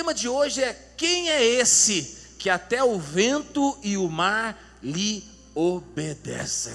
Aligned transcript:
tema 0.00 0.14
de 0.14 0.30
hoje 0.30 0.62
é: 0.62 0.72
quem 0.96 1.28
é 1.28 1.44
esse 1.44 2.34
que 2.38 2.48
até 2.48 2.82
o 2.82 2.98
vento 2.98 3.78
e 3.82 3.98
o 3.98 4.08
mar 4.08 4.58
lhe 4.82 5.22
obedecem? 5.54 6.72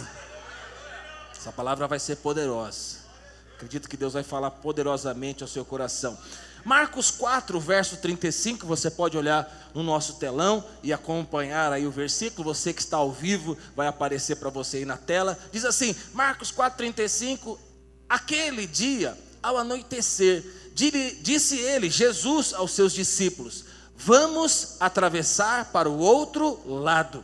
Essa 1.36 1.52
palavra 1.52 1.88
vai 1.88 1.98
ser 1.98 2.18
poderosa. 2.18 2.98
Acredito 3.56 3.90
que 3.90 3.98
Deus 3.98 4.14
vai 4.14 4.22
falar 4.22 4.52
poderosamente 4.52 5.42
ao 5.42 5.48
seu 5.48 5.66
coração. 5.66 6.16
Marcos 6.64 7.10
4, 7.10 7.60
verso 7.60 7.98
35, 7.98 8.68
você 8.68 8.92
pode 8.92 9.18
olhar 9.18 9.72
no 9.74 9.82
nosso 9.82 10.16
telão 10.16 10.64
e 10.84 10.94
acompanhar 10.94 11.72
aí 11.72 11.88
o 11.88 11.92
versículo. 11.92 12.54
Você 12.54 12.74
que 12.74 12.82
está 12.82 12.98
ao 12.98 13.12
vivo, 13.12 13.58
vai 13.76 13.88
aparecer 13.88 14.36
para 14.36 14.52
você 14.52 14.78
aí 14.78 14.86
na 14.86 14.98
tela. 14.98 15.36
Diz 15.52 15.66
assim: 15.66 15.96
Marcos 16.14 16.52
4, 16.52 16.78
35. 16.78 17.60
Aquele 18.08 18.68
dia, 18.68 19.18
ao 19.46 19.58
anoitecer, 19.58 20.44
disse 20.74 21.58
ele, 21.58 21.90
Jesus, 21.90 22.54
aos 22.54 22.72
seus 22.72 22.94
discípulos: 22.94 23.66
Vamos 23.96 24.76
atravessar 24.80 25.66
para 25.66 25.90
o 25.90 26.00
outro 26.00 26.60
lado. 26.66 27.24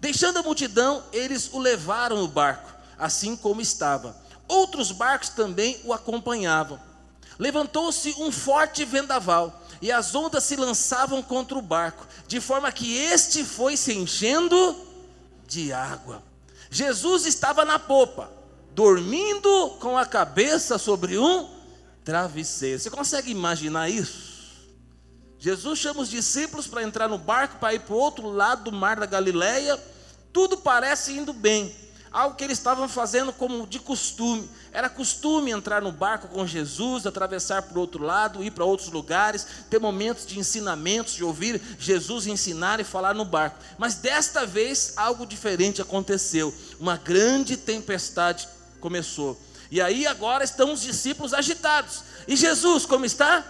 Deixando 0.00 0.38
a 0.38 0.42
multidão, 0.42 1.04
eles 1.12 1.50
o 1.52 1.58
levaram 1.58 2.16
no 2.16 2.26
barco, 2.26 2.72
assim 2.98 3.36
como 3.36 3.60
estava. 3.60 4.16
Outros 4.48 4.90
barcos 4.90 5.28
também 5.28 5.78
o 5.84 5.92
acompanhavam. 5.92 6.80
Levantou-se 7.38 8.14
um 8.18 8.32
forte 8.32 8.84
vendaval, 8.84 9.62
e 9.82 9.92
as 9.92 10.14
ondas 10.14 10.44
se 10.44 10.56
lançavam 10.56 11.22
contra 11.22 11.58
o 11.58 11.62
barco, 11.62 12.06
de 12.26 12.40
forma 12.40 12.72
que 12.72 12.96
este 12.96 13.44
foi 13.44 13.76
se 13.76 13.92
enchendo 13.92 14.76
de 15.46 15.72
água. 15.72 16.22
Jesus 16.70 17.26
estava 17.26 17.64
na 17.64 17.78
popa, 17.78 18.30
dormindo 18.74 19.70
com 19.80 19.96
a 19.96 20.06
cabeça 20.06 20.78
sobre 20.78 21.18
um 21.18 21.48
travesseiro. 22.04 22.78
Você 22.78 22.90
consegue 22.90 23.30
imaginar 23.30 23.88
isso? 23.88 24.30
Jesus 25.38 25.78
chama 25.78 26.00
os 26.00 26.10
discípulos 26.10 26.66
para 26.66 26.82
entrar 26.82 27.08
no 27.08 27.18
barco 27.18 27.58
para 27.58 27.74
ir 27.74 27.80
para 27.80 27.94
o 27.94 27.98
outro 27.98 28.28
lado 28.28 28.70
do 28.70 28.72
mar 28.72 29.00
da 29.00 29.06
Galileia. 29.06 29.78
Tudo 30.32 30.58
parece 30.58 31.12
indo 31.12 31.32
bem 31.32 31.74
algo 32.12 32.34
que 32.34 32.42
eles 32.42 32.58
estavam 32.58 32.88
fazendo 32.88 33.32
como 33.32 33.66
de 33.66 33.78
costume. 33.78 34.48
Era 34.72 34.88
costume 34.88 35.50
entrar 35.50 35.80
no 35.80 35.92
barco 35.92 36.28
com 36.28 36.46
Jesus, 36.46 37.06
atravessar 37.06 37.62
para 37.62 37.78
o 37.78 37.80
outro 37.80 38.02
lado, 38.02 38.42
ir 38.42 38.50
para 38.50 38.64
outros 38.64 38.90
lugares, 38.90 39.46
ter 39.68 39.80
momentos 39.80 40.26
de 40.26 40.38
ensinamentos, 40.38 41.14
de 41.14 41.24
ouvir 41.24 41.60
Jesus 41.78 42.26
ensinar 42.26 42.80
e 42.80 42.84
falar 42.84 43.14
no 43.14 43.24
barco. 43.24 43.58
Mas 43.78 43.96
desta 43.96 44.44
vez 44.44 44.94
algo 44.96 45.26
diferente 45.26 45.80
aconteceu. 45.80 46.52
Uma 46.78 46.96
grande 46.96 47.56
tempestade 47.56 48.48
começou. 48.80 49.40
E 49.70 49.80
aí 49.80 50.06
agora 50.06 50.42
estão 50.42 50.72
os 50.72 50.80
discípulos 50.80 51.32
agitados. 51.32 52.02
E 52.26 52.34
Jesus, 52.34 52.84
como 52.84 53.04
está? 53.04 53.44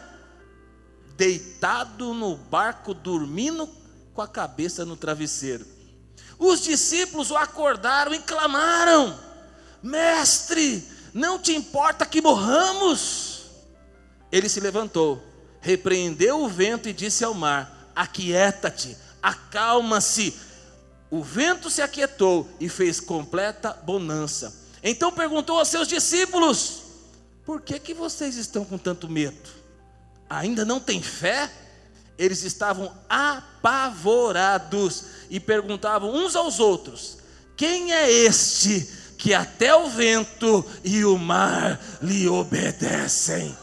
Deitado 1.16 2.12
no 2.12 2.36
barco, 2.36 2.92
dormindo 2.92 3.68
com 4.12 4.20
a 4.20 4.28
cabeça 4.28 4.84
no 4.84 4.96
travesseiro. 4.96 5.66
Os 6.38 6.60
discípulos 6.62 7.30
o 7.30 7.36
acordaram 7.36 8.12
e 8.14 8.18
clamaram: 8.18 9.18
Mestre, 9.82 10.86
não 11.12 11.38
te 11.38 11.52
importa 11.52 12.06
que 12.06 12.20
morramos? 12.20 13.42
Ele 14.30 14.48
se 14.48 14.60
levantou, 14.60 15.22
repreendeu 15.60 16.42
o 16.42 16.48
vento 16.48 16.88
e 16.88 16.92
disse 16.92 17.24
ao 17.24 17.34
mar: 17.34 17.90
Aquieta-te, 17.94 18.96
acalma-se. 19.22 20.34
O 21.10 21.22
vento 21.22 21.68
se 21.68 21.82
aquietou 21.82 22.48
e 22.60 22.68
fez 22.68 23.00
completa 23.00 23.72
bonança. 23.72 24.54
Então 24.82 25.12
perguntou 25.12 25.58
aos 25.58 25.68
seus 25.68 25.86
discípulos: 25.86 26.82
Por 27.44 27.60
que, 27.60 27.78
que 27.78 27.94
vocês 27.94 28.36
estão 28.36 28.64
com 28.64 28.78
tanto 28.78 29.08
medo? 29.08 29.50
Ainda 30.28 30.64
não 30.64 30.80
têm 30.80 31.02
fé? 31.02 31.50
Eles 32.18 32.42
estavam 32.44 32.92
apavorados 33.08 35.04
e 35.28 35.38
perguntavam 35.40 36.14
uns 36.14 36.34
aos 36.36 36.58
outros: 36.60 37.18
Quem 37.56 37.92
é 37.92 38.10
este 38.10 38.88
que 39.18 39.34
até 39.34 39.74
o 39.74 39.88
vento 39.88 40.64
e 40.82 41.04
o 41.04 41.18
mar 41.18 41.80
lhe 42.02 42.26
obedecem? 42.28 43.56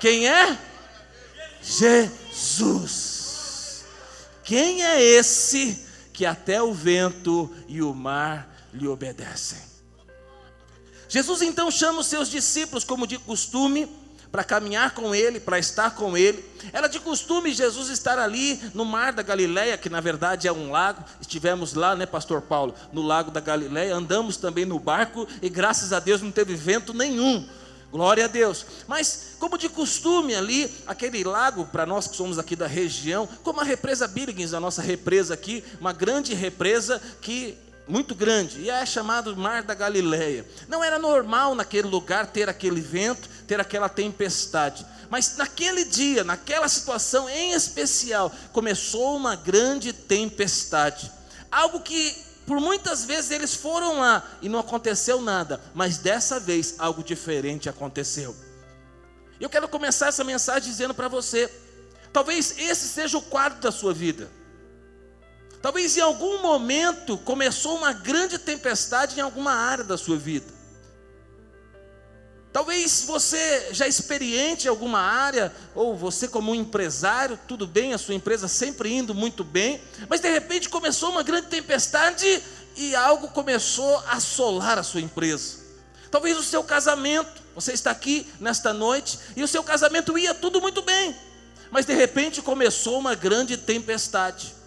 Quem 0.00 0.28
é? 0.28 0.58
Jesus. 1.62 3.12
Quem 4.42 4.84
é 4.84 5.00
esse 5.00 5.86
que 6.12 6.26
até 6.26 6.60
o 6.62 6.74
vento 6.74 7.50
e 7.68 7.80
o 7.80 7.94
mar 7.94 8.68
lhe 8.74 8.88
obedecem? 8.88 9.71
Jesus 11.12 11.42
então 11.42 11.70
chama 11.70 12.00
os 12.00 12.06
seus 12.06 12.30
discípulos, 12.30 12.84
como 12.84 13.06
de 13.06 13.18
costume, 13.18 13.86
para 14.30 14.42
caminhar 14.42 14.94
com 14.94 15.14
ele, 15.14 15.38
para 15.38 15.58
estar 15.58 15.90
com 15.90 16.16
ele. 16.16 16.42
Era 16.72 16.88
de 16.88 16.98
costume 16.98 17.52
Jesus 17.52 17.90
estar 17.90 18.18
ali 18.18 18.58
no 18.72 18.82
mar 18.82 19.12
da 19.12 19.22
Galileia, 19.22 19.76
que 19.76 19.90
na 19.90 20.00
verdade 20.00 20.48
é 20.48 20.52
um 20.52 20.70
lago. 20.70 21.04
Estivemos 21.20 21.74
lá, 21.74 21.94
né, 21.94 22.06
pastor 22.06 22.40
Paulo, 22.40 22.74
no 22.94 23.02
lago 23.02 23.30
da 23.30 23.40
Galileia, 23.40 23.94
andamos 23.94 24.38
também 24.38 24.64
no 24.64 24.78
barco 24.78 25.28
e 25.42 25.50
graças 25.50 25.92
a 25.92 26.00
Deus 26.00 26.22
não 26.22 26.32
teve 26.32 26.54
vento 26.54 26.94
nenhum. 26.94 27.46
Glória 27.90 28.24
a 28.24 28.28
Deus. 28.28 28.64
Mas, 28.88 29.36
como 29.38 29.58
de 29.58 29.68
costume 29.68 30.34
ali, 30.34 30.74
aquele 30.86 31.22
lago, 31.24 31.66
para 31.66 31.84
nós 31.84 32.08
que 32.08 32.16
somos 32.16 32.38
aqui 32.38 32.56
da 32.56 32.66
região, 32.66 33.28
como 33.42 33.60
a 33.60 33.64
represa 33.64 34.08
Birgens, 34.08 34.54
a 34.54 34.60
nossa 34.60 34.80
represa 34.80 35.34
aqui, 35.34 35.62
uma 35.78 35.92
grande 35.92 36.32
represa 36.32 37.02
que 37.20 37.58
muito 37.86 38.14
grande, 38.14 38.60
e 38.60 38.70
é 38.70 38.86
chamado 38.86 39.36
Mar 39.36 39.62
da 39.62 39.74
Galileia. 39.74 40.46
Não 40.68 40.82
era 40.82 40.98
normal 40.98 41.54
naquele 41.54 41.88
lugar 41.88 42.26
ter 42.26 42.48
aquele 42.48 42.80
vento, 42.80 43.28
ter 43.46 43.60
aquela 43.60 43.88
tempestade. 43.88 44.86
Mas 45.10 45.36
naquele 45.36 45.84
dia, 45.84 46.24
naquela 46.24 46.68
situação 46.68 47.28
em 47.28 47.52
especial, 47.52 48.32
começou 48.52 49.16
uma 49.16 49.36
grande 49.36 49.92
tempestade. 49.92 51.10
Algo 51.50 51.80
que 51.80 52.16
por 52.46 52.60
muitas 52.60 53.04
vezes 53.04 53.30
eles 53.30 53.54
foram 53.54 54.00
lá 54.00 54.26
e 54.40 54.48
não 54.48 54.58
aconteceu 54.58 55.20
nada, 55.20 55.60
mas 55.74 55.98
dessa 55.98 56.40
vez 56.40 56.76
algo 56.78 57.02
diferente 57.02 57.68
aconteceu. 57.68 58.34
Eu 59.40 59.50
quero 59.50 59.68
começar 59.68 60.08
essa 60.08 60.24
mensagem 60.24 60.70
dizendo 60.70 60.94
para 60.94 61.08
você: 61.08 61.50
talvez 62.12 62.54
esse 62.58 62.88
seja 62.88 63.18
o 63.18 63.22
quadro 63.22 63.60
da 63.60 63.70
sua 63.70 63.92
vida. 63.92 64.30
Talvez 65.62 65.96
em 65.96 66.00
algum 66.00 66.42
momento 66.42 67.16
começou 67.16 67.76
uma 67.76 67.92
grande 67.92 68.36
tempestade 68.36 69.16
em 69.16 69.22
alguma 69.22 69.52
área 69.52 69.84
da 69.84 69.96
sua 69.96 70.16
vida. 70.16 70.52
Talvez 72.52 73.04
você 73.06 73.68
já 73.70 73.86
experiente 73.86 74.66
em 74.66 74.68
alguma 74.68 74.98
área, 74.98 75.54
ou 75.74 75.96
você 75.96 76.28
como 76.28 76.50
um 76.50 76.54
empresário, 76.54 77.38
tudo 77.48 77.66
bem, 77.66 77.94
a 77.94 77.98
sua 77.98 78.14
empresa 78.14 78.46
sempre 78.48 78.92
indo 78.92 79.14
muito 79.14 79.42
bem, 79.42 79.80
mas 80.08 80.20
de 80.20 80.28
repente 80.28 80.68
começou 80.68 81.10
uma 81.10 81.22
grande 81.22 81.46
tempestade 81.46 82.42
e 82.76 82.94
algo 82.94 83.28
começou 83.28 83.96
a 83.98 84.16
assolar 84.16 84.78
a 84.78 84.82
sua 84.82 85.00
empresa. 85.00 85.62
Talvez 86.10 86.36
o 86.36 86.42
seu 86.42 86.62
casamento, 86.62 87.40
você 87.54 87.72
está 87.72 87.90
aqui 87.90 88.26
nesta 88.38 88.74
noite 88.74 89.18
e 89.34 89.42
o 89.42 89.48
seu 89.48 89.62
casamento 89.62 90.18
ia 90.18 90.34
tudo 90.34 90.60
muito 90.60 90.82
bem, 90.82 91.16
mas 91.70 91.86
de 91.86 91.94
repente 91.94 92.42
começou 92.42 92.98
uma 92.98 93.14
grande 93.14 93.56
tempestade. 93.56 94.61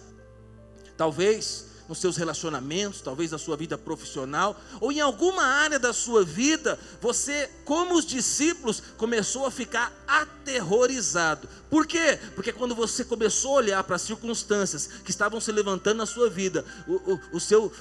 Talvez 0.96 1.66
nos 1.88 1.98
seus 1.98 2.16
relacionamentos, 2.16 3.00
talvez 3.00 3.30
na 3.30 3.38
sua 3.38 3.56
vida 3.56 3.78
profissional, 3.78 4.60
ou 4.80 4.90
em 4.90 5.00
alguma 5.00 5.44
área 5.44 5.78
da 5.78 5.92
sua 5.92 6.24
vida, 6.24 6.78
você, 7.00 7.48
como 7.64 7.94
os 7.94 8.04
discípulos, 8.04 8.82
começou 8.96 9.46
a 9.46 9.50
ficar 9.50 9.92
aterrorizado. 10.06 11.48
Por 11.70 11.86
quê? 11.86 12.18
Porque 12.34 12.52
quando 12.52 12.74
você 12.74 13.04
começou 13.04 13.52
a 13.52 13.56
olhar 13.56 13.84
para 13.84 13.96
as 13.96 14.02
circunstâncias 14.02 14.86
que 15.04 15.10
estavam 15.10 15.40
se 15.40 15.52
levantando 15.52 15.98
na 15.98 16.06
sua 16.06 16.28
vida, 16.28 16.64
o, 16.86 17.12
o, 17.12 17.20
o 17.34 17.40
seu 17.40 17.72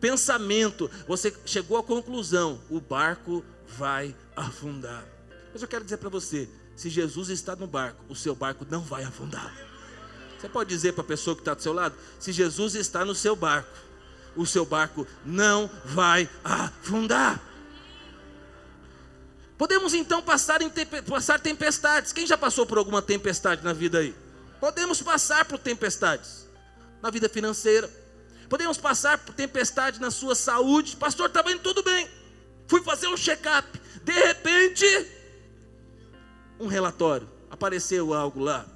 pensamento, 0.00 0.90
você 1.06 1.32
chegou 1.46 1.78
à 1.78 1.82
conclusão: 1.82 2.60
o 2.68 2.80
barco 2.80 3.44
vai 3.66 4.14
afundar. 4.34 5.06
Mas 5.52 5.62
eu 5.62 5.68
quero 5.68 5.84
dizer 5.84 5.98
para 5.98 6.08
você: 6.08 6.48
se 6.74 6.90
Jesus 6.90 7.28
está 7.28 7.54
no 7.54 7.66
barco, 7.66 8.04
o 8.08 8.16
seu 8.16 8.34
barco 8.34 8.66
não 8.68 8.80
vai 8.80 9.04
afundar. 9.04 9.71
Você 10.42 10.48
pode 10.48 10.68
dizer 10.68 10.92
para 10.92 11.02
a 11.02 11.06
pessoa 11.06 11.36
que 11.36 11.42
está 11.42 11.54
do 11.54 11.62
seu 11.62 11.72
lado: 11.72 11.94
se 12.18 12.32
Jesus 12.32 12.74
está 12.74 13.04
no 13.04 13.14
seu 13.14 13.36
barco, 13.36 13.70
o 14.34 14.44
seu 14.44 14.66
barco 14.66 15.06
não 15.24 15.70
vai 15.84 16.28
afundar. 16.42 17.40
Podemos 19.56 19.94
então 19.94 20.20
passar, 20.20 20.58
passar 21.08 21.38
tempestades. 21.38 22.12
Quem 22.12 22.26
já 22.26 22.36
passou 22.36 22.66
por 22.66 22.76
alguma 22.76 23.00
tempestade 23.00 23.62
na 23.62 23.72
vida 23.72 24.00
aí? 24.00 24.12
Podemos 24.58 25.00
passar 25.00 25.44
por 25.44 25.60
tempestades 25.60 26.48
na 27.00 27.08
vida 27.08 27.28
financeira. 27.28 27.88
Podemos 28.48 28.76
passar 28.76 29.18
por 29.18 29.32
tempestade 29.36 30.00
na 30.00 30.10
sua 30.10 30.34
saúde. 30.34 30.96
Pastor, 30.96 31.28
estava 31.28 31.52
indo 31.52 31.60
tudo 31.60 31.84
bem. 31.84 32.10
Fui 32.66 32.82
fazer 32.82 33.06
um 33.06 33.16
check-up. 33.16 33.80
De 34.02 34.12
repente, 34.12 34.86
um 36.58 36.66
relatório. 36.66 37.30
Apareceu 37.48 38.12
algo 38.12 38.40
lá. 38.40 38.71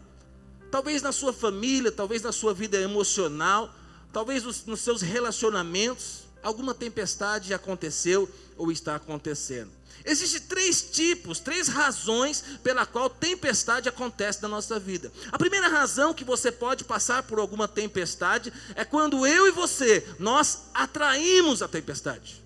Talvez 0.71 1.03
na 1.03 1.13
sua 1.13 1.33
família, 1.33 1.93
talvez 1.93 2.23
na 2.23 2.33
sua 2.33 2.53
vida 2.53 2.77
emocional, 2.79 3.73
talvez 4.13 4.43
nos, 4.43 4.81
seus 4.81 5.03
relacionamentos. 5.03 6.25
alguma 6.43 6.75
tempestade 6.75 7.53
aconteceu 7.53 8.29
ou 8.57 8.71
está 8.71 8.95
acontecendo. 8.95 9.71
Existem 10.05 10.41
três 10.43 10.83
tipos, 10.83 11.41
três 11.41 11.67
razões 11.67 12.45
pela 12.63 12.87
qual 12.87 13.11
tempestade 13.11 13.89
acontece 13.89 14.41
na 14.43 14.49
nossa 14.49 14.79
vida. 14.79 15.13
A 15.33 15.39
primeira 15.39 15.69
razão 15.69 16.15
que 16.15 16.23
você 16.23 16.53
pode 16.53 16.85
passar 16.85 17.25
por 17.25 17.41
alguma 17.41 17.67
tempestade 17.67 18.53
é 18.77 18.85
quando 18.85 19.27
eu 19.27 19.49
e 19.49 19.51
você, 19.51 20.07
nós 20.19 20.67
atraímos 20.73 21.61
a 21.61 21.67
tempestade. 21.67 22.41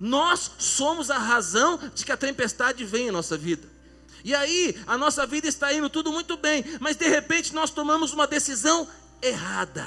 Nós 0.00 0.52
somos 0.58 1.10
a 1.10 1.18
razão 1.18 1.78
de 1.94 2.04
que 2.04 2.12
a 2.12 2.16
tempestade 2.16 2.84
vem 2.84 3.08
em 3.08 3.10
nossa 3.10 3.36
vida. 3.36 3.73
E 4.24 4.34
aí, 4.34 4.74
a 4.86 4.96
nossa 4.96 5.26
vida 5.26 5.46
está 5.46 5.70
indo 5.70 5.90
tudo 5.90 6.10
muito 6.10 6.38
bem, 6.38 6.64
mas 6.80 6.96
de 6.96 7.06
repente 7.06 7.54
nós 7.54 7.70
tomamos 7.70 8.14
uma 8.14 8.26
decisão 8.26 8.88
errada. 9.20 9.86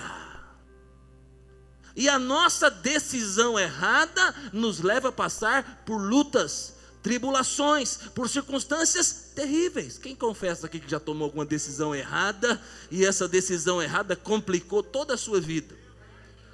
E 1.95 2.07
a 2.07 2.19
nossa 2.19 2.69
decisão 2.69 3.57
errada 3.57 4.35
nos 4.53 4.79
leva 4.79 5.09
a 5.09 5.11
passar 5.11 5.81
por 5.83 5.97
lutas, 5.97 6.75
tribulações, 7.01 7.97
por 8.13 8.29
circunstâncias 8.29 9.31
terríveis. 9.33 9.97
Quem 9.97 10.15
confessa 10.15 10.67
aqui 10.67 10.79
que 10.79 10.91
já 10.91 10.99
tomou 10.99 11.25
alguma 11.25 11.43
decisão 11.43 11.95
errada 11.95 12.61
e 12.91 13.03
essa 13.03 13.27
decisão 13.27 13.81
errada 13.81 14.15
complicou 14.15 14.83
toda 14.83 15.15
a 15.15 15.17
sua 15.17 15.41
vida? 15.41 15.75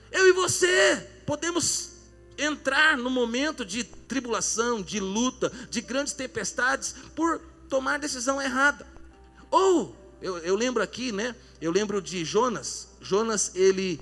Eu 0.10 0.30
e 0.30 0.32
você 0.32 1.06
podemos 1.26 1.90
entrar 2.38 2.98
no 2.98 3.10
momento 3.10 3.66
de 3.66 3.84
tribulação, 3.84 4.82
de 4.82 5.02
luta, 5.02 5.52
de 5.70 5.82
grandes 5.82 6.14
tempestades 6.14 6.96
por 7.14 7.42
tomar 7.74 7.98
decisão 7.98 8.40
errada. 8.40 8.86
Ou, 9.50 9.96
eu, 10.22 10.38
eu 10.38 10.56
lembro 10.56 10.84
aqui, 10.84 11.12
né? 11.12 11.36
Eu 11.60 11.72
lembro 11.72 12.00
de 12.00 12.24
Jonas. 12.24 12.90
Jonas, 13.02 13.52
ele 13.56 14.00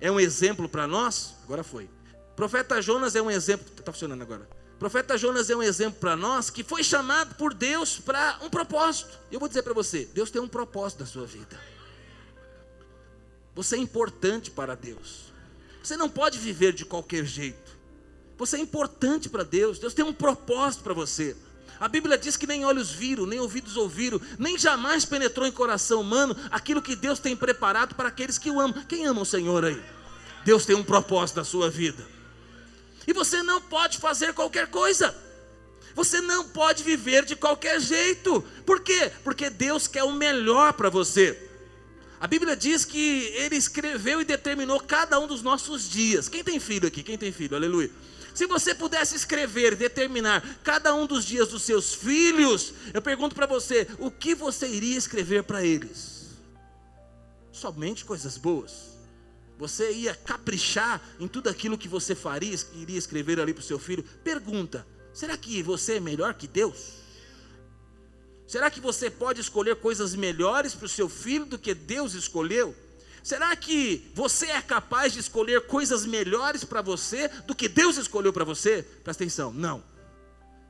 é 0.00 0.10
um 0.10 0.18
exemplo 0.18 0.68
para 0.68 0.88
nós. 0.88 1.36
Agora 1.44 1.62
foi. 1.62 1.88
Profeta 2.34 2.82
Jonas 2.82 3.14
é 3.14 3.22
um 3.22 3.30
exemplo. 3.30 3.64
Está 3.78 3.92
funcionando 3.92 4.22
agora. 4.22 4.48
Profeta 4.76 5.16
Jonas 5.16 5.48
é 5.48 5.54
um 5.54 5.62
exemplo 5.62 6.00
para 6.00 6.16
nós 6.16 6.50
que 6.50 6.64
foi 6.64 6.82
chamado 6.82 7.36
por 7.36 7.54
Deus 7.54 8.00
para 8.00 8.40
um 8.42 8.50
propósito. 8.50 9.16
Eu 9.30 9.38
vou 9.38 9.48
dizer 9.48 9.62
para 9.62 9.72
você: 9.72 10.04
Deus 10.12 10.28
tem 10.28 10.42
um 10.42 10.48
propósito 10.48 11.00
na 11.00 11.06
sua 11.06 11.24
vida. 11.24 11.60
Você 13.54 13.76
é 13.76 13.78
importante 13.78 14.50
para 14.50 14.74
Deus. 14.74 15.32
Você 15.80 15.96
não 15.96 16.08
pode 16.08 16.40
viver 16.40 16.72
de 16.72 16.84
qualquer 16.84 17.24
jeito. 17.24 17.70
Você 18.36 18.56
é 18.56 18.60
importante 18.60 19.28
para 19.28 19.44
Deus. 19.44 19.78
Deus 19.78 19.94
tem 19.94 20.04
um 20.04 20.12
propósito 20.12 20.82
para 20.82 20.92
você. 20.92 21.36
A 21.82 21.88
Bíblia 21.88 22.16
diz 22.16 22.36
que 22.36 22.46
nem 22.46 22.64
olhos 22.64 22.92
viram, 22.92 23.26
nem 23.26 23.40
ouvidos 23.40 23.76
ouviram, 23.76 24.20
nem 24.38 24.56
jamais 24.56 25.04
penetrou 25.04 25.44
em 25.44 25.50
coração 25.50 26.00
humano 26.00 26.36
aquilo 26.48 26.80
que 26.80 26.94
Deus 26.94 27.18
tem 27.18 27.34
preparado 27.34 27.96
para 27.96 28.08
aqueles 28.08 28.38
que 28.38 28.48
o 28.48 28.60
amam. 28.60 28.84
Quem 28.84 29.04
ama 29.04 29.22
o 29.22 29.26
Senhor 29.26 29.64
aí? 29.64 29.82
Deus 30.44 30.64
tem 30.64 30.76
um 30.76 30.84
propósito 30.84 31.38
na 31.38 31.44
sua 31.44 31.68
vida. 31.68 32.06
E 33.04 33.12
você 33.12 33.42
não 33.42 33.60
pode 33.60 33.98
fazer 33.98 34.32
qualquer 34.32 34.68
coisa. 34.68 35.12
Você 35.92 36.20
não 36.20 36.48
pode 36.50 36.84
viver 36.84 37.24
de 37.24 37.34
qualquer 37.34 37.80
jeito. 37.80 38.44
Por 38.64 38.78
quê? 38.78 39.10
Porque 39.24 39.50
Deus 39.50 39.88
quer 39.88 40.04
o 40.04 40.12
melhor 40.12 40.74
para 40.74 40.88
você. 40.88 41.36
A 42.20 42.28
Bíblia 42.28 42.54
diz 42.54 42.84
que 42.84 43.32
Ele 43.34 43.56
escreveu 43.56 44.20
e 44.20 44.24
determinou 44.24 44.78
cada 44.78 45.18
um 45.18 45.26
dos 45.26 45.42
nossos 45.42 45.90
dias. 45.90 46.28
Quem 46.28 46.44
tem 46.44 46.60
filho 46.60 46.86
aqui? 46.86 47.02
Quem 47.02 47.18
tem 47.18 47.32
filho? 47.32 47.56
Aleluia. 47.56 47.90
Se 48.34 48.46
você 48.46 48.74
pudesse 48.74 49.14
escrever, 49.14 49.76
determinar 49.76 50.42
cada 50.62 50.94
um 50.94 51.06
dos 51.06 51.24
dias 51.24 51.48
dos 51.48 51.62
seus 51.62 51.94
filhos, 51.94 52.72
eu 52.94 53.02
pergunto 53.02 53.34
para 53.34 53.46
você, 53.46 53.86
o 53.98 54.10
que 54.10 54.34
você 54.34 54.66
iria 54.66 54.96
escrever 54.96 55.42
para 55.44 55.64
eles? 55.64 56.30
Somente 57.52 58.04
coisas 58.04 58.38
boas. 58.38 58.92
Você 59.58 59.92
ia 59.92 60.14
caprichar 60.14 61.00
em 61.20 61.28
tudo 61.28 61.48
aquilo 61.48 61.78
que 61.78 61.86
você 61.86 62.14
faria, 62.14 62.58
iria 62.74 62.98
escrever 62.98 63.38
ali 63.38 63.52
para 63.52 63.60
o 63.60 63.64
seu 63.64 63.78
filho. 63.78 64.02
Pergunta: 64.24 64.86
será 65.12 65.36
que 65.36 65.62
você 65.62 65.94
é 65.94 66.00
melhor 66.00 66.34
que 66.34 66.48
Deus? 66.48 67.02
Será 68.46 68.70
que 68.70 68.80
você 68.80 69.10
pode 69.10 69.40
escolher 69.40 69.76
coisas 69.76 70.14
melhores 70.14 70.74
para 70.74 70.86
o 70.86 70.88
seu 70.88 71.08
filho 71.08 71.46
do 71.46 71.58
que 71.58 71.74
Deus 71.74 72.14
escolheu? 72.14 72.74
Será 73.22 73.54
que 73.54 74.10
você 74.14 74.46
é 74.46 74.60
capaz 74.60 75.12
de 75.12 75.20
escolher 75.20 75.66
coisas 75.66 76.04
melhores 76.04 76.64
para 76.64 76.82
você 76.82 77.28
do 77.46 77.54
que 77.54 77.68
Deus 77.68 77.96
escolheu 77.96 78.32
para 78.32 78.44
você? 78.44 78.82
Presta 79.04 79.22
atenção, 79.22 79.52
não. 79.52 79.82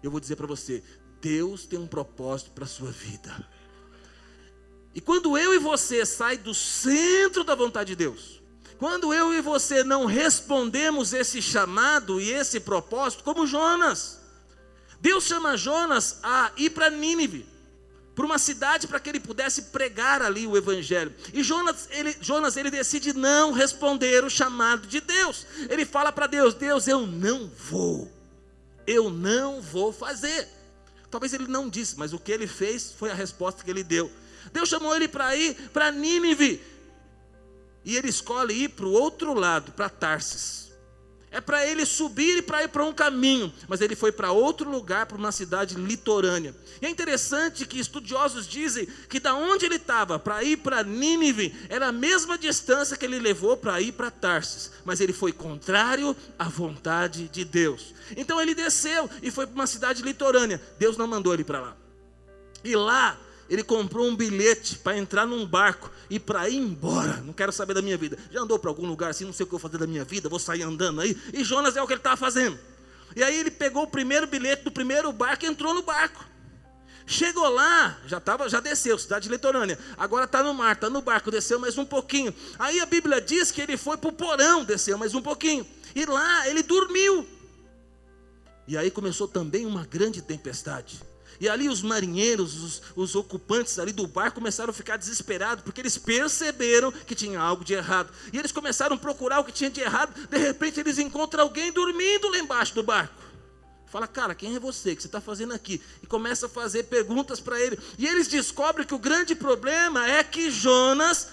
Eu 0.03 0.11
vou 0.11 0.21
dizer 0.21 0.37
para 0.37 0.47
você: 0.47 0.83
Deus 1.21 1.65
tem 1.65 1.79
um 1.79 1.87
propósito 1.87 2.51
para 2.51 2.65
a 2.65 2.69
sua 2.69 2.91
vida. 2.91 3.49
E 4.95 5.01
quando 5.01 5.39
eu 5.39 5.55
e 5.55 5.59
você 5.59 6.05
sai 6.05 6.37
do 6.37 6.53
centro 6.53 7.43
da 7.43 7.55
vontade 7.55 7.89
de 7.89 7.97
Deus, 7.97 8.43
quando 8.79 9.15
eu 9.15 9.33
e 9.33 9.41
você 9.41 9.83
não 9.83 10.05
respondemos 10.05 11.15
esse 11.15 11.41
chamado 11.41 12.21
e 12.21 12.31
esse 12.31 12.61
propósito, 12.61 13.25
como 13.25 13.47
Jonas, 13.47 14.21
Deus 15.01 15.25
chama 15.25 15.57
Jonas 15.57 16.19
a 16.23 16.53
ir 16.59 16.71
para 16.71 16.91
Nínive 16.91 17.52
para 18.15 18.27
uma 18.27 18.39
cidade 18.39 18.87
para 18.87 19.01
que 19.01 19.09
ele 19.09 19.21
pudesse 19.21 19.63
pregar 19.63 20.21
ali 20.23 20.47
o 20.47 20.57
evangelho. 20.57 21.15
E 21.33 21.43
Jonas 21.43 21.89
ele, 21.91 22.17
Jonas, 22.21 22.57
ele 22.57 22.71
decide 22.71 23.13
não 23.13 23.53
responder 23.53 24.25
o 24.25 24.31
chamado 24.31 24.87
de 24.87 25.01
Deus. 25.01 25.47
Ele 25.71 25.85
fala 25.85 26.13
para 26.13 26.27
Deus: 26.27 26.55
Deus, 26.55 26.87
eu 26.87 27.07
não 27.07 27.49
vou. 27.49 28.11
Eu 28.87 29.11
não 29.11 29.61
vou 29.61 29.93
fazer. 29.93 30.49
Talvez 31.11 31.33
ele 31.33 31.47
não 31.47 31.69
disse, 31.69 31.99
mas 31.99 32.13
o 32.13 32.19
que 32.19 32.33
ele 32.33 32.47
fez 32.47 32.93
foi 32.99 33.11
a 33.11 33.15
resposta 33.15 33.63
que 33.63 33.71
ele 33.71 33.85
deu. 33.85 34.11
Deus 34.53 34.69
chamou 34.69 34.95
ele 34.97 35.09
para 35.09 35.37
ir 35.37 35.55
para 35.73 35.91
Nínive. 35.91 36.61
E 37.85 37.97
ele 37.97 38.09
escolhe 38.09 38.65
ir 38.65 38.69
para 38.71 38.87
o 38.87 38.93
outro 38.93 39.35
lado, 39.35 39.73
para 39.73 39.89
Tarsis 39.89 40.62
é 41.33 41.41
para 41.41 41.67
ele 41.67 41.87
subir 41.87 42.39
e 42.39 42.43
para 42.43 42.63
ir 42.63 42.69
para 42.69 42.85
um 42.85 42.93
caminho, 42.93 43.53
mas 43.67 43.81
ele 43.81 43.97
foi 43.97 44.13
para 44.13 44.31
outro 44.31 44.71
lugar, 44.71 45.07
para 45.07 45.17
uma 45.17 45.33
cidade 45.33 45.75
litorânea. 45.75 46.55
E 46.81 46.87
é 46.87 46.91
interessante 46.91 47.67
que 47.67 47.81
estudiosos 47.81 48.47
dizem 48.47 48.87
que 49.09 49.19
da 49.19 49.35
onde 49.35 49.65
ele 49.65 49.77
estava 49.77 50.19
para 50.19 50.45
ir 50.45 50.59
para 50.59 50.85
Nínive 50.85 51.55
era 51.71 51.89
a 51.89 51.93
mesma 51.93 52.37
distância 52.37 52.97
que 52.97 53.07
ele 53.07 53.19
levou 53.19 53.57
para 53.57 53.81
ir 53.81 53.93
para 53.93 54.11
Tarsis, 54.11 54.71
mas 54.85 55.01
ele 55.01 55.15
foi 55.15 55.33
contrário 55.33 56.15
à 56.39 56.45
vontade 56.45 57.29
de 57.29 57.45
Deus. 57.45 57.95
Então 58.15 58.41
ele 58.41 58.55
desceu 58.55 59.09
e 59.23 59.31
foi 59.31 59.47
para 59.47 59.55
uma 59.55 59.67
cidade 59.67 60.03
litorânea. 60.03 60.61
Deus 60.79 60.99
não 60.99 61.07
mandou 61.07 61.33
ele 61.33 61.45
para 61.45 61.61
lá. 61.61 61.77
E 62.63 62.77
lá 62.77 63.19
ele 63.53 63.63
comprou 63.63 64.09
um 64.09 64.17
bilhete 64.17 64.79
para 64.79 64.97
entrar 64.97 65.27
num 65.27 65.47
barco 65.47 65.91
e 66.09 66.19
para 66.19 66.49
ir 66.49 66.57
embora. 66.57 67.19
Não 67.19 67.35
quero 67.35 67.53
saber 67.53 67.75
da 67.75 67.83
minha 67.83 67.99
vida. 67.99 68.17
Já 68.31 68.41
andou 68.41 68.59
para 68.59 68.71
algum 68.71 68.87
lugar 68.87 69.11
assim, 69.11 69.27
não 69.27 69.33
sei 69.33 69.45
o 69.45 69.47
que 69.47 69.55
eu 69.55 69.59
vou 69.59 69.69
fazer 69.69 69.77
da 69.77 69.87
minha 69.87 70.07
vida, 70.07 70.27
vou 70.27 70.39
sair 70.39 70.63
andando 70.63 71.03
aí. 71.03 71.15
E 71.35 71.45
Jonas 71.45 71.77
é 71.77 71.83
o 71.83 71.87
que 71.87 71.93
ele 71.93 72.01
estava 72.01 72.17
fazendo. 72.17 72.59
E 73.15 73.23
aí 73.23 73.39
ele 73.39 73.51
pegou 73.51 73.83
o 73.83 73.87
primeiro 73.87 74.27
bilhete 74.27 74.65
do 74.65 74.73
primeiro 74.73 75.13
barco 75.13 75.45
e 75.45 75.49
entrou 75.49 75.75
no 75.75 75.83
barco. 75.83 76.25
Chegou 77.07 77.47
lá, 77.47 77.99
já 78.07 78.19
tava, 78.19 78.49
já 78.49 78.59
desceu, 78.59 78.99
cidade 78.99 79.29
litorânea. 79.29 79.79
Agora 79.99 80.25
está 80.25 80.43
no 80.43 80.55
mar, 80.55 80.73
está 80.73 80.89
no 80.89 81.03
barco, 81.03 81.31
desceu 81.31 81.59
mais 81.59 81.77
um 81.77 81.85
pouquinho. 81.85 82.35
Aí 82.59 82.81
a 82.81 82.87
Bíblia 82.87 83.21
diz 83.21 83.51
que 83.51 83.61
ele 83.61 83.77
foi 83.77 83.99
para 83.99 84.09
o 84.09 84.15
porão, 84.15 84.65
desceu 84.65 84.97
mais 84.97 85.15
um 85.15 85.21
pouquinho. 85.21 85.67
E 85.95 86.07
lá 86.07 86.49
ele 86.49 86.63
dormiu. 86.63 87.27
E 88.67 88.79
aí 88.79 88.91
começou 88.91 89.29
também 89.29 89.67
uma 89.67 89.85
grande 89.85 90.23
tempestade. 90.23 91.12
E 91.41 91.49
ali 91.49 91.69
os 91.69 91.83
marinheiros, 91.83 92.63
os, 92.63 92.83
os, 92.95 93.15
ocupantes 93.15 93.79
ali 93.79 93.93
do 93.93 94.07
bar 94.07 94.33
começaram 94.33 94.71
a 94.71 94.73
ficar 94.73 94.97
desesperados, 94.97 95.65
porque 95.65 95.81
eles 95.81 95.99
perceberam 95.99 96.93
que 96.93 97.15
tinha 97.15 97.41
algo 97.41 97.65
de 97.65 97.75
errado. 97.75 98.13
E 98.33 98.39
eles 98.39 98.53
começaram 98.53 98.97
a 98.97 98.99
procurar 98.99 99.41
o 99.41 99.45
que 99.45 99.53
tinha 99.53 99.71
de 99.71 99.81
errado. 99.81 100.13
De 100.29 100.39
repente 100.39 100.81
eles 100.81 100.99
encontram 100.99 101.45
alguém 101.45 101.73
dormindo 101.73 102.29
lá 102.29 102.39
embaixo 102.39 102.75
do 102.75 102.83
barco. 102.83 103.23
Fala, 103.93 104.07
cara, 104.07 104.35
quem 104.35 104.57
é 104.57 104.59
você? 104.59 104.93
O 104.93 104.97
que 104.97 105.03
você 105.03 105.09
está 105.09 105.21
fazendo 105.21 105.53
aqui? 105.53 105.79
E 106.03 106.07
começa 106.07 106.47
a 106.47 106.49
fazer 106.49 106.85
perguntas 106.85 107.41
para 107.41 107.61
ele. 107.61 107.79
E 107.99 108.07
eles 108.07 108.27
descobrem 108.27 108.87
que 108.87 108.95
o 108.95 108.99
grande 108.99 109.35
problema 109.35 110.09
é 110.09 110.25
que 110.25 110.51
Jonas 110.51 111.29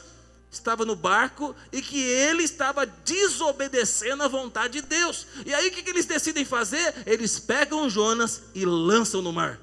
estava 0.51 0.83
no 0.83 0.95
barco 0.95 1.55
e 1.71 1.81
que 1.81 2.01
ele 2.01 2.43
estava 2.43 2.85
desobedecendo 2.85 4.23
à 4.23 4.27
vontade 4.27 4.81
de 4.81 4.87
Deus. 4.87 5.25
E 5.45 5.53
aí 5.53 5.69
o 5.69 5.71
que 5.71 5.89
eles 5.89 6.05
decidem 6.05 6.43
fazer? 6.43 6.93
Eles 7.05 7.39
pegam 7.39 7.89
Jonas 7.89 8.41
e 8.53 8.65
lançam 8.65 9.21
no 9.21 9.31
mar. 9.31 9.57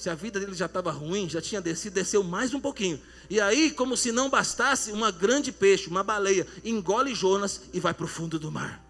Se 0.00 0.08
a 0.08 0.14
vida 0.14 0.40
dele 0.40 0.54
já 0.54 0.64
estava 0.64 0.90
ruim, 0.90 1.28
já 1.28 1.42
tinha 1.42 1.60
descido, 1.60 1.96
desceu 1.96 2.24
mais 2.24 2.54
um 2.54 2.60
pouquinho. 2.60 2.98
E 3.28 3.38
aí, 3.38 3.70
como 3.70 3.98
se 3.98 4.10
não 4.10 4.30
bastasse, 4.30 4.92
uma 4.92 5.10
grande 5.10 5.52
peixe, 5.52 5.90
uma 5.90 6.02
baleia, 6.02 6.46
engole 6.64 7.14
Jonas 7.14 7.60
e 7.70 7.78
vai 7.78 7.92
para 7.92 8.06
o 8.06 8.08
fundo 8.08 8.38
do 8.38 8.50
mar. 8.50 8.82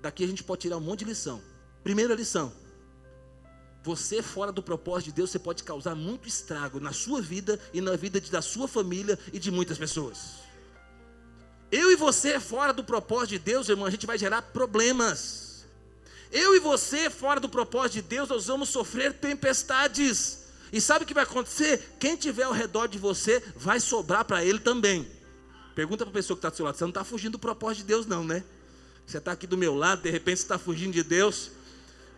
Daqui 0.00 0.24
a 0.24 0.26
gente 0.26 0.42
pode 0.42 0.62
tirar 0.62 0.78
um 0.78 0.80
monte 0.80 1.00
de 1.00 1.04
lição. 1.04 1.42
Primeira 1.84 2.14
lição: 2.14 2.50
você 3.84 4.22
fora 4.22 4.50
do 4.50 4.62
propósito 4.62 5.08
de 5.08 5.12
Deus, 5.12 5.30
você 5.30 5.38
pode 5.38 5.62
causar 5.62 5.94
muito 5.94 6.26
estrago 6.26 6.80
na 6.80 6.94
sua 6.94 7.20
vida 7.20 7.60
e 7.70 7.82
na 7.82 7.94
vida 7.94 8.18
da 8.18 8.40
sua 8.40 8.66
família 8.66 9.18
e 9.30 9.38
de 9.38 9.50
muitas 9.50 9.76
pessoas. 9.76 10.36
Eu 11.70 11.92
e 11.92 11.96
você 11.96 12.40
fora 12.40 12.72
do 12.72 12.82
propósito 12.82 13.32
de 13.32 13.40
Deus, 13.40 13.68
irmão, 13.68 13.84
a 13.84 13.90
gente 13.90 14.06
vai 14.06 14.16
gerar 14.16 14.40
problemas. 14.40 15.51
Eu 16.32 16.56
e 16.56 16.58
você, 16.58 17.10
fora 17.10 17.38
do 17.38 17.48
propósito 17.48 17.94
de 17.94 18.02
Deus, 18.02 18.30
nós 18.30 18.46
vamos 18.46 18.70
sofrer 18.70 19.12
tempestades. 19.12 20.44
E 20.72 20.80
sabe 20.80 21.04
o 21.04 21.06
que 21.06 21.12
vai 21.12 21.24
acontecer? 21.24 21.96
Quem 22.00 22.16
tiver 22.16 22.44
ao 22.44 22.52
redor 22.52 22.86
de 22.86 22.96
você 22.96 23.42
vai 23.54 23.78
sobrar 23.78 24.24
para 24.24 24.42
ele 24.42 24.58
também. 24.58 25.06
Pergunta 25.74 26.04
para 26.04 26.10
a 26.10 26.14
pessoa 26.14 26.34
que 26.34 26.38
está 26.38 26.48
do 26.48 26.56
seu 26.56 26.64
lado: 26.64 26.78
você 26.78 26.84
não 26.84 26.88
está 26.88 27.04
fugindo 27.04 27.32
do 27.32 27.38
propósito 27.38 27.80
de 27.80 27.84
Deus, 27.84 28.06
não, 28.06 28.24
né? 28.24 28.42
Você 29.06 29.18
está 29.18 29.32
aqui 29.32 29.46
do 29.46 29.58
meu 29.58 29.74
lado, 29.74 30.02
de 30.02 30.10
repente 30.10 30.38
você 30.38 30.44
está 30.44 30.58
fugindo 30.58 30.94
de 30.94 31.02
Deus. 31.02 31.50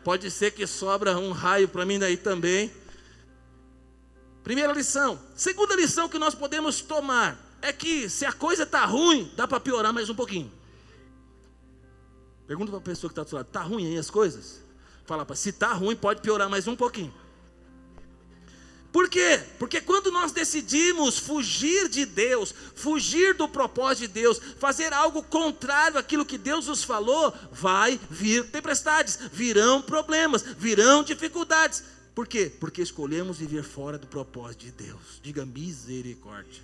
Pode 0.05 0.31
ser 0.31 0.53
que 0.53 0.65
sobra 0.65 1.19
um 1.19 1.33
raio 1.33 1.67
para 1.67 1.85
mim 1.85 1.99
daí 1.99 2.17
também. 2.17 2.71
Primeira 4.45 4.73
lição. 4.73 5.19
Segunda 5.35 5.75
lição 5.75 6.09
que 6.09 6.19
nós 6.19 6.35
podemos 6.37 6.81
tomar 6.83 7.37
é 7.61 7.73
que 7.73 8.09
se 8.09 8.25
a 8.25 8.33
coisa 8.33 8.63
está 8.63 8.85
ruim, 8.85 9.33
dá 9.35 9.49
para 9.49 9.59
piorar 9.59 9.93
mais 9.93 10.09
um 10.09 10.15
pouquinho. 10.15 10.53
Pergunta 12.47 12.71
para 12.71 12.79
a 12.79 12.83
pessoa 12.83 13.09
que 13.09 13.13
está 13.13 13.23
do 13.23 13.29
seu 13.29 13.37
lado: 13.37 13.47
está 13.47 13.63
ruim 13.63 13.87
aí 13.87 13.99
as 13.99 14.11
coisas? 14.11 14.63
Fala 15.07 15.25
para 15.25 15.37
se 15.37 15.51
está 15.51 15.73
ruim, 15.73 15.97
pode 15.97 16.21
piorar 16.21 16.49
mais 16.49 16.67
um 16.67 16.77
pouquinho. 16.77 17.13
Por 18.95 19.09
quê? 19.09 19.43
Porque 19.59 19.81
quando 19.81 20.13
nós 20.13 20.31
decidimos 20.31 21.19
fugir 21.19 21.89
de 21.89 22.07
Deus, 22.07 22.55
fugir 22.77 23.35
do 23.35 23.49
propósito 23.49 24.07
de 24.07 24.15
Deus, 24.21 24.41
fazer 24.61 24.93
algo 24.93 25.21
contrário 25.21 25.99
àquilo 25.99 26.25
que 26.25 26.39
Deus 26.39 26.69
nos 26.69 26.85
falou, 26.85 27.35
vai 27.51 27.99
vir 28.09 28.49
tempestades, 28.51 29.19
virão 29.33 29.83
problemas, 29.83 30.43
virão 30.43 31.03
dificuldades. 31.03 31.83
Por 32.15 32.29
quê? 32.29 32.53
Porque 32.61 32.81
escolhemos 32.81 33.39
viver 33.39 33.65
fora 33.65 33.99
do 33.99 34.07
propósito 34.07 34.67
de 34.67 34.71
Deus. 34.71 35.21
Diga 35.21 35.45
misericórdia. 35.45 36.63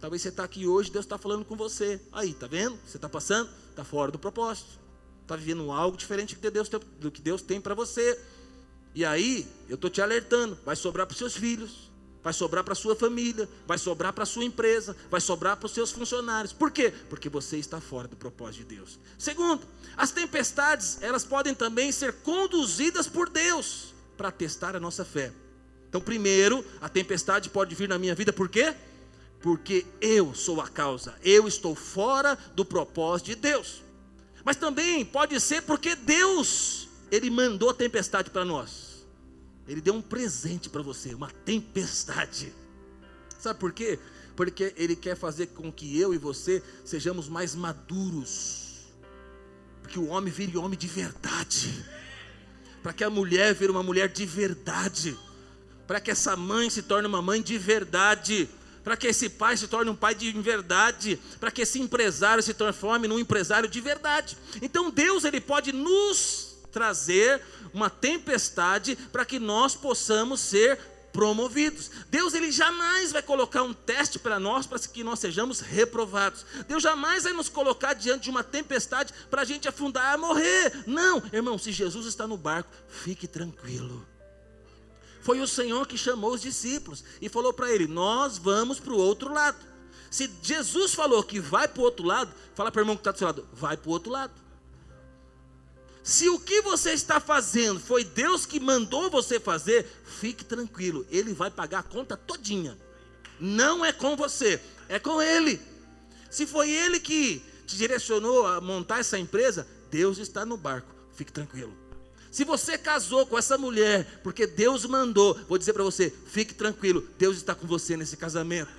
Talvez 0.00 0.22
você 0.22 0.28
está 0.30 0.44
aqui 0.44 0.66
hoje, 0.66 0.90
Deus 0.90 1.04
está 1.04 1.18
falando 1.18 1.44
com 1.44 1.54
você. 1.54 2.00
Aí, 2.10 2.32
tá 2.32 2.46
vendo? 2.46 2.78
Você 2.86 2.96
está 2.96 3.08
passando, 3.08 3.50
está 3.68 3.84
fora 3.84 4.10
do 4.10 4.18
propósito. 4.18 4.78
Está 5.22 5.36
vivendo 5.36 5.70
algo 5.70 5.96
diferente 5.96 6.34
do 6.34 7.10
que 7.10 7.20
Deus, 7.20 7.42
tem 7.42 7.60
para 7.60 7.74
você. 7.74 8.18
E 8.94 9.04
aí, 9.04 9.46
eu 9.68 9.74
estou 9.74 9.90
te 9.90 10.00
alertando: 10.00 10.58
vai 10.64 10.74
sobrar 10.74 11.06
para 11.06 11.12
os 11.12 11.18
seus 11.18 11.36
filhos, 11.36 11.90
vai 12.22 12.32
sobrar 12.32 12.64
para 12.64 12.72
a 12.72 12.76
sua 12.76 12.96
família, 12.96 13.48
vai 13.66 13.78
sobrar 13.78 14.12
para 14.12 14.24
a 14.24 14.26
sua 14.26 14.42
empresa, 14.44 14.96
vai 15.10 15.20
sobrar 15.20 15.56
para 15.56 15.66
os 15.66 15.72
seus 15.72 15.92
funcionários. 15.92 16.52
Por 16.52 16.70
quê? 16.70 16.92
Porque 17.08 17.28
você 17.28 17.58
está 17.58 17.80
fora 17.80 18.08
do 18.08 18.16
propósito 18.16 18.66
de 18.66 18.76
Deus. 18.76 18.98
Segundo, 19.18 19.62
as 19.96 20.10
tempestades, 20.10 21.00
elas 21.02 21.24
podem 21.24 21.54
também 21.54 21.92
ser 21.92 22.14
conduzidas 22.14 23.06
por 23.06 23.28
Deus 23.28 23.94
para 24.16 24.32
testar 24.32 24.74
a 24.74 24.80
nossa 24.80 25.04
fé. 25.04 25.32
Então, 25.88 26.00
primeiro, 26.00 26.64
a 26.80 26.88
tempestade 26.88 27.50
pode 27.50 27.74
vir 27.74 27.88
na 27.88 27.98
minha 27.98 28.14
vida, 28.14 28.32
por 28.32 28.48
quê? 28.48 28.74
Porque 29.40 29.86
eu 30.00 30.34
sou 30.34 30.60
a 30.60 30.68
causa, 30.68 31.14
eu 31.22 31.48
estou 31.48 31.74
fora 31.74 32.36
do 32.54 32.64
propósito 32.64 33.26
de 33.26 33.36
Deus. 33.36 33.82
Mas 34.44 34.56
também 34.56 35.04
pode 35.04 35.40
ser 35.40 35.62
porque 35.62 35.94
Deus 35.94 36.90
ele 37.10 37.28
mandou 37.28 37.70
a 37.70 37.74
tempestade 37.74 38.30
para 38.30 38.44
nós. 38.44 39.04
Ele 39.66 39.80
deu 39.80 39.94
um 39.94 40.02
presente 40.02 40.68
para 40.68 40.82
você, 40.82 41.14
uma 41.14 41.30
tempestade. 41.30 42.52
Sabe 43.38 43.58
por 43.58 43.72
quê? 43.72 43.98
Porque 44.36 44.72
Ele 44.76 44.94
quer 44.94 45.16
fazer 45.16 45.48
com 45.48 45.72
que 45.72 45.98
eu 45.98 46.14
e 46.14 46.18
você 46.18 46.62
sejamos 46.84 47.28
mais 47.28 47.54
maduros. 47.54 48.92
Porque 49.82 49.98
o 49.98 50.08
homem 50.08 50.32
vire 50.32 50.56
homem 50.56 50.78
de 50.78 50.86
verdade. 50.86 51.84
Para 52.82 52.92
que 52.92 53.04
a 53.04 53.10
mulher 53.10 53.54
vire 53.54 53.70
uma 53.70 53.82
mulher 53.82 54.08
de 54.08 54.24
verdade. 54.24 55.18
Para 55.86 56.00
que 56.00 56.10
essa 56.10 56.36
mãe 56.36 56.70
se 56.70 56.82
torne 56.82 57.08
uma 57.08 57.20
mãe 57.20 57.42
de 57.42 57.58
verdade 57.58 58.48
para 58.82 58.96
que 58.96 59.06
esse 59.06 59.28
pai 59.28 59.56
se 59.56 59.68
torne 59.68 59.90
um 59.90 59.96
pai 59.96 60.14
de 60.14 60.30
verdade, 60.32 61.20
para 61.38 61.50
que 61.50 61.62
esse 61.62 61.80
empresário 61.80 62.42
se 62.42 62.54
transforme 62.54 63.08
num 63.08 63.18
empresário 63.18 63.68
de 63.68 63.80
verdade. 63.80 64.36
Então 64.62 64.90
Deus 64.90 65.24
ele 65.24 65.40
pode 65.40 65.72
nos 65.72 66.56
trazer 66.70 67.42
uma 67.72 67.90
tempestade 67.90 68.96
para 69.12 69.24
que 69.24 69.38
nós 69.38 69.74
possamos 69.74 70.40
ser 70.40 70.78
promovidos. 71.12 71.90
Deus 72.08 72.34
ele 72.34 72.50
jamais 72.50 73.12
vai 73.12 73.22
colocar 73.22 73.62
um 73.62 73.74
teste 73.74 74.18
para 74.18 74.38
nós 74.38 74.66
para 74.66 74.78
que 74.78 75.04
nós 75.04 75.18
sejamos 75.18 75.60
reprovados. 75.60 76.44
Deus 76.68 76.82
jamais 76.82 77.24
vai 77.24 77.32
nos 77.32 77.48
colocar 77.48 77.94
diante 77.94 78.24
de 78.24 78.30
uma 78.30 78.44
tempestade 78.44 79.12
para 79.28 79.42
a 79.42 79.44
gente 79.44 79.68
afundar 79.68 80.16
e 80.16 80.20
morrer. 80.20 80.84
Não, 80.86 81.22
irmão, 81.32 81.58
se 81.58 81.72
Jesus 81.72 82.06
está 82.06 82.26
no 82.26 82.36
barco, 82.36 82.70
fique 82.88 83.26
tranquilo. 83.26 84.06
Foi 85.20 85.40
o 85.40 85.46
Senhor 85.46 85.86
que 85.86 85.98
chamou 85.98 86.32
os 86.32 86.40
discípulos 86.40 87.04
e 87.20 87.28
falou 87.28 87.52
para 87.52 87.70
ele: 87.70 87.86
Nós 87.86 88.38
vamos 88.38 88.80
para 88.80 88.92
o 88.92 88.98
outro 88.98 89.32
lado. 89.32 89.58
Se 90.10 90.28
Jesus 90.42 90.92
falou 90.92 91.22
que 91.22 91.38
vai 91.38 91.68
para 91.68 91.80
o 91.80 91.84
outro 91.84 92.04
lado, 92.04 92.34
fala 92.54 92.72
para 92.72 92.80
o 92.80 92.82
irmão 92.82 92.96
que 92.96 93.00
está 93.00 93.12
do 93.12 93.18
seu 93.18 93.26
lado: 93.26 93.48
Vai 93.52 93.76
para 93.76 93.88
o 93.88 93.92
outro 93.92 94.10
lado. 94.10 94.32
Se 96.02 96.28
o 96.28 96.40
que 96.40 96.62
você 96.62 96.92
está 96.92 97.20
fazendo 97.20 97.78
foi 97.78 98.02
Deus 98.02 98.46
que 98.46 98.58
mandou 98.58 99.10
você 99.10 99.38
fazer, 99.38 99.86
fique 100.04 100.44
tranquilo, 100.44 101.06
Ele 101.10 101.32
vai 101.34 101.50
pagar 101.50 101.80
a 101.80 101.82
conta 101.82 102.16
todinha. 102.16 102.76
Não 103.38 103.84
é 103.84 103.92
com 103.92 104.16
você, 104.16 104.60
é 104.88 104.98
com 104.98 105.20
Ele. 105.20 105.60
Se 106.30 106.46
foi 106.46 106.70
Ele 106.70 106.98
que 106.98 107.44
te 107.66 107.76
direcionou 107.76 108.46
a 108.46 108.60
montar 108.60 109.00
essa 109.00 109.18
empresa, 109.18 109.66
Deus 109.90 110.18
está 110.18 110.46
no 110.46 110.56
barco, 110.56 110.92
fique 111.12 111.32
tranquilo. 111.32 111.76
Se 112.30 112.44
você 112.44 112.78
casou 112.78 113.26
com 113.26 113.36
essa 113.36 113.58
mulher, 113.58 114.20
porque 114.22 114.46
Deus 114.46 114.84
mandou, 114.84 115.34
vou 115.48 115.58
dizer 115.58 115.72
para 115.72 115.82
você, 115.82 116.12
fique 116.26 116.54
tranquilo, 116.54 117.06
Deus 117.18 117.36
está 117.36 117.54
com 117.54 117.66
você 117.66 117.96
nesse 117.96 118.16
casamento. 118.16 118.70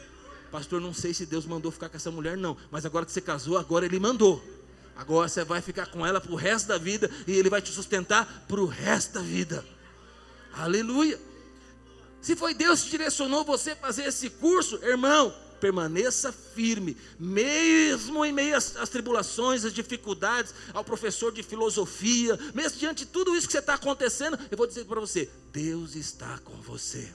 Pastor, 0.49 0.79
não 0.79 0.93
sei 0.93 1.13
se 1.13 1.25
Deus 1.25 1.45
mandou 1.45 1.71
ficar 1.71 1.89
com 1.89 1.97
essa 1.97 2.11
mulher, 2.11 2.37
não, 2.37 2.55
mas 2.69 2.85
agora 2.85 3.05
que 3.05 3.11
você 3.11 3.21
casou, 3.21 3.57
agora 3.57 3.85
Ele 3.85 3.99
mandou. 3.99 4.43
Agora 4.95 5.27
você 5.27 5.43
vai 5.43 5.61
ficar 5.61 5.87
com 5.87 6.05
ela 6.05 6.21
para 6.21 6.31
o 6.31 6.35
resto 6.35 6.67
da 6.67 6.77
vida 6.77 7.09
e 7.25 7.33
Ele 7.33 7.49
vai 7.49 7.61
te 7.61 7.71
sustentar 7.71 8.45
para 8.47 8.59
o 8.59 8.65
resto 8.65 9.13
da 9.13 9.21
vida. 9.21 9.65
Aleluia. 10.53 11.19
Se 12.21 12.35
foi 12.35 12.53
Deus 12.53 12.83
que 12.83 12.91
direcionou 12.91 13.43
você 13.43 13.71
a 13.71 13.75
fazer 13.75 14.03
esse 14.03 14.29
curso, 14.29 14.79
irmão, 14.83 15.33
permaneça 15.61 16.33
firme, 16.33 16.97
mesmo 17.19 18.25
em 18.25 18.33
meio 18.33 18.57
às, 18.57 18.75
às, 18.75 18.89
tribulações, 18.89 19.63
às 19.63 19.71
dificuldades, 19.71 20.53
ao 20.73 20.83
professor 20.83 21.31
de 21.31 21.43
filosofia, 21.43 22.37
mesmo 22.53 22.79
diante 22.79 23.05
de 23.05 23.11
tudo 23.11 23.35
isso 23.35 23.47
que 23.47 23.55
está 23.55 23.75
acontecendo, 23.75 24.37
eu 24.49 24.57
vou 24.57 24.65
dizer 24.65 24.85
para 24.85 24.99
você: 24.99 25.29
Deus 25.53 25.95
está 25.95 26.39
com 26.39 26.55
você. 26.55 27.13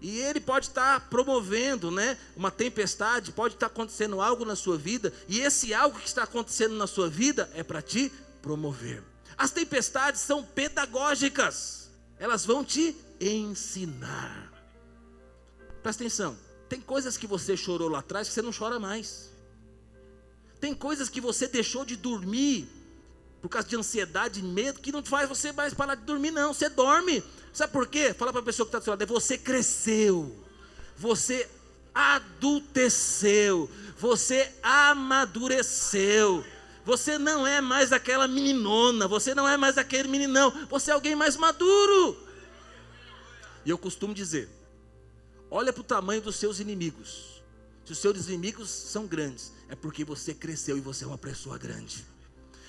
E 0.00 0.20
ele 0.20 0.38
pode 0.38 0.66
estar 0.66 1.08
promovendo, 1.08 1.90
né, 1.90 2.16
uma 2.36 2.52
tempestade, 2.52 3.32
pode 3.32 3.54
estar 3.54 3.66
acontecendo 3.66 4.20
algo 4.20 4.44
na 4.44 4.54
sua 4.54 4.76
vida, 4.76 5.12
e 5.26 5.40
esse 5.40 5.74
algo 5.74 5.98
que 5.98 6.06
está 6.06 6.22
acontecendo 6.22 6.76
na 6.76 6.86
sua 6.86 7.08
vida 7.08 7.50
é 7.54 7.64
para 7.64 7.82
te 7.82 8.12
promover. 8.40 9.02
As 9.36 9.50
tempestades 9.50 10.20
são 10.20 10.44
pedagógicas. 10.44 11.88
Elas 12.18 12.44
vão 12.44 12.64
te 12.64 12.94
ensinar. 13.20 14.52
Presta 15.82 16.02
atenção. 16.02 16.47
Tem 16.68 16.80
coisas 16.80 17.16
que 17.16 17.26
você 17.26 17.56
chorou 17.56 17.88
lá 17.88 18.00
atrás 18.00 18.28
que 18.28 18.34
você 18.34 18.42
não 18.42 18.52
chora 18.52 18.78
mais. 18.78 19.30
Tem 20.60 20.74
coisas 20.74 21.08
que 21.08 21.20
você 21.20 21.46
deixou 21.46 21.84
de 21.84 21.96
dormir 21.96 22.68
por 23.40 23.48
causa 23.48 23.68
de 23.68 23.76
ansiedade, 23.76 24.42
medo, 24.42 24.80
que 24.80 24.90
não 24.90 25.04
faz 25.04 25.28
você 25.28 25.52
mais 25.52 25.72
parar 25.72 25.94
de 25.94 26.02
dormir, 26.02 26.30
não. 26.30 26.52
Você 26.52 26.68
dorme. 26.68 27.22
Sabe 27.52 27.72
por 27.72 27.86
quê? 27.86 28.12
Fala 28.12 28.32
para 28.32 28.40
a 28.40 28.44
pessoa 28.44 28.66
que 28.66 28.70
está 28.70 28.78
do 28.78 28.84
seu 28.84 28.90
lado: 28.92 29.02
é 29.02 29.06
você 29.06 29.38
cresceu, 29.38 30.34
você 30.96 31.48
adulteceu, 31.94 33.70
você 33.96 34.52
amadureceu. 34.62 36.44
Você 36.84 37.18
não 37.18 37.46
é 37.46 37.60
mais 37.60 37.92
aquela 37.92 38.26
meninona, 38.26 39.06
você 39.06 39.34
não 39.34 39.46
é 39.46 39.58
mais 39.58 39.76
aquele 39.76 40.08
meninão, 40.08 40.50
você 40.70 40.90
é 40.90 40.94
alguém 40.94 41.14
mais 41.14 41.36
maduro. 41.36 42.16
E 43.64 43.70
eu 43.70 43.76
costumo 43.76 44.14
dizer: 44.14 44.48
olha 45.50 45.72
para 45.72 45.80
o 45.80 45.84
tamanho 45.84 46.20
dos 46.20 46.36
seus 46.36 46.60
inimigos. 46.60 47.42
Se 47.84 47.92
os 47.92 47.98
seus 47.98 48.28
inimigos 48.28 48.68
são 48.68 49.06
grandes, 49.06 49.52
é 49.68 49.74
porque 49.74 50.04
você 50.04 50.34
cresceu 50.34 50.76
e 50.76 50.80
você 50.80 51.04
é 51.04 51.06
uma 51.06 51.16
pessoa 51.16 51.56
grande. 51.56 52.04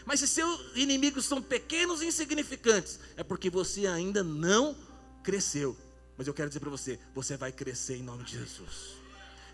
Mas 0.06 0.22
se 0.22 0.28
seus 0.28 0.76
inimigos 0.76 1.26
são 1.26 1.42
pequenos 1.42 2.02
e 2.02 2.08
insignificantes, 2.08 3.00
é 3.18 3.24
porque 3.24 3.50
você 3.50 3.86
ainda 3.86 4.24
não 4.24 4.76
cresceu. 5.24 5.78
Mas 6.18 6.28
eu 6.28 6.34
quero 6.34 6.50
dizer 6.50 6.60
para 6.60 6.70
você, 6.70 7.00
você 7.14 7.38
vai 7.38 7.52
crescer 7.52 7.98
em 7.98 8.04
nome 8.04 8.24
de 8.24 8.38
Jesus. 8.38 8.96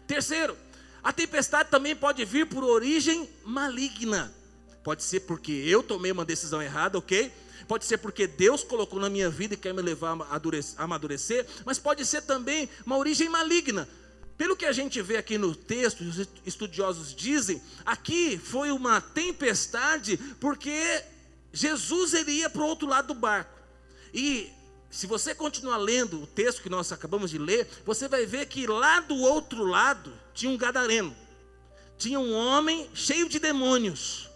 Terceiro, 0.07 0.55
a 1.03 1.11
tempestade 1.11 1.69
também 1.69 1.95
pode 1.95 2.23
vir 2.25 2.47
por 2.47 2.63
origem 2.63 3.29
maligna. 3.43 4.33
Pode 4.83 5.03
ser 5.03 5.21
porque 5.21 5.51
eu 5.51 5.83
tomei 5.83 6.11
uma 6.11 6.25
decisão 6.25 6.61
errada, 6.61 6.97
ok? 6.97 7.31
Pode 7.67 7.85
ser 7.85 7.97
porque 7.97 8.27
Deus 8.27 8.63
colocou 8.63 8.99
na 8.99 9.09
minha 9.09 9.29
vida 9.29 9.53
e 9.53 9.57
quer 9.57 9.73
me 9.73 9.81
levar 9.81 10.17
a 10.29 10.83
amadurecer, 10.83 11.45
mas 11.65 11.79
pode 11.79 12.05
ser 12.05 12.21
também 12.21 12.69
uma 12.85 12.97
origem 12.97 13.29
maligna. 13.29 13.87
Pelo 14.37 14.55
que 14.55 14.65
a 14.65 14.71
gente 14.71 15.01
vê 15.01 15.17
aqui 15.17 15.37
no 15.37 15.55
texto, 15.55 16.01
os 16.01 16.27
estudiosos 16.45 17.15
dizem, 17.15 17.61
aqui 17.85 18.37
foi 18.37 18.69
uma 18.69 18.99
tempestade 18.99 20.17
porque 20.39 21.03
Jesus 21.53 22.13
iria 22.13 22.49
para 22.49 22.61
o 22.61 22.65
outro 22.65 22.87
lado 22.87 23.07
do 23.07 23.13
barco. 23.13 23.57
E 24.13 24.51
se 24.91 25.07
você 25.07 25.33
continuar 25.33 25.77
lendo 25.77 26.21
o 26.21 26.27
texto 26.27 26.61
que 26.61 26.69
nós 26.69 26.91
acabamos 26.91 27.31
de 27.31 27.37
ler, 27.37 27.67
você 27.85 28.07
vai 28.07 28.25
ver 28.25 28.45
que 28.47 28.67
lá 28.67 28.99
do 28.99 29.15
outro 29.15 29.63
lado 29.63 30.13
tinha 30.33 30.51
um 30.51 30.57
gadareno. 30.57 31.15
Tinha 31.97 32.19
um 32.19 32.33
homem 32.33 32.89
cheio 32.93 33.29
de 33.29 33.39
demônios. 33.39 34.29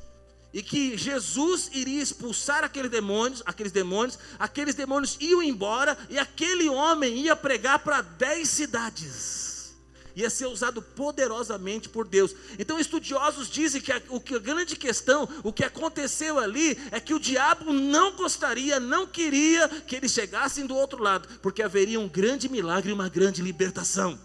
E 0.51 0.63
que 0.63 0.97
Jesus 0.97 1.69
iria 1.73 2.01
expulsar 2.01 2.63
aqueles 2.63 2.89
demônios, 2.89 3.43
aqueles 3.45 3.71
demônios, 3.71 4.17
aqueles 4.39 4.73
demônios 4.73 5.15
iam 5.19 5.43
embora 5.43 5.95
e 6.09 6.17
aquele 6.17 6.67
homem 6.67 7.17
ia 7.19 7.35
pregar 7.35 7.79
para 7.79 8.01
dez 8.01 8.49
cidades. 8.49 9.75
ia 10.15 10.29
ser 10.29 10.47
usado 10.47 10.81
poderosamente 10.81 11.87
por 11.87 12.07
Deus. 12.07 12.35
Então, 12.57 12.79
estudiosos 12.79 13.49
dizem 13.49 13.79
que 13.79 13.91
a, 13.91 14.01
o 14.09 14.19
que 14.19 14.35
a 14.35 14.39
grande 14.39 14.75
questão, 14.75 15.29
o 15.43 15.53
que 15.53 15.63
aconteceu 15.63 16.39
ali, 16.39 16.77
é 16.91 16.99
que 16.99 17.13
o 17.13 17.19
diabo 17.19 17.71
não 17.71 18.15
gostaria, 18.15 18.79
não 18.79 19.07
queria 19.07 19.69
que 19.69 19.95
eles 19.95 20.11
chegassem 20.11 20.65
do 20.65 20.75
outro 20.75 21.01
lado, 21.01 21.27
porque 21.41 21.61
haveria 21.61 21.99
um 21.99 22.09
grande 22.09 22.49
milagre 22.49 22.89
e 22.89 22.93
uma 22.93 23.07
grande 23.07 23.41
libertação. 23.41 24.19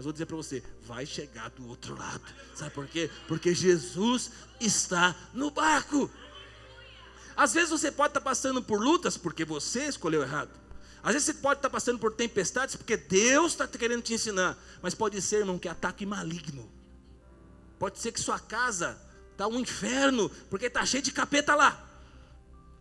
Mas 0.00 0.04
vou 0.06 0.14
dizer 0.14 0.24
para 0.24 0.36
você, 0.36 0.62
vai 0.80 1.04
chegar 1.04 1.50
do 1.50 1.68
outro 1.68 1.94
lado. 1.94 2.22
Sabe 2.56 2.70
por 2.70 2.86
quê? 2.86 3.10
Porque 3.28 3.54
Jesus 3.54 4.30
está 4.58 5.14
no 5.34 5.50
barco. 5.50 6.10
Às 7.36 7.52
vezes 7.52 7.68
você 7.68 7.92
pode 7.92 8.12
estar 8.12 8.22
passando 8.22 8.62
por 8.62 8.80
lutas 8.80 9.18
porque 9.18 9.44
você 9.44 9.84
escolheu 9.84 10.22
errado. 10.22 10.48
Às 11.02 11.12
vezes 11.12 11.26
você 11.26 11.34
pode 11.34 11.58
estar 11.58 11.68
passando 11.68 11.98
por 11.98 12.14
tempestades 12.14 12.76
porque 12.76 12.96
Deus 12.96 13.52
está 13.52 13.68
querendo 13.68 14.00
te 14.00 14.14
ensinar. 14.14 14.56
Mas 14.80 14.94
pode 14.94 15.20
ser, 15.20 15.40
irmão, 15.40 15.58
que 15.58 15.68
é 15.68 15.70
ataque 15.70 16.06
maligno. 16.06 16.66
Pode 17.78 17.98
ser 17.98 18.10
que 18.10 18.20
sua 18.20 18.38
casa 18.38 18.98
está 19.32 19.46
um 19.46 19.60
inferno 19.60 20.30
porque 20.48 20.64
está 20.64 20.86
cheio 20.86 21.02
de 21.02 21.12
capeta 21.12 21.54
lá. 21.54 21.78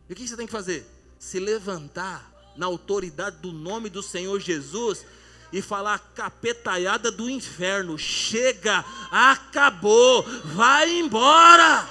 E 0.08 0.14
o 0.14 0.16
que 0.16 0.26
você 0.26 0.38
tem 0.38 0.46
que 0.46 0.54
fazer? 0.54 0.88
Se 1.20 1.38
levantar 1.38 2.54
na 2.56 2.66
autoridade 2.66 3.40
do 3.42 3.52
nome 3.52 3.90
do 3.90 4.02
Senhor 4.02 4.40
Jesus 4.40 5.06
e 5.52 5.62
falar 5.62 6.00
capetaiada 6.16 7.12
do 7.12 7.30
inferno. 7.30 7.98
Chega, 7.98 8.84
acabou, 9.12 10.24
vai 10.46 10.90
embora. 11.00 11.90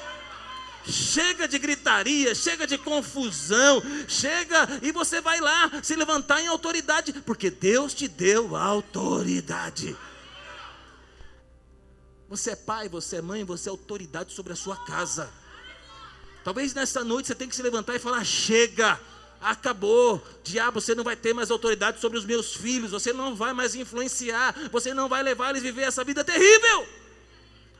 Chega 0.87 1.47
de 1.47 1.59
gritaria, 1.59 2.35
chega 2.35 2.67
de 2.67 2.79
confusão, 2.79 3.83
chega 4.09 4.67
e 4.81 4.91
você 4.91 5.21
vai 5.21 5.39
lá 5.39 5.71
se 5.83 5.95
levantar 5.95 6.41
em 6.41 6.47
autoridade, 6.47 7.13
porque 7.27 7.51
Deus 7.51 7.93
te 7.93 8.09
deu 8.09 8.57
autoridade. 8.57 9.95
Você 12.29 12.53
é 12.53 12.57
pai, 12.57 12.89
você 12.89 13.17
é 13.17 13.23
mãe, 13.23 13.45
você 13.45 13.69
é 13.69 13.71
autoridade 13.71 14.33
sobre 14.33 14.55
a 14.55 14.57
sua 14.57 14.77
casa. 14.77 15.31
Talvez 16.43 16.73
nessa 16.73 17.05
noite 17.05 17.27
você 17.27 17.35
tenha 17.35 17.51
que 17.51 17.57
se 17.57 17.63
levantar 17.63 17.95
e 17.95 17.99
falar: 17.99 18.25
chega, 18.25 18.99
acabou, 19.41 20.25
diabo, 20.43 20.81
você 20.81 20.95
não 20.95 21.05
vai 21.05 21.17
ter 21.17 21.33
mais 21.33 21.51
autoridade 21.51 22.01
sobre 22.01 22.19
os 22.19 22.25
meus 22.25 22.55
filhos, 22.55 22.91
você 22.91 23.13
não 23.13 23.35
vai 23.35 23.53
mais 23.53 23.75
influenciar, 23.75 24.55
você 24.71 24.93
não 24.93 25.09
vai 25.09 25.23
levar 25.23 25.51
eles 25.51 25.63
a 25.63 25.67
viver 25.67 25.83
essa 25.83 26.05
vida 26.05 26.25
terrível. 26.25 26.87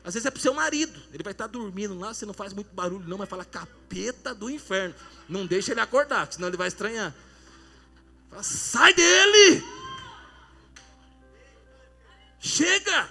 Às 0.03 0.13
vezes 0.13 0.25
é 0.25 0.31
para 0.31 0.39
o 0.39 0.41
seu 0.41 0.53
marido, 0.53 0.99
ele 1.13 1.23
vai 1.23 1.31
estar 1.31 1.47
dormindo 1.47 1.97
lá, 1.99 2.13
você 2.13 2.25
não 2.25 2.33
faz 2.33 2.53
muito 2.53 2.73
barulho, 2.73 3.07
não, 3.07 3.17
vai 3.17 3.27
falar 3.27 3.45
capeta 3.45 4.33
do 4.33 4.49
inferno. 4.49 4.95
Não 5.27 5.45
deixa 5.45 5.71
ele 5.71 5.81
acordar, 5.81 6.31
senão 6.31 6.47
ele 6.47 6.57
vai 6.57 6.67
estranhar. 6.67 7.13
Fala, 8.29 8.43
Sai 8.43 8.93
dele! 8.93 9.63
Chega 12.39 13.09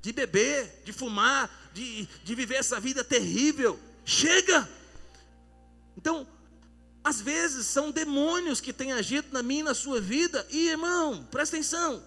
de 0.00 0.12
beber, 0.12 0.82
de 0.84 0.92
fumar, 0.92 1.50
de, 1.74 2.08
de 2.24 2.34
viver 2.34 2.56
essa 2.56 2.80
vida 2.80 3.04
terrível. 3.04 3.78
Chega! 4.04 4.68
Então, 5.96 6.26
às 7.04 7.20
vezes 7.20 7.66
são 7.66 7.90
demônios 7.90 8.60
que 8.60 8.72
têm 8.72 8.92
agido 8.92 9.28
na 9.32 9.42
minha 9.42 9.60
e 9.60 9.64
na 9.64 9.74
sua 9.74 10.00
vida, 10.00 10.46
e 10.50 10.68
irmão, 10.68 11.26
presta 11.30 11.56
atenção. 11.56 12.02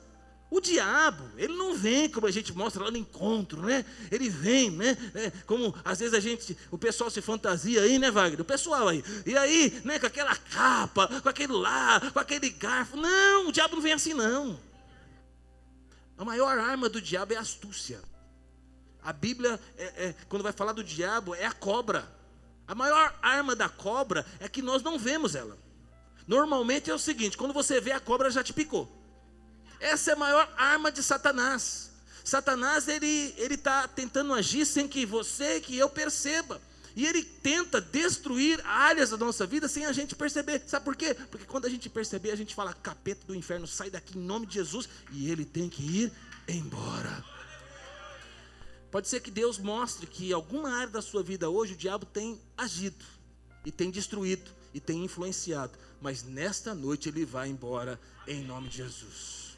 O 0.49 0.61
diabo, 0.61 1.23
ele 1.37 1.53
não 1.55 1.75
vem 1.75 2.07
como 2.07 2.27
a 2.27 2.31
gente 2.31 2.53
mostra 2.53 2.83
lá 2.83 2.91
no 2.91 2.97
encontro, 2.97 3.63
né? 3.63 3.83
Ele 4.11 4.29
vem, 4.29 4.69
né? 4.69 4.95
É, 5.13 5.31
como 5.45 5.75
às 5.83 5.99
vezes 5.99 6.13
a 6.13 6.19
gente, 6.19 6.57
o 6.71 6.77
pessoal 6.77 7.09
se 7.09 7.19
fantasia 7.21 7.81
aí, 7.81 7.97
né, 7.97 8.11
Wagner? 8.11 8.39
O 8.39 8.45
pessoal 8.45 8.87
aí. 8.87 9.03
E 9.25 9.35
aí, 9.35 9.81
né, 9.83 9.99
com 9.99 10.05
aquela 10.05 10.35
capa, 10.35 11.07
com 11.21 11.27
aquele 11.27 11.51
lá, 11.51 11.99
com 11.99 12.19
aquele 12.19 12.49
garfo. 12.51 12.95
Não, 12.95 13.49
o 13.49 13.51
diabo 13.51 13.75
não 13.75 13.81
vem 13.81 13.93
assim, 13.93 14.13
não. 14.13 14.57
A 16.17 16.23
maior 16.23 16.57
arma 16.57 16.87
do 16.87 17.01
diabo 17.01 17.33
é 17.33 17.37
a 17.37 17.41
astúcia. 17.41 17.99
A 19.03 19.11
Bíblia, 19.11 19.59
é, 19.77 19.83
é, 20.05 20.15
quando 20.29 20.43
vai 20.43 20.53
falar 20.53 20.71
do 20.71 20.83
diabo, 20.83 21.35
é 21.35 21.45
a 21.45 21.51
cobra. 21.51 22.14
A 22.67 22.73
maior 22.73 23.13
arma 23.21 23.55
da 23.55 23.69
cobra 23.69 24.25
é 24.39 24.49
que 24.49 24.61
nós 24.61 24.81
não 24.81 24.97
vemos 24.97 25.35
ela. 25.35 25.57
Normalmente 26.27 26.89
é 26.89 26.93
o 26.93 26.99
seguinte: 26.99 27.37
quando 27.37 27.53
você 27.53 27.79
vê 27.79 27.91
a 27.91 27.99
cobra, 27.99 28.31
já 28.31 28.43
te 28.43 28.53
picou. 28.53 28.91
Essa 29.79 30.11
é 30.11 30.13
a 30.13 30.17
maior 30.17 30.51
arma 30.57 30.91
de 30.91 31.03
Satanás. 31.03 31.91
Satanás 32.23 32.87
ele 32.87 33.35
ele 33.37 33.53
está 33.53 33.87
tentando 33.87 34.33
agir 34.33 34.65
sem 34.65 34.87
que 34.87 35.05
você, 35.05 35.61
que 35.61 35.77
eu 35.77 35.89
perceba. 35.89 36.59
E 36.95 37.05
ele 37.05 37.23
tenta 37.23 37.81
destruir 37.81 38.61
áreas 38.65 39.09
da 39.09 39.17
nossa 39.17 39.45
vida 39.45 39.67
sem 39.67 39.85
a 39.85 39.91
gente 39.91 40.15
perceber. 40.15 40.63
Sabe 40.65 40.85
por 40.85 40.95
quê? 40.95 41.13
Porque 41.29 41.45
quando 41.45 41.65
a 41.65 41.69
gente 41.69 41.89
perceber, 41.89 42.31
a 42.31 42.37
gente 42.37 42.55
fala: 42.55 42.73
capeta 42.73 43.27
do 43.27 43.35
inferno, 43.35 43.67
sai 43.67 43.91
daqui 43.91 44.17
em 44.17 44.21
nome 44.21 44.47
de 44.47 44.55
Jesus. 44.55 44.89
E 45.11 45.29
ele 45.29 45.45
tem 45.45 45.69
que 45.69 45.83
ir 45.83 46.11
embora. 46.47 47.34
Pode 48.95 49.09
ser 49.09 49.19
que 49.19 49.29
Deus 49.29 49.57
mostre 49.57 50.07
que 50.07 50.31
alguma 50.31 50.71
área 50.71 50.87
da 50.87 51.01
sua 51.01 51.21
vida 51.21 51.49
hoje 51.49 51.73
o 51.73 51.75
diabo 51.75 52.05
tem 52.05 52.39
agido, 52.57 53.03
e 53.65 53.69
tem 53.69 53.91
destruído, 53.91 54.49
e 54.73 54.79
tem 54.79 55.03
influenciado. 55.03 55.77
Mas 55.99 56.23
nesta 56.23 56.73
noite 56.73 57.09
ele 57.09 57.25
vai 57.25 57.49
embora 57.49 57.99
em 58.25 58.41
nome 58.45 58.69
de 58.69 58.77
Jesus. 58.77 59.57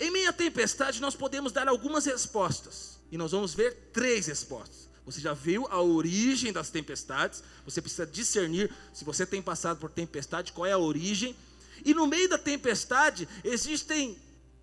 Em 0.00 0.10
meio 0.10 0.30
à 0.30 0.32
tempestade, 0.32 0.98
nós 0.98 1.14
podemos 1.14 1.52
dar 1.52 1.68
algumas 1.68 2.06
respostas. 2.06 2.98
E 3.12 3.18
nós 3.18 3.32
vamos 3.32 3.52
ver 3.52 3.90
três 3.92 4.28
respostas. 4.28 4.88
Você 5.04 5.20
já 5.20 5.34
viu 5.34 5.66
a 5.70 5.82
origem 5.82 6.50
das 6.50 6.70
tempestades. 6.70 7.42
Você 7.66 7.82
precisa 7.82 8.06
discernir 8.06 8.74
se 8.94 9.04
você 9.04 9.26
tem 9.26 9.42
passado 9.42 9.78
por 9.78 9.90
tempestade, 9.90 10.52
qual 10.52 10.64
é 10.64 10.72
a 10.72 10.78
origem. 10.78 11.36
E 11.84 11.92
no 11.92 12.06
meio 12.06 12.30
da 12.30 12.38
tempestade, 12.38 13.28
existem 13.44 14.16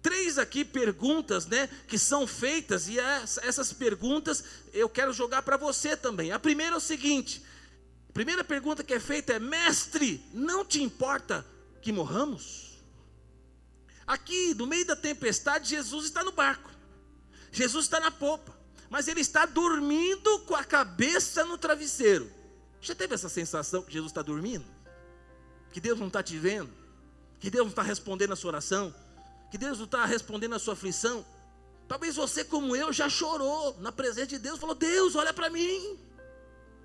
três 0.08 0.38
aqui 0.38 0.63
perguntas, 0.63 1.46
né, 1.48 1.67
que 1.86 2.00
são 2.00 2.26
feitas 2.26 2.88
e 2.88 2.98
essas 2.98 3.74
perguntas 3.74 4.41
eu 4.72 4.88
quero 4.88 5.12
jogar 5.12 5.41
para 5.41 5.58
você 5.58 5.98
também. 5.98 6.32
A 6.32 6.39
primeira 6.39 6.76
é 6.76 6.78
o 6.78 6.80
seguinte: 6.80 7.43
a 8.08 8.13
primeira 8.13 8.41
pergunta 8.41 8.86
que 8.86 8.93
é 8.93 9.02
feita 9.02 9.34
é: 9.34 9.39
Mestre, 9.39 10.24
não 10.34 10.63
te 10.63 10.82
importa 10.82 11.46
que 11.82 11.91
morramos? 11.91 12.80
Aqui, 14.06 14.54
no 14.54 14.65
meio 14.65 14.86
da 14.86 14.96
tempestade, 14.96 15.72
Jesus 15.72 16.06
está 16.06 16.24
no 16.24 16.32
barco. 16.32 16.72
Jesus 17.52 17.84
está 17.84 18.00
na 18.00 18.10
popa. 18.10 18.58
Mas 18.89 19.10
ele 19.10 19.20
está 19.20 19.46
dormindo 19.46 20.39
com 20.46 20.56
a 20.56 20.63
cabeça 20.63 21.43
no 21.43 21.58
travesseiro. 21.58 22.32
Já 22.80 22.96
teve 22.96 23.13
essa 23.13 23.28
sensação 23.28 23.84
que 23.84 23.91
Jesus 23.91 24.12
está 24.12 24.22
dormindo? 24.22 24.63
Que 25.74 25.82
Deus 25.82 26.00
não 26.00 26.08
está 26.08 26.24
te 26.24 26.38
vendo? 26.38 26.72
Que 27.41 27.50
Deus 27.50 27.65
não 27.65 27.72
está 27.72 27.82
respondendo 27.82 28.32
a 28.32 28.38
sua 28.38 28.52
oração? 28.52 28.96
Que 29.50 29.58
Deus 29.58 29.80
está 29.80 30.06
respondendo 30.06 30.56
a 30.56 30.60
sua 30.60 30.74
aflição? 30.74 31.26
Talvez 31.88 32.16
você, 32.16 32.44
como 32.44 32.76
eu, 32.76 32.92
já 32.92 33.10
chorou 33.10 33.78
na 33.80 33.92
presença 33.92 34.28
de 34.28 34.40
Deus, 34.40 34.60
falou: 34.60 34.76
Deus, 34.76 35.16
olha 35.16 35.34
para 35.34 35.50
mim, 35.50 35.98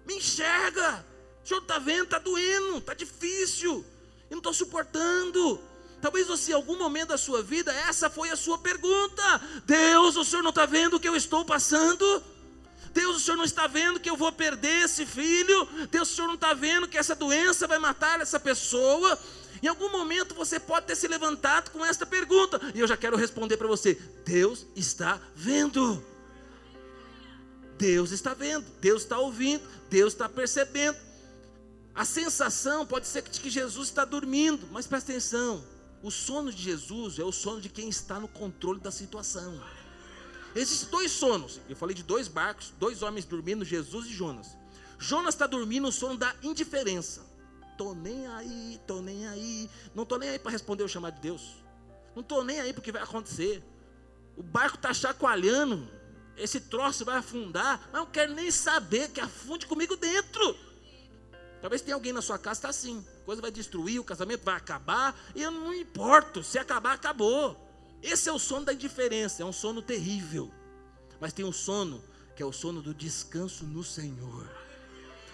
me 0.06 0.14
enxerga. 0.14 1.04
O 1.44 1.48
Senhor 1.48 1.60
está 1.60 1.78
vendo, 1.78 2.04
está 2.04 2.18
doendo, 2.20 2.78
está 2.78 2.94
difícil, 2.94 3.84
eu 4.30 4.36
não 4.36 4.38
estou 4.38 4.54
suportando. 4.54 5.60
Talvez 6.00 6.26
você, 6.26 6.52
em 6.52 6.54
algum 6.54 6.76
momento 6.78 7.08
da 7.08 7.18
sua 7.18 7.42
vida, 7.42 7.72
essa 7.72 8.08
foi 8.08 8.30
a 8.30 8.36
sua 8.36 8.58
pergunta: 8.58 9.40
Deus, 9.66 10.16
o 10.16 10.24
Senhor 10.24 10.42
não 10.42 10.50
está 10.50 10.66
vendo 10.66 10.94
o 10.94 11.00
que 11.00 11.08
eu 11.08 11.16
estou 11.16 11.44
passando? 11.44 12.22
Deus, 12.92 13.16
o 13.16 13.20
Senhor 13.20 13.36
não 13.36 13.44
está 13.44 13.66
vendo 13.66 13.98
que 13.98 14.10
eu 14.10 14.16
vou 14.16 14.30
perder 14.30 14.84
esse 14.84 15.06
filho? 15.06 15.66
Deus, 15.90 16.10
o 16.10 16.14
Senhor 16.14 16.26
não 16.28 16.34
está 16.34 16.52
vendo 16.52 16.86
que 16.86 16.98
essa 16.98 17.14
doença 17.14 17.66
vai 17.66 17.78
matar 17.78 18.20
essa 18.20 18.38
pessoa? 18.38 19.18
Em 19.62 19.66
algum 19.66 19.90
momento 19.90 20.34
você 20.34 20.60
pode 20.60 20.86
ter 20.86 20.96
se 20.96 21.08
levantado 21.08 21.70
com 21.70 21.84
esta 21.84 22.06
pergunta, 22.06 22.60
e 22.74 22.80
eu 22.80 22.86
já 22.86 22.96
quero 22.96 23.16
responder 23.16 23.56
para 23.56 23.68
você: 23.68 23.94
Deus 24.24 24.66
está 24.76 25.20
vendo. 25.34 26.04
Deus 27.78 28.12
está 28.12 28.32
vendo, 28.32 28.64
Deus 28.80 29.02
está 29.02 29.18
ouvindo, 29.18 29.66
Deus 29.90 30.12
está 30.12 30.28
percebendo. 30.28 30.96
A 31.94 32.04
sensação 32.04 32.86
pode 32.86 33.06
ser 33.06 33.22
que 33.22 33.50
Jesus 33.50 33.88
está 33.88 34.04
dormindo, 34.04 34.66
mas 34.70 34.86
presta 34.86 35.10
atenção, 35.10 35.64
o 36.02 36.10
sono 36.10 36.52
de 36.52 36.62
Jesus 36.62 37.18
é 37.18 37.24
o 37.24 37.32
sono 37.32 37.60
de 37.60 37.68
quem 37.68 37.88
está 37.88 38.18
no 38.18 38.28
controle 38.28 38.80
da 38.80 38.90
situação. 38.90 39.60
Existem 40.54 40.90
dois 40.90 41.10
sonos. 41.10 41.60
Eu 41.68 41.76
falei 41.76 41.94
de 41.94 42.02
dois 42.02 42.28
barcos, 42.28 42.72
dois 42.78 43.02
homens 43.02 43.24
dormindo, 43.24 43.64
Jesus 43.64 44.06
e 44.06 44.12
Jonas. 44.12 44.56
Jonas 44.98 45.34
está 45.34 45.46
dormindo 45.46 45.88
o 45.88 45.92
sono 45.92 46.16
da 46.16 46.34
indiferença. 46.42 47.31
Tô 47.82 47.94
nem 47.94 48.28
aí, 48.28 48.80
tô 48.86 49.00
nem 49.00 49.26
aí. 49.26 49.68
Não 49.92 50.06
tô 50.06 50.16
nem 50.16 50.28
aí 50.28 50.38
para 50.38 50.52
responder 50.52 50.84
o 50.84 50.88
chamado 50.88 51.16
de 51.16 51.20
Deus. 51.20 51.56
Não 52.14 52.22
tô 52.22 52.44
nem 52.44 52.60
aí 52.60 52.72
para 52.72 52.78
o 52.78 52.82
que 52.82 52.92
vai 52.92 53.02
acontecer. 53.02 53.60
O 54.36 54.42
barco 54.42 54.76
está 54.76 54.94
chacoalhando. 54.94 55.90
Esse 56.36 56.60
troço 56.60 57.04
vai 57.04 57.16
afundar. 57.16 57.80
Mas 57.90 58.00
não 58.00 58.06
quero 58.06 58.34
nem 58.34 58.52
saber 58.52 59.08
que 59.08 59.20
afunde 59.20 59.66
comigo 59.66 59.96
dentro. 59.96 60.56
Talvez 61.60 61.82
tenha 61.82 61.96
alguém 61.96 62.12
na 62.12 62.22
sua 62.22 62.38
casa 62.38 62.60
que 62.60 62.66
está 62.66 62.68
assim. 62.68 63.04
A 63.22 63.24
coisa 63.24 63.42
vai 63.42 63.50
destruir, 63.50 63.98
o 63.98 64.04
casamento 64.04 64.44
vai 64.44 64.54
acabar. 64.54 65.20
E 65.34 65.42
eu 65.42 65.50
não 65.50 65.74
importo. 65.74 66.44
Se 66.44 66.60
acabar, 66.60 66.92
acabou. 66.92 67.58
Esse 68.00 68.28
é 68.28 68.32
o 68.32 68.38
sono 68.38 68.64
da 68.64 68.72
indiferença. 68.72 69.42
É 69.42 69.44
um 69.44 69.52
sono 69.52 69.82
terrível. 69.82 70.52
Mas 71.20 71.32
tem 71.32 71.44
um 71.44 71.52
sono 71.52 72.00
que 72.36 72.44
é 72.44 72.46
o 72.46 72.52
sono 72.52 72.80
do 72.80 72.94
descanso 72.94 73.64
no 73.64 73.82
Senhor. 73.82 74.48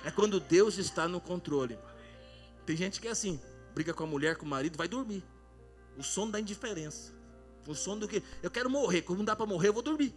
É 0.03 0.11
quando 0.11 0.41
Deus 0.41 0.79
está 0.79 1.07
no 1.07 1.21
controle. 1.21 1.79
Tem 2.68 2.76
gente 2.76 3.00
que 3.00 3.09
é 3.09 3.11
assim, 3.11 3.40
briga 3.74 3.94
com 3.94 4.04
a 4.04 4.07
mulher, 4.07 4.37
com 4.37 4.44
o 4.44 4.48
marido, 4.48 4.76
vai 4.76 4.87
dormir. 4.87 5.24
O 5.96 6.02
sono 6.02 6.31
da 6.31 6.38
indiferença. 6.38 7.14
O 7.66 7.74
sono 7.74 8.02
do 8.02 8.07
que 8.09 8.22
eu 8.42 8.50
quero 8.50 8.68
morrer, 8.68 9.00
como 9.00 9.16
não 9.16 9.24
dá 9.24 9.35
para 9.35 9.46
morrer, 9.46 9.68
eu 9.68 9.72
vou 9.72 9.81
dormir. 9.81 10.14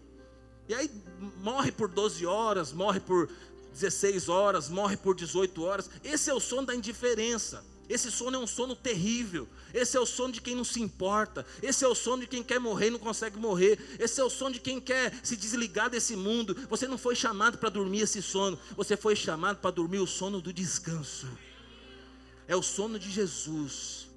E 0.68 0.74
aí 0.74 0.92
morre 1.38 1.72
por 1.72 1.88
12 1.88 2.26
horas, 2.26 2.74
morre 2.74 3.00
por 3.00 3.30
16 3.72 4.28
horas, 4.28 4.68
morre 4.68 4.98
por 4.98 5.16
18 5.16 5.64
horas. 5.64 5.90
Esse 6.04 6.30
é 6.30 6.34
o 6.34 6.42
sono 6.42 6.68
da 6.68 6.76
indiferença. 6.76 7.64
Esse 7.88 8.12
sono 8.12 8.36
é 8.36 8.40
um 8.40 8.48
sono 8.48 8.76
terrível. 8.76 9.48
Esse 9.74 9.96
é 9.96 10.00
o 10.02 10.06
sono 10.06 10.34
de 10.34 10.42
quem 10.42 10.54
não 10.54 10.66
se 10.66 10.82
importa. 10.82 11.46
Esse 11.64 11.86
é 11.86 11.88
o 11.88 11.96
sono 11.96 12.24
de 12.24 12.28
quem 12.28 12.44
quer 12.44 12.60
morrer 12.60 12.88
e 12.88 12.92
não 12.92 13.00
consegue 13.00 13.38
morrer. 13.38 13.80
Esse 13.98 14.20
é 14.20 14.24
o 14.26 14.30
sono 14.30 14.56
de 14.56 14.60
quem 14.60 14.82
quer 14.82 15.18
se 15.24 15.38
desligar 15.38 15.90
desse 15.90 16.18
mundo. 16.18 16.54
Você 16.70 16.86
não 16.86 16.98
foi 16.98 17.16
chamado 17.16 17.58
para 17.58 17.70
dormir 17.70 18.02
esse 18.02 18.22
sono. 18.22 18.60
Você 18.76 18.98
foi 18.98 19.16
chamado 19.16 19.60
para 19.60 19.72
dormir 19.72 20.00
o 20.00 20.08
sono 20.08 20.42
do 20.42 20.52
descanso. 20.52 21.30
É 22.52 22.56
o 22.58 22.62
sono 22.62 23.00
de 23.00 23.10
Jesus. 23.10 24.10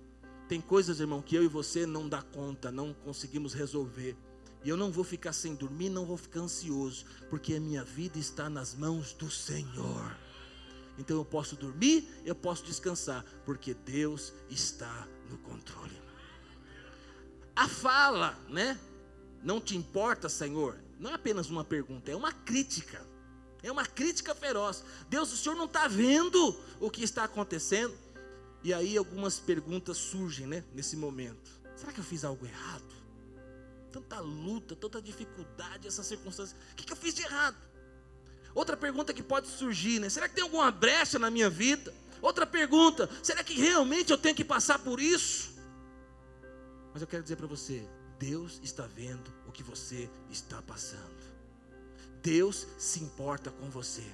Tem 0.48 0.60
coisas, 0.60 0.98
irmão, 0.98 1.22
que 1.22 1.36
eu 1.36 1.44
e 1.44 1.46
você 1.46 1.86
não 1.86 2.08
dá 2.08 2.20
conta, 2.20 2.72
não 2.72 2.92
conseguimos 2.92 3.54
resolver. 3.54 4.16
E 4.64 4.68
eu 4.68 4.76
não 4.76 4.90
vou 4.90 5.04
ficar 5.04 5.32
sem 5.32 5.54
dormir, 5.54 5.88
não 5.88 6.04
vou 6.04 6.16
ficar 6.16 6.40
ansioso, 6.40 7.06
porque 7.30 7.54
a 7.54 7.60
minha 7.60 7.84
vida 7.84 8.18
está 8.18 8.50
nas 8.50 8.74
mãos 8.74 9.12
do 9.12 9.30
Senhor. 9.30 10.18
Então 10.98 11.16
eu 11.16 11.24
posso 11.24 11.54
dormir, 11.54 12.08
eu 12.24 12.34
posso 12.34 12.64
descansar, 12.64 13.24
porque 13.44 13.72
Deus 13.72 14.32
está 14.50 15.06
no 15.30 15.38
controle. 15.38 15.96
A 17.54 17.68
fala, 17.68 18.36
né? 18.48 18.76
Não 19.44 19.60
te 19.60 19.76
importa, 19.76 20.28
Senhor? 20.28 20.76
Não 20.98 21.12
é 21.12 21.14
apenas 21.14 21.50
uma 21.50 21.62
pergunta, 21.62 22.10
é 22.10 22.16
uma 22.16 22.32
crítica. 22.32 23.00
É 23.62 23.70
uma 23.70 23.86
crítica 23.86 24.34
feroz. 24.34 24.82
Deus, 25.08 25.32
o 25.32 25.36
Senhor 25.36 25.54
não 25.54 25.66
está 25.66 25.86
vendo 25.86 26.60
o 26.80 26.90
que 26.90 27.04
está 27.04 27.22
acontecendo? 27.22 28.02
E 28.64 28.72
aí 28.72 28.96
algumas 28.96 29.38
perguntas 29.38 29.98
surgem, 29.98 30.46
né? 30.46 30.64
Nesse 30.74 30.96
momento. 30.96 31.50
Será 31.76 31.92
que 31.92 32.00
eu 32.00 32.04
fiz 32.04 32.24
algo 32.24 32.46
errado? 32.46 32.94
Tanta 33.92 34.18
luta, 34.20 34.74
tanta 34.74 35.02
dificuldade, 35.02 35.86
essa 35.86 36.02
circunstância. 36.02 36.56
O 36.72 36.74
que, 36.74 36.84
que 36.84 36.92
eu 36.92 36.96
fiz 36.96 37.14
de 37.14 37.22
errado? 37.22 37.56
Outra 38.54 38.74
pergunta 38.74 39.12
que 39.12 39.22
pode 39.22 39.48
surgir, 39.48 40.00
né? 40.00 40.08
Será 40.08 40.28
que 40.28 40.34
tem 40.34 40.42
alguma 40.42 40.70
brecha 40.70 41.18
na 41.18 41.30
minha 41.30 41.50
vida? 41.50 41.92
Outra 42.22 42.46
pergunta: 42.46 43.08
será 43.22 43.44
que 43.44 43.52
realmente 43.52 44.10
eu 44.10 44.16
tenho 44.16 44.34
que 44.34 44.44
passar 44.44 44.78
por 44.78 44.98
isso? 44.98 45.52
Mas 46.94 47.02
eu 47.02 47.08
quero 47.08 47.22
dizer 47.22 47.36
para 47.36 47.46
você: 47.46 47.86
Deus 48.18 48.60
está 48.62 48.86
vendo 48.86 49.30
o 49.46 49.52
que 49.52 49.62
você 49.62 50.08
está 50.30 50.62
passando. 50.62 51.22
Deus 52.22 52.66
se 52.78 53.02
importa 53.02 53.50
com 53.50 53.68
você. 53.68 54.04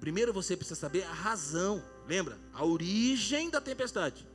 Primeiro 0.00 0.32
você 0.32 0.56
precisa 0.56 0.80
saber 0.80 1.02
a 1.02 1.12
razão, 1.12 1.82
lembra? 2.06 2.38
A 2.52 2.64
origem 2.64 3.50
da 3.50 3.60
tempestade. 3.60 4.26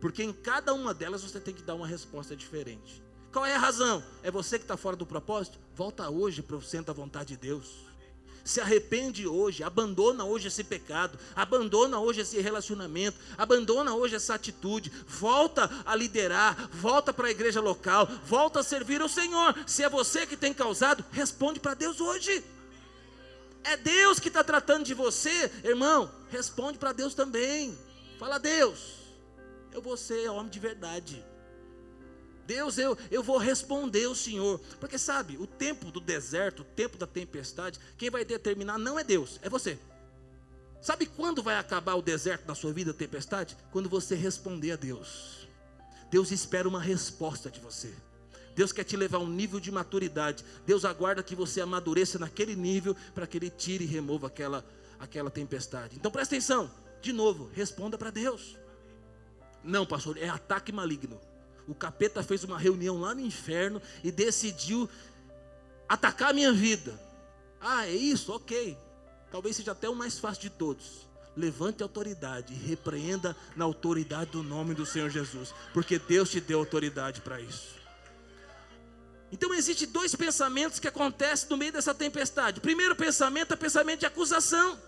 Porque 0.00 0.22
em 0.22 0.32
cada 0.32 0.72
uma 0.74 0.94
delas 0.94 1.22
você 1.22 1.40
tem 1.40 1.54
que 1.54 1.62
dar 1.62 1.74
uma 1.74 1.86
resposta 1.86 2.36
diferente. 2.36 3.02
Qual 3.32 3.44
é 3.44 3.54
a 3.54 3.58
razão? 3.58 4.02
É 4.22 4.30
você 4.30 4.58
que 4.58 4.64
está 4.64 4.76
fora 4.76 4.96
do 4.96 5.04
propósito? 5.04 5.58
Volta 5.74 6.08
hoje 6.08 6.42
para 6.42 6.56
o 6.56 6.62
centro 6.62 6.86
da 6.86 6.92
vontade 6.92 7.30
de 7.30 7.36
Deus 7.36 7.88
se 8.48 8.62
arrepende 8.62 9.26
hoje, 9.26 9.62
abandona 9.62 10.24
hoje 10.24 10.48
esse 10.48 10.64
pecado, 10.64 11.18
abandona 11.36 12.00
hoje 12.00 12.22
esse 12.22 12.40
relacionamento, 12.40 13.18
abandona 13.36 13.94
hoje 13.94 14.16
essa 14.16 14.34
atitude, 14.34 14.90
volta 15.06 15.70
a 15.84 15.94
liderar, 15.94 16.68
volta 16.72 17.12
para 17.12 17.28
a 17.28 17.30
igreja 17.30 17.60
local, 17.60 18.08
volta 18.24 18.60
a 18.60 18.62
servir 18.62 19.02
ao 19.02 19.08
Senhor. 19.08 19.54
Se 19.66 19.82
é 19.82 19.88
você 19.88 20.26
que 20.26 20.36
tem 20.36 20.54
causado, 20.54 21.04
responde 21.12 21.60
para 21.60 21.74
Deus 21.74 22.00
hoje. 22.00 22.42
É 23.64 23.76
Deus 23.76 24.18
que 24.18 24.28
está 24.28 24.42
tratando 24.42 24.84
de 24.84 24.94
você, 24.94 25.50
irmão. 25.64 26.10
Responde 26.30 26.78
para 26.78 26.92
Deus 26.92 27.14
também. 27.14 27.78
Fala, 28.18 28.38
Deus, 28.38 28.98
eu 29.72 29.82
vou 29.82 29.96
ser 29.96 30.28
homem 30.30 30.50
de 30.50 30.58
verdade. 30.58 31.24
Deus, 32.46 32.78
eu, 32.78 32.96
eu 33.10 33.22
vou 33.22 33.36
responder 33.36 34.06
o 34.06 34.14
Senhor. 34.14 34.58
Porque 34.80 34.98
sabe, 34.98 35.36
o 35.36 35.46
tempo 35.46 35.90
do 35.90 36.00
deserto, 36.00 36.62
o 36.62 36.64
tempo 36.64 36.96
da 36.96 37.06
tempestade, 37.06 37.78
quem 37.98 38.08
vai 38.08 38.24
determinar 38.24 38.78
não 38.78 38.98
é 38.98 39.04
Deus, 39.04 39.38
é 39.42 39.48
você. 39.48 39.78
Sabe 40.80 41.06
quando 41.06 41.42
vai 41.42 41.56
acabar 41.56 41.94
o 41.94 42.02
deserto 42.02 42.46
na 42.46 42.54
sua 42.54 42.72
vida, 42.72 42.92
a 42.92 42.94
tempestade? 42.94 43.56
Quando 43.70 43.88
você 43.88 44.14
responder 44.14 44.72
a 44.72 44.76
Deus. 44.76 45.46
Deus 46.10 46.30
espera 46.30 46.68
uma 46.68 46.80
resposta 46.80 47.50
de 47.50 47.60
você. 47.60 47.92
Deus 48.58 48.72
quer 48.72 48.84
te 48.84 48.96
levar 48.96 49.18
a 49.18 49.20
um 49.20 49.28
nível 49.28 49.60
de 49.60 49.70
maturidade. 49.70 50.44
Deus 50.66 50.84
aguarda 50.84 51.22
que 51.22 51.34
você 51.34 51.60
amadureça 51.60 52.18
naquele 52.18 52.56
nível 52.56 52.96
para 53.14 53.26
que 53.26 53.38
Ele 53.38 53.48
tire 53.48 53.84
e 53.84 53.86
remova 53.86 54.26
aquela, 54.26 54.64
aquela 54.98 55.30
tempestade. 55.30 55.96
Então 55.96 56.10
presta 56.10 56.34
atenção. 56.34 56.70
De 57.00 57.12
novo, 57.12 57.48
responda 57.54 57.96
para 57.96 58.10
Deus. 58.10 58.56
Não, 59.62 59.86
pastor, 59.86 60.18
é 60.18 60.28
ataque 60.28 60.72
maligno 60.72 61.20
o 61.68 61.74
capeta 61.74 62.22
fez 62.22 62.42
uma 62.42 62.58
reunião 62.58 62.98
lá 62.98 63.14
no 63.14 63.20
inferno 63.20 63.80
e 64.02 64.10
decidiu 64.10 64.88
atacar 65.86 66.30
a 66.30 66.32
minha 66.32 66.50
vida. 66.50 66.98
Ah, 67.60 67.86
é 67.86 67.92
isso? 67.92 68.32
Ok. 68.32 68.76
Talvez 69.30 69.56
seja 69.56 69.72
até 69.72 69.86
o 69.88 69.94
mais 69.94 70.18
fácil 70.18 70.42
de 70.42 70.50
todos. 70.50 71.06
Levante 71.36 71.82
a 71.82 71.84
autoridade 71.84 72.54
e 72.54 72.56
repreenda 72.56 73.36
na 73.54 73.66
autoridade 73.66 74.30
do 74.30 74.42
nome 74.42 74.74
do 74.74 74.86
Senhor 74.86 75.10
Jesus, 75.10 75.54
porque 75.74 75.98
Deus 75.98 76.30
te 76.30 76.40
deu 76.40 76.58
autoridade 76.58 77.20
para 77.20 77.38
isso. 77.38 77.77
Então 79.30 79.52
existem 79.54 79.88
dois 79.88 80.14
pensamentos 80.14 80.78
que 80.78 80.88
acontecem 80.88 81.48
no 81.50 81.56
meio 81.56 81.72
dessa 81.72 81.94
tempestade. 81.94 82.60
Primeiro 82.60 82.96
pensamento 82.96 83.52
é 83.52 83.54
o 83.54 83.58
pensamento 83.58 84.00
de 84.00 84.06
acusação. 84.06 84.80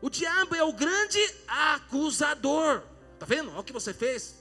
O 0.00 0.08
diabo 0.08 0.54
é 0.54 0.62
o 0.62 0.72
grande 0.72 1.18
acusador. 1.48 2.82
Tá 3.18 3.26
vendo? 3.26 3.50
Olha 3.50 3.60
o 3.60 3.64
que 3.64 3.72
você 3.72 3.92
fez. 3.92 4.36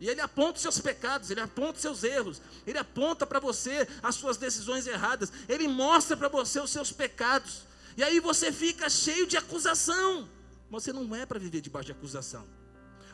E 0.00 0.08
ele 0.08 0.20
aponta 0.20 0.56
os 0.56 0.62
seus 0.62 0.80
pecados, 0.80 1.30
ele 1.30 1.40
aponta 1.40 1.74
os 1.74 1.82
seus 1.82 2.02
erros, 2.02 2.40
ele 2.66 2.78
aponta 2.78 3.26
para 3.26 3.38
você 3.38 3.86
as 4.02 4.14
suas 4.14 4.38
decisões 4.38 4.86
erradas, 4.86 5.30
ele 5.46 5.68
mostra 5.68 6.16
para 6.16 6.28
você 6.28 6.58
os 6.58 6.70
seus 6.70 6.90
pecados. 6.90 7.64
E 7.98 8.02
aí 8.02 8.18
você 8.18 8.50
fica 8.50 8.88
cheio 8.88 9.26
de 9.26 9.36
acusação. 9.36 10.26
Você 10.70 10.90
não 10.90 11.14
é 11.14 11.26
para 11.26 11.38
viver 11.38 11.60
debaixo 11.60 11.86
de 11.86 11.92
acusação. 11.92 12.46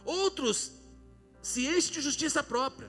Outros 0.04 0.72
se 1.42 1.66
enchem 1.66 1.94
de 1.94 2.00
justiça 2.00 2.42
própria. 2.42 2.88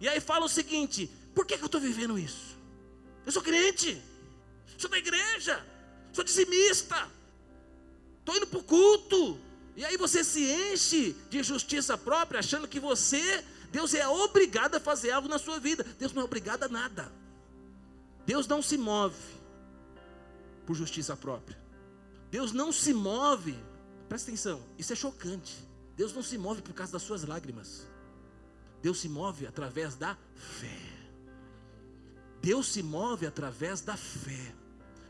E 0.00 0.08
aí 0.08 0.20
falam 0.20 0.46
o 0.46 0.48
seguinte: 0.48 1.10
por 1.36 1.44
que, 1.44 1.58
que 1.58 1.62
eu 1.62 1.66
estou 1.66 1.80
vivendo 1.80 2.18
isso? 2.18 2.56
Eu 3.26 3.30
sou 3.30 3.42
crente, 3.42 4.02
sou 4.78 4.88
da 4.88 4.96
igreja, 4.96 5.62
sou 6.10 6.24
dizimista, 6.24 7.10
estou 8.20 8.34
indo 8.38 8.46
para 8.46 8.58
o 8.58 8.64
culto, 8.64 9.38
e 9.76 9.84
aí 9.84 9.98
você 9.98 10.24
se 10.24 10.50
enche 10.50 11.14
de 11.28 11.42
justiça 11.42 11.98
própria, 11.98 12.40
achando 12.40 12.66
que 12.66 12.80
você, 12.80 13.44
Deus 13.70 13.92
é 13.92 14.08
obrigado 14.08 14.76
a 14.76 14.80
fazer 14.80 15.10
algo 15.10 15.28
na 15.28 15.38
sua 15.38 15.60
vida. 15.60 15.84
Deus 15.98 16.14
não 16.14 16.22
é 16.22 16.24
obrigado 16.24 16.62
a 16.62 16.68
nada. 16.68 17.12
Deus 18.24 18.46
não 18.46 18.62
se 18.62 18.78
move 18.78 19.14
por 20.64 20.74
justiça 20.74 21.14
própria. 21.14 21.58
Deus 22.30 22.52
não 22.52 22.72
se 22.72 22.94
move, 22.94 23.54
presta 24.08 24.30
atenção, 24.30 24.64
isso 24.78 24.94
é 24.94 24.96
chocante. 24.96 25.54
Deus 25.94 26.14
não 26.14 26.22
se 26.22 26.38
move 26.38 26.62
por 26.62 26.72
causa 26.72 26.92
das 26.92 27.02
suas 27.02 27.24
lágrimas. 27.24 27.86
Deus 28.80 28.98
se 28.98 29.08
move 29.08 29.46
através 29.46 29.96
da 29.96 30.16
fé. 30.34 30.95
Deus 32.46 32.68
se 32.68 32.80
move 32.80 33.26
através 33.26 33.80
da 33.80 33.96
fé. 33.96 34.54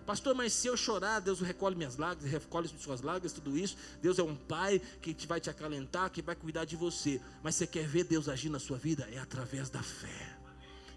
Pastor, 0.07 0.35
mas 0.35 0.55
se 0.55 0.69
eu 0.69 0.75
chorar, 0.75 1.21
Deus 1.21 1.43
recolhe 1.43 1.77
minhas 1.77 1.99
lágrimas, 1.99 2.33
recolhe 2.33 2.67
suas 2.67 3.03
lágrimas, 3.03 3.35
tudo 3.35 3.59
isso. 3.59 3.77
Deus 4.01 4.19
é 4.19 4.23
um 4.23 4.35
pai 4.35 4.81
que 5.03 5.13
te 5.13 5.27
vai 5.27 5.39
te 5.39 5.51
acalentar, 5.51 6.11
que 6.11 6.23
vai 6.23 6.35
cuidar 6.35 6.65
de 6.65 6.77
você. 6.77 7.21
Mas 7.43 7.55
você 7.55 7.67
quer 7.67 7.87
ver 7.87 8.05
Deus 8.05 8.27
agir 8.31 8.49
na 8.49 8.59
sua 8.59 8.79
vida? 8.79 9.07
É 9.13 9.19
através 9.19 9.69
da 9.69 9.83
fé. 9.83 10.39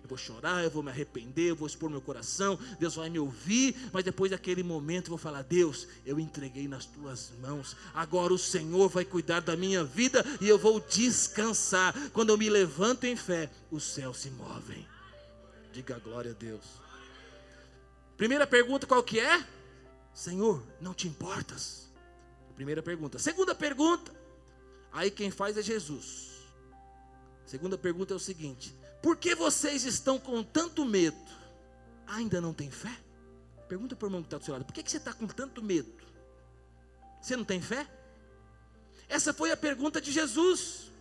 Eu 0.02 0.08
vou 0.08 0.17
chorar, 0.17 0.63
eu 0.63 0.71
vou 0.71 0.82
me 0.82 0.89
arrepender, 0.89 1.49
eu 1.49 1.58
vou 1.58 1.67
expor 1.67 1.89
meu 1.89 1.99
coração, 1.99 2.58
Deus 2.80 2.95
vai 2.95 3.10
me 3.10 3.19
ouvir, 3.19 3.75
mas 3.91 4.06
depois 4.06 4.32
daquele 4.32 4.63
momento 4.63 5.08
eu 5.08 5.10
vou 5.10 5.17
falar: 5.17 5.41
Deus, 5.41 5.89
eu 6.06 6.17
entreguei 6.21 6.69
nas 6.69 6.86
tuas 6.86 7.34
mãos, 7.41 7.75
agora 7.93 8.34
o 8.34 8.38
Senhor 8.38 8.88
vai 8.88 9.04
cuidar 9.04 9.41
da 9.41 9.58
minha 9.58 9.84
vida 9.84 10.23
e 10.39 10.47
eu 10.47 10.58
vou 10.58 10.80
descansar. 10.80 11.93
Quando 12.12 12.30
eu 12.30 12.38
me 12.38 12.49
levanto 12.49 13.04
em 13.04 13.17
fé, 13.17 13.52
os 13.69 13.84
céus 13.84 14.19
se 14.19 14.30
movem. 14.30 14.88
Diga 15.71 15.99
glória 15.99 16.32
a 16.32 16.34
Deus. 16.34 16.65
Primeira 18.17 18.45
pergunta 18.45 18.88
qual 18.88 19.03
que 19.03 19.19
é? 19.19 19.45
Senhor, 20.13 20.62
não 20.82 20.93
te 20.93 21.08
importas? 21.08 21.89
Primeira 22.55 22.84
pergunta. 22.84 23.17
Segunda 23.17 23.55
pergunta. 23.55 24.13
Aí 24.91 25.10
quem 25.10 25.32
faz 25.32 25.58
é 25.58 25.62
Jesus. 25.62 26.29
Segunda 27.45 27.77
pergunta 27.77 28.13
é 28.13 28.17
o 28.17 28.19
seguinte: 28.19 28.75
Por 29.01 29.15
que 29.15 29.34
vocês 29.36 29.86
estão 29.86 30.19
com 30.19 30.43
tanto 30.43 30.84
medo? 30.84 31.17
Ainda 32.05 32.41
não 32.41 32.53
tem 32.53 32.69
fé? 32.69 32.95
Pergunta 33.67 33.95
para 33.95 34.05
o 34.05 34.10
irmão 34.10 34.21
que 34.21 34.27
está 34.27 34.38
do 34.38 34.43
seu 34.43 34.53
lado: 34.53 34.65
Por 34.65 34.73
que, 34.73 34.84
que 34.84 34.91
você 34.91 34.97
está 34.97 35.13
com 35.13 35.27
tanto 35.27 35.63
medo? 35.63 36.03
Você 37.21 37.36
não 37.38 37.45
tem 37.45 37.62
fé? 37.62 37.88
Essa 39.08 39.34
foi 39.34 39.51
a 39.51 39.58
pergunta 39.58 40.01
de 40.01 40.12
Jesus. 40.12 40.91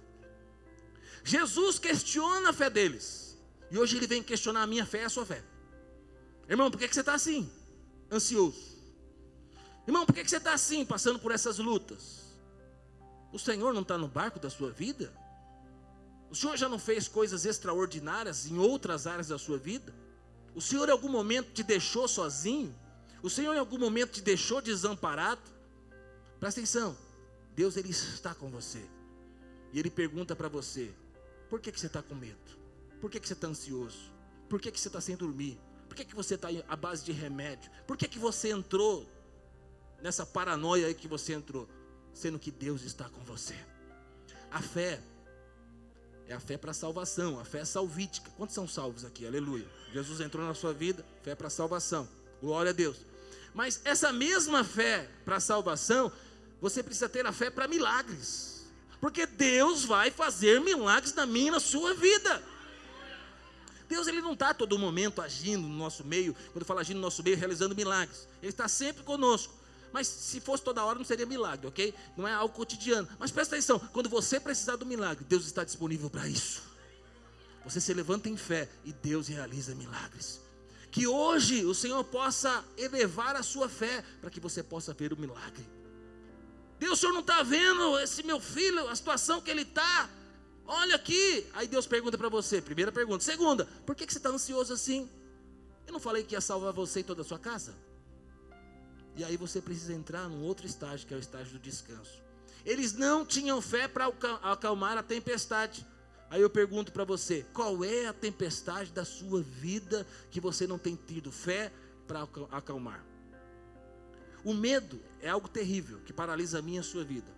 Jesus 1.25 1.79
questiona 1.79 2.51
a 2.51 2.53
fé 2.53 2.71
deles. 2.71 3.28
E 3.71 3.79
hoje 3.79 3.97
ele 3.97 4.07
vem 4.07 4.23
questionar 4.23 4.63
a 4.63 4.67
minha 4.67 4.87
fé 4.87 5.03
e 5.03 5.05
a 5.05 5.09
sua 5.09 5.27
fé. 5.27 5.43
Irmão, 6.49 6.71
por 6.71 6.79
que, 6.79 6.89
que 6.89 6.95
você 6.95 7.01
está 7.01 7.15
assim? 7.15 7.51
Ansioso. 8.11 8.79
Irmão, 9.87 10.07
por 10.07 10.15
que, 10.15 10.25
que 10.25 10.31
você 10.31 10.39
está 10.39 10.55
assim, 10.55 10.85
passando 10.85 11.19
por 11.19 11.33
essas 11.33 11.59
lutas? 11.59 12.35
O 13.33 13.39
Senhor 13.39 13.75
não 13.75 13.83
está 13.83 13.99
no 13.99 14.09
barco 14.09 14.39
da 14.39 14.49
sua 14.49 14.71
vida? 14.71 15.13
O 16.31 16.35
Senhor 16.35 16.57
já 16.57 16.69
não 16.69 16.79
fez 16.79 17.09
coisas 17.09 17.45
extraordinárias 17.45 18.47
em 18.47 18.59
outras 18.59 19.07
áreas 19.07 19.29
da 19.29 19.39
sua 19.39 19.59
vida? 19.59 19.95
O 20.55 20.61
Senhor 20.61 20.89
em 20.89 20.93
algum 20.93 21.09
momento 21.09 21.53
te 21.53 21.63
deixou 21.63 22.09
sozinho? 22.09 22.75
O 23.23 23.31
Senhor 23.31 23.55
em 23.55 23.59
algum 23.59 23.79
momento 23.79 24.13
te 24.13 24.23
deixou 24.23 24.61
desamparado? 24.61 25.43
Presta 26.41 26.61
atenção. 26.61 26.97
Deus 27.55 27.77
ele 27.77 27.91
está 27.91 28.35
com 28.35 28.51
você. 28.51 28.83
E 29.73 29.79
ele 29.79 29.91
pergunta 29.91 30.35
para 30.35 30.49
você: 30.49 30.93
por 31.49 31.61
que, 31.61 31.73
que 31.73 31.81
você 31.81 31.87
está 31.87 32.03
com 32.03 32.15
medo? 32.15 32.58
Por 33.01 33.11
que, 33.11 33.21
que 33.21 33.27
você 33.27 33.35
está 33.35 33.47
ansioso? 33.47 34.13
Por 34.49 34.61
que, 34.61 34.71
que 34.71 34.81
você 34.81 34.89
está 34.89 35.01
sem 35.01 35.17
dormir? 35.17 35.59
Por 35.89 35.97
que, 35.97 36.05
que 36.05 36.15
você 36.15 36.35
está 36.35 36.49
à 36.69 36.77
base 36.77 37.05
de 37.05 37.13
remédio? 37.13 37.71
Por 37.87 37.97
que, 37.97 38.09
que 38.09 38.19
você 38.19 38.51
entrou 38.51 39.09
nessa 40.03 40.27
paranoia 40.27 40.87
aí 40.87 40.95
que 40.95 41.09
você 41.09 41.33
entrou? 41.33 41.69
Sendo 42.13 42.39
que 42.39 42.51
Deus 42.51 42.83
está 42.83 43.09
com 43.09 43.23
você. 43.25 43.55
A 44.51 44.61
fé 44.61 45.01
é 46.27 46.35
a 46.35 46.41
fé 46.41 46.59
para 46.59 46.73
salvação, 46.73 47.41
a 47.41 47.45
fé 47.45 47.61
é 47.61 47.65
salvítica. 47.65 48.31
Quantos 48.37 48.55
são 48.55 48.69
salvos 48.69 49.05
aqui? 49.05 49.27
Aleluia. 49.27 49.67
Jesus 49.93 50.21
entrou 50.21 50.47
na 50.47 50.55
sua 50.55 50.73
vida, 50.75 51.05
fé 51.23 51.35
para 51.35 51.49
salvação. 51.49 52.09
Glória 52.41 52.71
a 52.71 52.75
Deus. 52.75 52.99
Mas 53.55 53.81
essa 53.85 54.13
mesma 54.13 54.63
fé 54.63 55.09
para 55.25 55.41
salvação, 55.41 56.13
você 56.61 56.83
precisa 56.83 57.09
ter 57.09 57.27
a 57.27 57.33
fé 57.33 57.51
para 57.51 57.67
milagres. 57.67 58.67
Porque 59.01 59.27
Deus 59.27 59.85
vai 59.85 60.11
fazer 60.11 60.61
milagres 60.61 61.15
na 61.15 61.25
minha 61.25 61.49
e 61.49 61.53
na 61.53 61.61
sua 61.61 61.95
vida. 61.95 62.43
Deus 63.89 64.07
ele 64.07 64.21
não 64.21 64.35
está 64.35 64.53
todo 64.53 64.79
momento 64.79 65.23
agindo 65.23 65.67
no 65.67 65.75
nosso 65.75 66.05
meio, 66.05 66.37
quando 66.53 66.65
fala 66.65 66.83
agindo 66.83 66.97
no 66.97 67.03
nosso 67.03 67.23
meio, 67.23 67.37
realizando 67.37 67.75
milagres. 67.75 68.29
Ele 68.43 68.51
está 68.51 68.69
sempre 68.69 69.03
conosco. 69.03 69.55
Mas 69.93 70.07
se 70.07 70.41
fosse 70.41 70.63
toda 70.63 70.85
hora 70.85 70.99
não 70.99 71.05
seria 71.05 71.25
milagre, 71.25 71.67
ok? 71.67 71.95
Não 72.17 72.29
é 72.29 72.35
algo 72.35 72.55
cotidiano. 72.55 73.09
Mas 73.19 73.31
presta 73.31 73.57
atenção, 73.57 73.79
quando 73.79 74.09
você 74.09 74.39
precisar 74.39 74.77
do 74.77 74.85
milagre, 74.85 75.25
Deus 75.25 75.47
está 75.47 75.65
disponível 75.65 76.11
para 76.11 76.29
isso. 76.29 76.63
Você 77.65 77.81
se 77.81 77.93
levanta 77.95 78.29
em 78.29 78.37
fé 78.37 78.69
e 78.85 78.93
Deus 78.93 79.29
realiza 79.29 79.75
milagres. 79.75 80.41
Que 80.91 81.07
hoje 81.07 81.65
o 81.65 81.75
Senhor 81.75 82.03
possa 82.05 82.65
elevar 82.77 83.37
a 83.37 83.43
sua 83.43 83.69
fé 83.69 84.05
para 84.21 84.31
que 84.31 84.41
você 84.41 84.63
possa 84.63 84.93
ver 84.93 85.13
o 85.13 85.19
milagre. 85.19 85.67
Deus, 86.79 86.99
o 86.99 87.01
Senhor 87.01 87.13
não 87.13 87.21
está 87.21 87.43
vendo 87.43 87.99
esse 87.99 88.23
meu 88.23 88.39
filho, 88.39 88.89
a 88.89 88.95
situação 88.95 89.41
que 89.41 89.51
ele 89.51 89.63
está. 89.63 90.09
Olha 90.69 90.97
aqui. 90.97 91.47
Aí 91.55 91.67
Deus 91.67 91.87
pergunta 91.87 92.19
para 92.19 92.29
você: 92.29 92.61
primeira 92.61 92.93
pergunta. 92.93 93.25
Segunda, 93.25 93.65
por 93.87 93.97
que, 93.97 94.07
que 94.07 94.13
você 94.13 94.19
está 94.19 94.29
ansioso 94.29 94.75
assim? 94.75 95.09
Eu 95.87 95.93
não 95.95 95.99
falei 95.99 96.23
que 96.23 96.35
ia 96.35 96.41
salvar 96.43 96.75
você 96.75 97.01
e 97.01 97.03
toda 97.03 97.23
a 97.23 97.25
sua 97.25 97.39
casa? 97.39 97.75
E 99.17 99.25
aí 99.25 99.37
você 99.37 99.63
precisa 99.63 99.95
entrar 99.95 100.29
num 100.29 100.43
outro 100.43 100.67
estágio, 100.67 101.07
que 101.07 101.15
é 101.15 101.17
o 101.17 101.21
estágio 101.21 101.55
do 101.55 101.59
descanso. 101.59 102.23
Eles 102.65 102.93
não 102.93 103.25
tinham 103.25 103.63
fé 103.63 103.89
para 103.89 104.13
acalmar 104.43 104.99
a 104.99 105.03
tempestade. 105.03 105.87
Aí 106.29 106.43
eu 106.43 106.51
pergunto 106.51 106.93
para 106.93 107.05
você: 107.05 107.47
qual 107.55 107.83
é 107.83 108.07
a 108.07 108.13
tempestade 108.13 108.93
da 108.93 109.07
sua 109.07 109.41
vida 109.41 110.07
que 110.31 110.39
você 110.39 110.67
não 110.67 110.79
tem 110.79 110.95
tido 110.95 111.33
fé 111.33 111.73
para 112.07 112.29
acalmar? 112.53 113.03
O 114.45 114.53
medo 114.53 115.01
é 115.23 115.31
algo 115.31 115.49
terrível 115.49 116.01
que 116.05 116.13
paralisa 116.13 116.59
a 116.59 116.63
minha 116.63 116.79
e 116.79 116.81
a 116.81 116.85
sua 116.85 117.05
vida. 117.05 117.38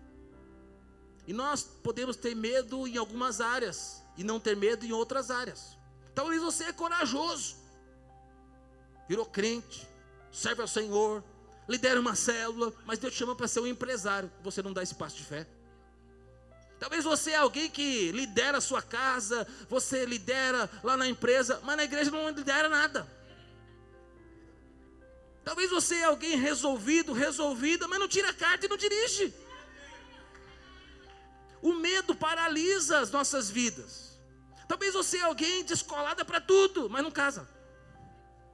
E 1.31 1.33
nós 1.33 1.62
podemos 1.62 2.16
ter 2.16 2.35
medo 2.35 2.88
em 2.88 2.97
algumas 2.97 3.40
áreas 3.40 4.03
e 4.16 4.25
não 4.25 4.40
ter 4.40 4.57
medo 4.57 4.85
em 4.85 4.90
outras 4.90 5.31
áreas. 5.31 5.79
Talvez 6.12 6.43
você 6.43 6.64
é 6.64 6.73
corajoso, 6.73 7.55
virou 9.09 9.25
crente, 9.25 9.87
serve 10.33 10.61
ao 10.61 10.66
Senhor, 10.66 11.23
lidera 11.69 12.01
uma 12.01 12.16
célula, 12.16 12.75
mas 12.85 12.99
Deus 12.99 13.12
te 13.12 13.21
chama 13.21 13.37
para 13.37 13.47
ser 13.47 13.61
um 13.61 13.66
empresário. 13.69 14.29
Você 14.43 14.61
não 14.61 14.73
dá 14.73 14.83
esse 14.83 14.97
passo 14.97 15.19
de 15.19 15.25
fé. 15.25 15.47
Talvez 16.81 17.05
você 17.05 17.31
é 17.31 17.37
alguém 17.37 17.71
que 17.71 18.11
lidera 18.11 18.59
a 18.59 18.61
sua 18.61 18.83
casa, 18.83 19.47
você 19.69 20.05
lidera 20.05 20.69
lá 20.83 20.97
na 20.97 21.07
empresa, 21.07 21.61
mas 21.62 21.77
na 21.77 21.85
igreja 21.85 22.11
não 22.11 22.29
lidera 22.31 22.69
nada. 22.69 23.09
Talvez 25.45 25.71
você 25.71 25.95
é 25.95 26.05
alguém 26.07 26.37
resolvido, 26.37 27.12
resolvida, 27.12 27.87
mas 27.87 28.01
não 28.01 28.09
tira 28.09 28.31
a 28.31 28.35
carta 28.35 28.66
e 28.66 28.69
não 28.69 28.77
dirige. 28.77 29.33
O 31.62 31.75
medo 31.75 32.14
paralisa 32.14 33.01
as 33.01 33.11
nossas 33.11 33.51
vidas. 33.51 34.18
Talvez 34.66 34.94
você 34.94 35.18
é 35.18 35.23
alguém 35.23 35.64
descolada 35.64 36.25
para 36.25 36.40
tudo, 36.40 36.88
mas 36.88 37.03
não 37.03 37.11
casa. 37.11 37.49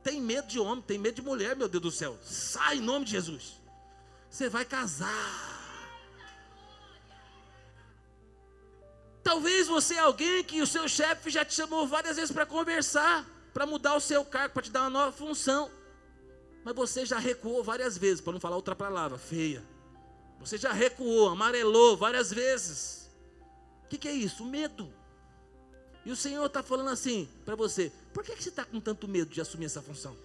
Tem 0.03 0.21
medo 0.21 0.49
de 0.49 0.59
homem, 0.59 0.83
tem 0.83 0.99
medo 0.99 1.17
de 1.17 1.23
mulher, 1.23 1.55
meu 1.55 1.69
Deus 1.69 1.83
do 1.83 1.91
céu. 1.91 2.19
Sai 2.23 2.79
em 2.79 2.81
nome 2.81 3.05
de 3.05 3.13
Jesus. 3.13 3.61
Você 4.31 4.49
vai 4.49 4.65
casar. 4.65 5.57
Talvez 9.23 9.67
você 9.67 9.95
é 9.95 9.99
alguém 9.99 10.45
que 10.45 10.63
o 10.63 10.67
seu 10.67 10.89
chefe 10.89 11.31
já 11.31 11.45
te 11.45 11.55
chamou 11.55 11.87
várias 11.87 12.17
vezes 12.17 12.31
para 12.31 12.47
conversar, 12.47 13.27
para 13.53 13.67
mudar 13.67 13.97
o 13.97 14.01
seu 14.01 14.25
cargo, 14.25 14.55
para 14.55 14.63
te 14.63 14.71
dar 14.71 14.83
uma 14.83 14.91
nova 14.91 15.13
função. 15.13 15.71
Mas 16.65 16.75
você 16.75 17.05
já 17.05 17.19
recuou 17.19 17.63
várias 17.63 17.99
vezes, 17.99 18.21
para 18.21 18.33
não 18.33 18.41
falar 18.41 18.57
outra 18.57 18.75
palavra, 18.75 19.19
feia. 19.19 19.65
Você 20.41 20.59
já 20.59 20.73
recuou, 20.73 21.29
amarelou 21.29 21.97
várias 21.97 22.31
vezes. 22.31 23.11
O 23.85 23.89
que, 23.89 23.99
que, 23.99 24.09
é 24.09 24.13
isso? 24.13 24.45
Medo. 24.45 24.93
E 26.05 26.11
o 26.11 26.17
Senhor 26.17 26.45
está 26.47 26.63
falando 26.63 26.91
assim 26.91 27.29
para 27.45 27.55
você: 27.55 27.93
por 28.13 28.25
que, 28.25 28.35
que 28.37 28.43
você 28.43 28.49
está 28.49 28.65
com 28.65 28.81
tanto 28.81 29.09
medo 29.09 29.33
de 29.33 29.41
assumir 29.41 29.67
essa 29.67 29.83
função? 29.83 30.17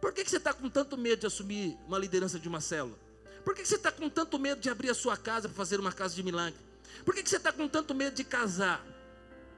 Por 0.00 0.12
que, 0.12 0.24
que 0.24 0.30
você 0.30 0.38
está 0.38 0.54
com 0.54 0.68
tanto 0.70 0.96
medo 0.96 1.20
de 1.20 1.26
assumir 1.26 1.76
uma 1.86 1.98
liderança 1.98 2.38
de 2.38 2.48
uma 2.48 2.60
célula? 2.60 2.98
Por 3.44 3.54
que, 3.54 3.62
que 3.62 3.68
você 3.68 3.76
está 3.76 3.92
com 3.92 4.08
tanto 4.08 4.38
medo 4.38 4.60
de 4.60 4.70
abrir 4.70 4.90
a 4.90 4.94
sua 4.94 5.16
casa 5.16 5.48
para 5.48 5.56
fazer 5.56 5.78
uma 5.80 5.92
casa 5.92 6.14
de 6.14 6.22
milagre? 6.22 6.58
Por 7.04 7.14
que, 7.14 7.22
que 7.22 7.30
você 7.30 7.36
está 7.36 7.52
com 7.52 7.68
tanto 7.68 7.94
medo 7.94 8.14
de 8.14 8.24
casar? 8.24 8.84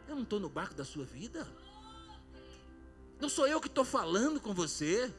Eu 0.08 0.16
não 0.16 0.22
estou 0.22 0.40
no 0.40 0.48
barco 0.48 0.74
da 0.74 0.84
sua 0.84 1.04
vida? 1.04 1.46
Não 3.20 3.28
sou 3.28 3.46
eu 3.46 3.60
que 3.60 3.68
estou 3.68 3.84
falando 3.84 4.40
com 4.40 4.52
você? 4.52 5.12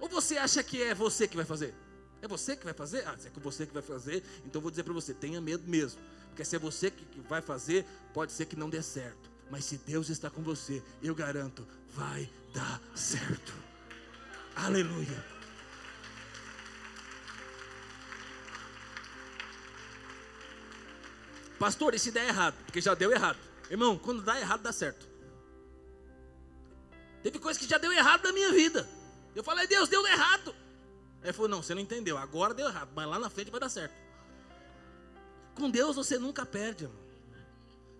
Ou 0.00 0.08
você 0.08 0.38
acha 0.38 0.62
que 0.62 0.82
é 0.82 0.94
você 0.94 1.28
que 1.28 1.36
vai 1.36 1.44
fazer? 1.44 1.74
É 2.22 2.28
você 2.28 2.54
que 2.54 2.64
vai 2.64 2.72
fazer? 2.72 3.06
Ah, 3.06 3.16
se 3.18 3.26
é 3.26 3.30
você 3.34 3.66
que 3.66 3.74
vai 3.74 3.82
fazer, 3.82 4.22
então 4.46 4.62
vou 4.62 4.70
dizer 4.70 4.84
para 4.84 4.92
você: 4.92 5.12
tenha 5.12 5.40
medo 5.40 5.68
mesmo. 5.68 6.00
Porque 6.28 6.44
se 6.44 6.54
é 6.54 6.58
você 6.58 6.88
que 6.90 7.20
vai 7.28 7.42
fazer, 7.42 7.84
pode 8.14 8.30
ser 8.30 8.46
que 8.46 8.54
não 8.54 8.70
dê 8.70 8.80
certo. 8.80 9.28
Mas 9.50 9.64
se 9.64 9.76
Deus 9.76 10.08
está 10.08 10.30
com 10.30 10.40
você, 10.40 10.80
eu 11.02 11.14
garanto, 11.14 11.66
vai 11.90 12.30
dar 12.54 12.80
certo. 12.94 13.52
Aleluia. 14.54 15.32
Pastor, 21.58 21.94
e 21.94 21.98
se 21.98 22.10
der 22.10 22.28
errado? 22.28 22.54
Porque 22.64 22.80
já 22.80 22.94
deu 22.94 23.12
errado. 23.12 23.38
Irmão, 23.68 23.98
quando 23.98 24.22
dá 24.22 24.38
errado, 24.38 24.62
dá 24.62 24.72
certo. 24.72 25.08
Teve 27.22 27.38
coisa 27.38 27.58
que 27.58 27.66
já 27.66 27.78
deu 27.78 27.92
errado 27.92 28.24
na 28.24 28.32
minha 28.32 28.52
vida. 28.52 28.88
Eu 29.34 29.44
falei, 29.44 29.66
Deus, 29.66 29.88
deu 29.88 30.06
errado. 30.06 30.54
Ele 31.22 31.32
falou: 31.32 31.48
Não, 31.48 31.62
você 31.62 31.74
não 31.74 31.82
entendeu. 31.82 32.18
Agora 32.18 32.54
deu 32.54 32.66
errado, 32.66 32.90
mas 32.94 33.06
lá 33.06 33.18
na 33.18 33.30
frente 33.30 33.50
vai 33.50 33.60
dar 33.60 33.68
certo. 33.68 33.94
Com 35.54 35.70
Deus 35.70 35.96
você 35.96 36.18
nunca 36.18 36.44
perde, 36.44 36.84
irmão. 36.84 37.02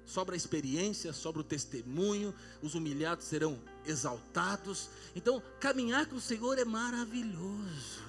Sobra 0.05 0.35
a 0.35 0.37
experiência, 0.37 1.13
sobra 1.13 1.41
o 1.41 1.45
testemunho, 1.45 2.35
os 2.61 2.75
humilhados 2.75 3.25
serão 3.25 3.59
exaltados. 3.87 4.89
Então, 5.15 5.43
caminhar 5.61 6.07
com 6.07 6.17
o 6.17 6.21
Senhor 6.21 6.59
é 6.59 6.65
maravilhoso. 6.65 8.03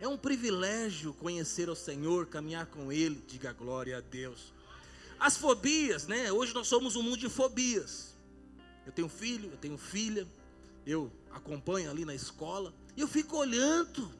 É 0.00 0.06
um 0.06 0.16
privilégio 0.16 1.12
conhecer 1.14 1.68
o 1.68 1.74
Senhor, 1.74 2.26
caminhar 2.26 2.66
com 2.66 2.92
Ele, 2.92 3.22
diga 3.26 3.52
glória 3.52 3.98
a 3.98 4.00
Deus. 4.00 4.52
As 5.18 5.36
fobias, 5.36 6.06
né? 6.06 6.30
Hoje 6.30 6.54
nós 6.54 6.68
somos 6.68 6.94
um 6.94 7.02
mundo 7.02 7.16
de 7.16 7.28
fobias. 7.28 8.14
Eu 8.86 8.92
tenho 8.92 9.08
filho, 9.08 9.50
eu 9.50 9.56
tenho 9.56 9.76
filha, 9.76 10.26
eu 10.86 11.10
acompanho 11.30 11.90
ali 11.90 12.04
na 12.04 12.14
escola, 12.14 12.72
e 12.96 13.00
eu 13.00 13.08
fico 13.08 13.36
olhando 13.36 14.12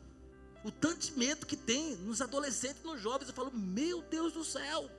o 0.65 0.71
tanto 0.71 0.99
de 0.99 1.13
medo 1.13 1.47
que 1.47 1.57
tem 1.57 1.97
nos 1.97 2.21
adolescentes, 2.21 2.83
nos 2.83 3.01
jovens. 3.01 3.29
Eu 3.29 3.35
falo, 3.35 3.51
meu 3.53 4.03
Deus 4.03 4.33
do 4.33 4.45
céu. 4.45 4.91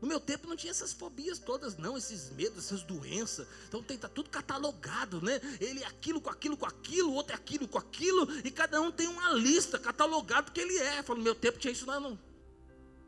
No 0.00 0.08
meu 0.08 0.20
tempo 0.20 0.46
não 0.46 0.56
tinha 0.56 0.70
essas 0.70 0.92
fobias 0.92 1.38
todas, 1.38 1.78
não, 1.78 1.96
esses 1.96 2.30
medos, 2.30 2.66
essas 2.66 2.82
doenças. 2.82 3.46
Então 3.66 3.82
tem 3.82 3.96
tá 3.96 4.08
tudo 4.08 4.28
catalogado, 4.28 5.22
né? 5.22 5.40
Ele 5.60 5.82
é 5.82 5.86
aquilo 5.86 6.20
com 6.20 6.28
aquilo 6.28 6.56
com 6.56 6.66
aquilo, 6.66 7.12
outro 7.12 7.32
é 7.32 7.36
aquilo 7.36 7.66
com 7.66 7.78
aquilo, 7.78 8.28
e 8.44 8.50
cada 8.50 8.80
um 8.80 8.92
tem 8.92 9.08
uma 9.08 9.32
lista 9.32 9.78
catalogado 9.78 10.52
que 10.52 10.60
ele 10.60 10.76
é. 10.76 10.98
Eu 10.98 11.04
falo, 11.04 11.18
no 11.20 11.24
meu 11.24 11.34
tempo 11.34 11.58
tinha 11.58 11.72
isso 11.72 11.86
lá 11.86 11.98
não. 11.98 12.18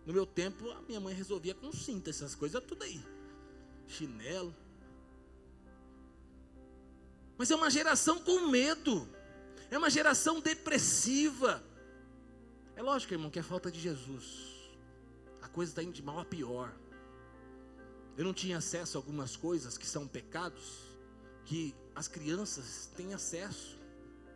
No 0.06 0.12
meu 0.12 0.24
tempo 0.24 0.70
a 0.70 0.80
minha 0.82 1.00
mãe 1.00 1.14
resolvia 1.14 1.54
com 1.54 1.70
cinta 1.72 2.08
essas 2.08 2.34
coisas 2.34 2.62
tudo 2.64 2.82
aí. 2.82 3.04
Chinelo. 3.88 4.54
Mas 7.38 7.50
é 7.50 7.54
uma 7.54 7.70
geração 7.70 8.18
com 8.18 8.48
medo. 8.48 9.08
É 9.70 9.76
uma 9.76 9.90
geração 9.90 10.40
depressiva. 10.40 11.62
É 12.74 12.82
lógico, 12.82 13.14
irmão, 13.14 13.30
que 13.30 13.38
é 13.38 13.42
falta 13.42 13.70
de 13.70 13.80
Jesus. 13.80 14.24
A 15.42 15.48
coisa 15.48 15.72
está 15.72 15.82
indo 15.82 15.92
de 15.92 16.02
mal 16.02 16.18
a 16.18 16.24
pior. 16.24 16.72
Eu 18.16 18.24
não 18.24 18.32
tinha 18.32 18.58
acesso 18.58 18.96
a 18.96 18.98
algumas 18.98 19.36
coisas 19.36 19.76
que 19.76 19.86
são 19.86 20.06
pecados 20.06 20.86
que 21.44 21.74
as 21.94 22.08
crianças 22.08 22.90
têm 22.96 23.14
acesso. 23.14 23.78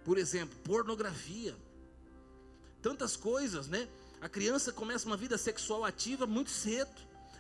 Por 0.05 0.19
exemplo, 0.19 0.59
pornografia. 0.65 1.57
Tantas 2.83 3.17
coisas, 3.17 3.69
né? 3.69 3.89
A 4.21 4.29
criança 4.29 4.73
começa 4.73 5.07
uma 5.07 5.17
vida 5.17 5.39
sexual 5.39 5.85
ativa 5.85 6.27
muito 6.27 6.51
cedo. 6.51 6.91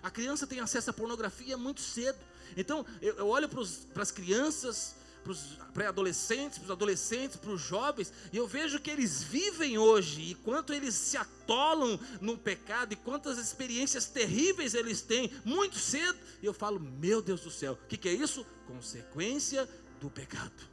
A 0.03 0.11
criança 0.11 0.46
tem 0.46 0.61
acesso 0.61 0.90
à 0.90 0.92
pornografia 0.92 1.57
muito 1.57 1.81
cedo. 1.81 2.18
Então, 2.57 2.85
eu, 3.01 3.16
eu 3.16 3.29
olho 3.29 3.49
para 3.49 4.03
as 4.03 4.11
crianças, 4.11 4.94
para 5.22 5.33
os 5.33 5.59
pré-adolescentes, 5.72 6.59
para 6.59 6.64
os 6.64 6.70
adolescentes, 6.70 7.37
para 7.37 7.50
os 7.50 7.61
jovens, 7.61 8.12
e 8.33 8.37
eu 8.37 8.46
vejo 8.46 8.80
que 8.80 8.90
eles 8.90 9.22
vivem 9.22 9.78
hoje, 9.78 10.22
e 10.22 10.35
quanto 10.35 10.72
eles 10.72 10.94
se 10.94 11.16
atolam 11.16 11.98
no 12.20 12.37
pecado, 12.37 12.92
e 12.92 12.96
quantas 12.96 13.38
experiências 13.38 14.06
terríveis 14.06 14.74
eles 14.74 15.00
têm 15.02 15.30
muito 15.44 15.78
cedo, 15.78 16.18
e 16.42 16.46
eu 16.46 16.52
falo, 16.52 16.80
meu 16.80 17.22
Deus 17.22 17.42
do 17.42 17.50
céu, 17.50 17.72
o 17.72 17.87
que, 17.87 17.96
que 17.96 18.09
é 18.09 18.12
isso? 18.12 18.46
Consequência 18.66 19.68
do 20.00 20.11
pecado. 20.11 20.70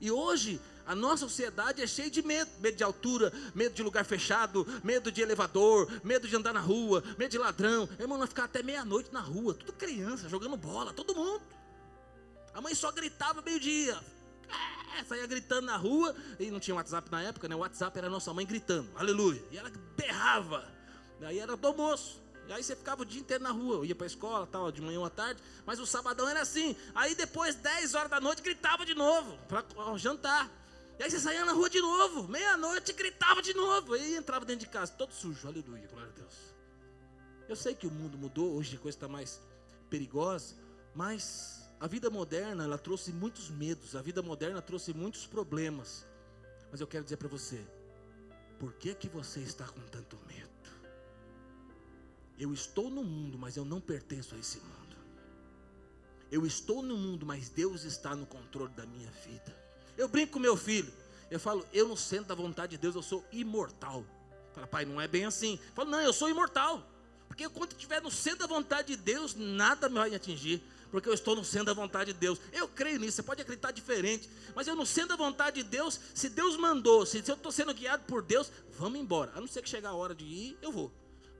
E 0.00 0.10
hoje 0.10 0.60
a 0.86 0.94
nossa 0.94 1.28
sociedade 1.28 1.82
é 1.82 1.86
cheia 1.86 2.10
de 2.10 2.22
medo: 2.22 2.50
medo 2.60 2.76
de 2.76 2.82
altura, 2.82 3.32
medo 3.54 3.74
de 3.74 3.82
lugar 3.82 4.06
fechado, 4.06 4.66
medo 4.82 5.12
de 5.12 5.20
elevador, 5.20 5.86
medo 6.02 6.26
de 6.26 6.34
andar 6.34 6.54
na 6.54 6.60
rua, 6.60 7.04
medo 7.18 7.30
de 7.30 7.36
ladrão. 7.36 7.88
Irmão, 8.00 8.16
nós 8.16 8.30
ficar 8.30 8.44
até 8.44 8.62
meia-noite 8.62 9.12
na 9.12 9.20
rua, 9.20 9.52
tudo 9.52 9.72
criança, 9.74 10.28
jogando 10.28 10.56
bola, 10.56 10.92
todo 10.92 11.14
mundo. 11.14 11.42
A 12.58 12.60
mãe 12.60 12.74
só 12.74 12.90
gritava 12.90 13.40
meio-dia. 13.40 13.96
É, 14.98 15.04
saía 15.04 15.28
gritando 15.28 15.66
na 15.66 15.76
rua, 15.76 16.12
e 16.40 16.50
não 16.50 16.58
tinha 16.58 16.74
WhatsApp 16.74 17.08
na 17.08 17.22
época, 17.22 17.46
né? 17.46 17.54
O 17.54 17.60
WhatsApp 17.60 17.96
era 17.96 18.10
nossa 18.10 18.34
mãe 18.34 18.44
gritando, 18.44 18.90
aleluia. 18.96 19.40
E 19.52 19.56
ela 19.56 19.70
berrava. 19.96 20.68
Daí 21.20 21.38
era 21.38 21.56
do 21.56 21.66
almoço. 21.68 22.20
E 22.48 22.52
aí 22.52 22.60
você 22.60 22.74
ficava 22.74 23.02
o 23.02 23.04
dia 23.04 23.20
inteiro 23.20 23.44
na 23.44 23.52
rua, 23.52 23.76
eu 23.76 23.84
ia 23.84 23.94
para 23.94 24.06
a 24.06 24.08
escola, 24.08 24.44
tal, 24.44 24.72
de 24.72 24.82
manhã 24.82 24.98
ou 24.98 25.04
à 25.04 25.10
tarde, 25.10 25.40
mas 25.64 25.78
o 25.78 25.86
sabadão 25.86 26.28
era 26.28 26.40
assim. 26.40 26.74
Aí 26.96 27.14
depois, 27.14 27.54
10 27.54 27.94
horas 27.94 28.10
da 28.10 28.20
noite, 28.20 28.42
gritava 28.42 28.84
de 28.84 28.94
novo, 28.94 29.38
para 29.46 29.62
jantar. 29.96 30.50
E 30.98 31.04
aí 31.04 31.08
você 31.08 31.20
saía 31.20 31.44
na 31.44 31.52
rua 31.52 31.70
de 31.70 31.80
novo, 31.80 32.26
meia-noite, 32.26 32.92
gritava 32.92 33.40
de 33.40 33.54
novo. 33.54 33.94
Aí 33.94 34.16
entrava 34.16 34.44
dentro 34.44 34.66
de 34.66 34.72
casa, 34.72 34.92
todo 34.94 35.12
sujo, 35.12 35.46
aleluia, 35.46 35.86
glória 35.86 36.10
a 36.10 36.18
Deus. 36.18 36.34
Eu 37.48 37.54
sei 37.54 37.72
que 37.72 37.86
o 37.86 37.90
mundo 37.90 38.18
mudou, 38.18 38.56
hoje 38.56 38.74
a 38.74 38.80
coisa 38.80 38.96
está 38.96 39.06
mais 39.06 39.40
perigosa, 39.88 40.56
mas 40.92 41.57
a 41.80 41.86
vida 41.86 42.10
moderna, 42.10 42.64
ela 42.64 42.78
trouxe 42.78 43.12
muitos 43.12 43.50
medos, 43.50 43.94
a 43.94 44.02
vida 44.02 44.22
moderna 44.22 44.60
trouxe 44.60 44.92
muitos 44.92 45.26
problemas. 45.26 46.06
Mas 46.70 46.80
eu 46.80 46.86
quero 46.86 47.04
dizer 47.04 47.16
para 47.16 47.28
você, 47.28 47.64
por 48.58 48.72
que 48.74 48.94
que 48.94 49.08
você 49.08 49.40
está 49.40 49.66
com 49.66 49.80
tanto 49.82 50.18
medo? 50.26 50.48
Eu 52.38 52.52
estou 52.52 52.90
no 52.90 53.02
mundo, 53.02 53.38
mas 53.38 53.56
eu 53.56 53.64
não 53.64 53.80
pertenço 53.80 54.34
a 54.34 54.38
esse 54.38 54.58
mundo. 54.58 54.96
Eu 56.30 56.44
estou 56.44 56.82
no 56.82 56.96
mundo, 56.96 57.24
mas 57.24 57.48
Deus 57.48 57.84
está 57.84 58.14
no 58.14 58.26
controle 58.26 58.72
da 58.74 58.84
minha 58.84 59.10
vida. 59.26 59.56
Eu 59.96 60.08
brinco 60.08 60.34
com 60.34 60.38
meu 60.38 60.56
filho. 60.56 60.92
Eu 61.30 61.40
falo, 61.40 61.66
eu 61.72 61.88
não 61.88 61.96
sento 61.96 62.26
da 62.26 62.34
vontade 62.34 62.72
de 62.72 62.78
Deus, 62.78 62.94
eu 62.94 63.02
sou 63.02 63.24
imortal. 63.32 64.04
Fala, 64.52 64.66
pai, 64.66 64.84
não 64.84 65.00
é 65.00 65.08
bem 65.08 65.24
assim. 65.24 65.58
Eu 65.68 65.74
falo, 65.74 65.90
não, 65.90 66.00
eu 66.00 66.12
sou 66.12 66.28
imortal. 66.28 66.86
Porque 67.26 67.48
quando 67.48 67.72
estiver 67.72 68.00
no 68.00 68.10
centro 68.10 68.40
da 68.40 68.46
vontade 68.46 68.88
de 68.88 69.02
Deus, 69.02 69.34
nada 69.34 69.88
me 69.88 69.96
vai 69.96 70.14
atingir. 70.14 70.62
Porque 70.90 71.08
eu 71.08 71.14
estou 71.14 71.36
no 71.36 71.44
centro 71.44 71.66
da 71.66 71.74
vontade 71.74 72.12
de 72.12 72.18
Deus. 72.18 72.40
Eu 72.52 72.66
creio 72.68 72.98
nisso, 72.98 73.16
você 73.16 73.22
pode 73.22 73.42
acreditar 73.42 73.70
diferente. 73.70 74.28
Mas 74.54 74.66
eu 74.66 74.74
no 74.74 74.86
centro 74.86 75.10
da 75.10 75.16
vontade 75.16 75.62
de 75.62 75.68
Deus, 75.68 76.00
se 76.14 76.28
Deus 76.28 76.56
mandou, 76.56 77.04
se 77.04 77.22
eu 77.26 77.34
estou 77.34 77.52
sendo 77.52 77.74
guiado 77.74 78.04
por 78.04 78.22
Deus, 78.22 78.50
vamos 78.78 78.98
embora. 78.98 79.32
A 79.34 79.40
não 79.40 79.46
ser 79.46 79.62
que 79.62 79.68
chegar 79.68 79.90
a 79.90 79.94
hora 79.94 80.14
de 80.14 80.24
ir, 80.24 80.58
eu 80.62 80.72
vou. 80.72 80.90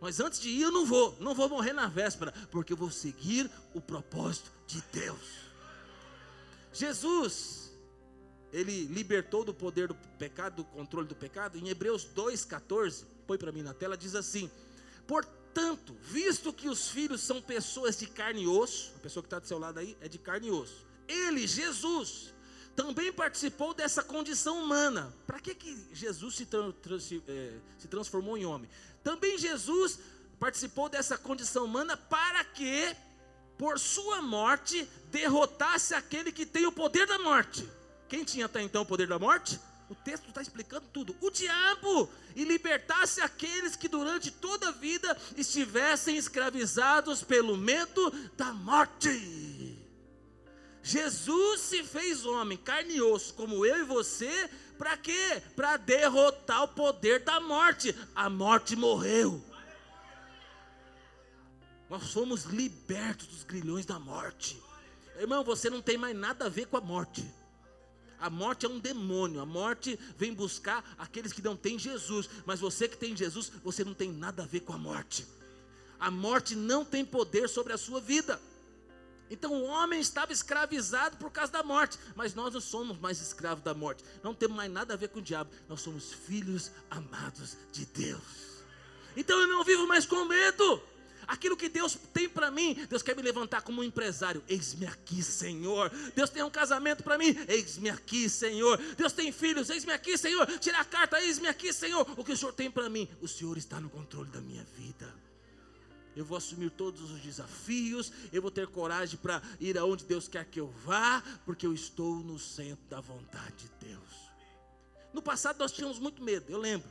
Mas 0.01 0.21
antes 0.21 0.39
de 0.39 0.49
ir, 0.49 0.63
eu 0.63 0.71
não 0.71 0.85
vou, 0.85 1.17
não 1.19 1.35
vou 1.35 1.49
morrer 1.49 1.73
na 1.73 1.87
véspera, 1.87 2.33
porque 2.51 2.73
eu 2.73 2.77
vou 2.77 2.91
seguir 2.91 3.51
o 3.75 3.81
propósito 3.81 4.51
de 4.67 4.83
Deus. 4.93 5.49
Jesus, 6.73 7.73
ele 8.53 8.85
libertou 8.85 9.45
do 9.45 9.53
poder 9.53 9.89
do 9.89 9.95
pecado, 10.19 10.57
do 10.57 10.65
controle 10.65 11.09
do 11.09 11.17
pecado, 11.17 11.59
em 11.59 11.69
Hebreus 11.69 12.07
2,14, 12.15 13.05
põe 13.27 13.39
para 13.39 13.51
mim 13.51 13.63
na 13.63 13.75
tela, 13.75 13.97
diz 13.97 14.15
assim: 14.15 14.49
Portanto, 15.07 15.38
visto 16.01 16.53
que 16.53 16.69
os 16.69 16.89
filhos 16.89 17.21
são 17.21 17.41
pessoas 17.41 17.99
de 17.99 18.07
carne 18.07 18.43
e 18.43 18.47
osso, 18.47 18.93
a 18.97 18.99
pessoa 19.01 19.23
que 19.23 19.27
está 19.27 19.39
do 19.39 19.47
seu 19.47 19.59
lado 19.59 19.79
aí 19.79 19.97
é 20.01 20.09
de 20.09 20.19
carne 20.19 20.49
e 20.49 20.51
osso, 20.51 20.87
ele, 21.07 21.47
Jesus, 21.47 22.35
também 22.77 23.13
participou 23.13 23.75
dessa 23.75 24.03
condição 24.03 24.63
humana. 24.63 25.13
Para 25.27 25.41
que, 25.41 25.55
que 25.55 25.89
Jesus 25.93 26.37
se, 26.37 26.47
tra 26.47 26.73
se, 27.01 27.23
é, 27.27 27.59
se 27.79 27.89
transformou 27.89 28.37
em 28.37 28.45
homem? 28.45 28.71
Também 29.03 29.37
Jesus 29.39 29.99
participou 30.39 30.89
dessa 30.89 31.19
condição 31.19 31.65
humana 31.65 31.97
para 31.97 32.45
que, 32.45 32.95
por 33.57 33.79
sua 33.79 34.23
morte, 34.23 34.89
derrotasse 35.11 35.95
aquele 35.95 36.31
que 36.31 36.47
tem 36.47 36.67
o 36.67 36.73
poder 36.73 37.07
da 37.07 37.19
morte. 37.19 37.69
Quem 38.09 38.25
tinha 38.25 38.47
até 38.47 38.63
então 38.63 38.83
o 38.83 38.87
poder 38.87 39.09
da 39.09 39.19
morte? 39.19 39.59
O 39.89 39.95
texto 39.95 40.29
está 40.29 40.43
explicando 40.43 40.87
tudo. 40.93 41.17
O 41.21 41.31
diabo 41.31 42.11
e 42.37 42.45
libertasse 42.45 43.21
aqueles 43.21 43.75
que 43.75 43.89
durante 43.89 44.31
toda 44.31 44.69
a 44.69 44.73
vida 44.73 45.17
estivessem 45.37 46.17
escravizados 46.17 47.23
pelo 47.23 47.57
medo 47.57 48.11
da 48.37 48.53
morte. 48.53 49.79
Jesus 50.83 51.61
se 51.61 51.83
fez 51.85 52.25
homem, 52.25 52.57
carne 52.57 52.95
e 52.95 53.03
osso, 53.03 53.35
como 53.35 53.65
eu 53.65 53.79
e 53.79 53.85
você, 53.85 54.49
para 54.79 54.97
quê? 54.97 55.43
Para 55.57 55.77
derrotar 55.77 56.65
o 56.65 56.69
poder 56.69 57.25
da 57.25 57.41
morte. 57.41 57.95
A 58.15 58.31
morte 58.31 58.77
morreu. 58.77 59.43
Nós 61.91 62.05
somos 62.05 62.45
libertos 62.45 63.27
dos 63.27 63.43
grilhões 63.43 63.87
da 63.87 63.99
morte. 63.99 64.63
Irmão, 65.19 65.43
você 65.43 65.69
não 65.71 65.83
tem 65.83 65.97
mais 65.97 66.15
nada 66.15 66.47
a 66.47 66.49
ver 66.49 66.67
com 66.67 66.77
a 66.77 66.81
morte. 66.81 67.27
A 68.21 68.29
morte 68.29 68.67
é 68.67 68.69
um 68.69 68.79
demônio. 68.79 69.41
A 69.41 69.47
morte 69.47 69.99
vem 70.17 70.35
buscar 70.35 70.85
aqueles 70.99 71.33
que 71.33 71.43
não 71.43 71.57
têm 71.57 71.79
Jesus. 71.79 72.29
Mas 72.45 72.61
você 72.61 72.89
que 72.89 72.97
tem 72.97 73.17
Jesus, 73.17 73.51
você 73.63 73.85
não 73.85 73.95
tem 73.95 74.13
nada 74.13 74.43
a 74.43 74.47
ver 74.47 74.61
com 74.61 74.73
a 74.73 74.79
morte. 74.79 75.27
A 75.99 76.11
morte 76.11 76.55
não 76.55 76.85
tem 76.85 77.05
poder 77.05 77.49
sobre 77.49 77.73
a 77.73 77.79
sua 77.79 78.01
vida. 78.01 78.41
Então 79.31 79.53
o 79.53 79.65
homem 79.65 80.01
estava 80.01 80.33
escravizado 80.33 81.17
por 81.17 81.31
causa 81.31 81.53
da 81.53 81.63
morte, 81.63 81.99
mas 82.15 82.35
nós 82.35 82.55
não 82.55 82.61
somos 82.61 82.99
mais 82.99 83.21
escravos 83.21 83.63
da 83.63 83.75
morte, 83.75 84.03
não 84.23 84.35
temos 84.35 84.57
mais 84.57 84.73
nada 84.73 84.95
a 84.95 84.97
ver 84.97 85.09
com 85.09 85.19
o 85.19 85.23
diabo, 85.23 85.51
nós 85.69 85.81
somos 85.81 86.13
filhos 86.13 86.71
amados 86.91 87.57
de 87.71 87.85
Deus. 87.87 88.49
Então 89.17 89.39
eu 89.39 89.49
não 89.49 89.65
vivo 89.65 89.87
mais 89.87 90.07
com 90.07 90.25
medo. 90.25 90.83
Aquilo 91.29 91.57
que 91.57 91.69
Deus 91.69 91.97
tem 92.13 92.29
para 92.29 92.51
mim, 92.51 92.75
Deus 92.89 93.03
quer 93.03 93.15
me 93.15 93.23
levantar 93.23 93.63
como 93.63 93.81
um 93.81 93.85
empresário. 93.85 94.43
Eis-me 94.49 94.87
aqui, 94.87 95.23
Senhor. 95.23 95.91
Deus 96.17 96.31
tem 96.31 96.43
um 96.43 96.51
casamento 96.51 97.05
para 97.05 97.19
mim. 97.19 97.37
Eis-me 97.47 97.91
aqui, 97.91 98.29
Senhor. 98.29 98.79
Deus 98.97 99.13
tem 99.13 99.31
filhos. 99.31 99.69
Eis-me 99.71 99.93
aqui, 99.93 100.17
Senhor. 100.17 100.47
Tira 100.59 100.81
a 100.81 100.85
carta. 100.85 101.21
Eis-me 101.21 101.47
aqui, 101.47 101.73
Senhor. 101.73 102.07
O 102.17 102.25
que 102.25 102.33
o 102.33 102.37
Senhor 102.37 102.53
tem 102.53 102.71
para 102.71 102.89
mim? 102.89 103.07
O 103.21 103.29
Senhor 103.29 103.57
está 103.59 103.79
no 103.79 103.91
controle 103.91 104.31
da 104.31 104.41
minha 104.41 104.65
vida 104.77 105.29
eu 106.19 106.25
vou 106.25 106.37
assumir 106.37 106.71
todos 106.71 107.13
os 107.13 107.21
desafios, 107.21 108.13
eu 108.33 108.43
vou 108.43 108.51
ter 108.51 108.67
coragem 108.67 109.17
para 109.17 109.41
ir 109.61 109.79
aonde 109.79 110.05
Deus 110.05 110.27
quer 110.27 110.45
que 110.45 110.59
eu 110.59 110.67
vá, 110.85 111.23
porque 111.45 111.65
eu 111.65 111.73
estou 111.73 112.17
no 112.17 112.41
centro 112.41 112.85
da 112.89 113.01
vontade 113.01 113.55
de 113.57 113.87
Deus. 113.87 114.29
No 115.13 115.23
passado 115.23 115.61
nós 115.61 115.71
tínhamos 115.71 116.01
muito 116.01 116.21
medo, 116.21 116.51
eu 116.51 116.59
lembro. 116.59 116.89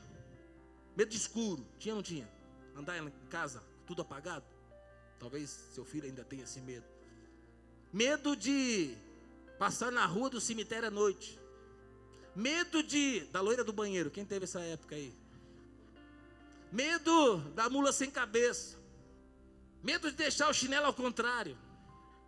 Medo 0.95 1.09
de 1.09 1.17
escuro, 1.17 1.67
tinha 1.77 1.93
ou 1.93 1.97
não 1.97 2.03
tinha? 2.03 2.27
Andar 2.73 2.97
em 2.97 3.11
casa, 3.29 3.61
tudo 3.87 4.01
apagado. 4.01 4.45
Talvez 5.17 5.49
seu 5.73 5.83
filho 5.83 6.05
ainda 6.05 6.23
tenha 6.23 6.43
esse 6.43 6.59
medo. 6.61 6.85
Medo 7.91 8.35
de 8.35 8.95
passar 9.57 9.91
na 9.91 10.05
rua 10.05 10.29
do 10.29 10.39
cemitério 10.39 10.89
à 10.89 10.91
noite. 10.91 11.39
Medo 12.35 12.83
de 12.83 13.21
da 13.31 13.41
loira 13.41 13.63
do 13.63 13.73
banheiro. 13.73 14.11
Quem 14.11 14.25
teve 14.25 14.43
essa 14.43 14.59
época 14.59 14.95
aí? 14.95 15.11
Medo 16.71 17.37
da 17.55 17.69
mula 17.69 17.91
sem 17.91 18.11
cabeça. 18.11 18.77
Medo 19.81 20.11
de 20.11 20.17
deixar 20.17 20.49
o 20.49 20.53
chinelo 20.53 20.85
ao 20.85 20.93
contrário. 20.93 21.57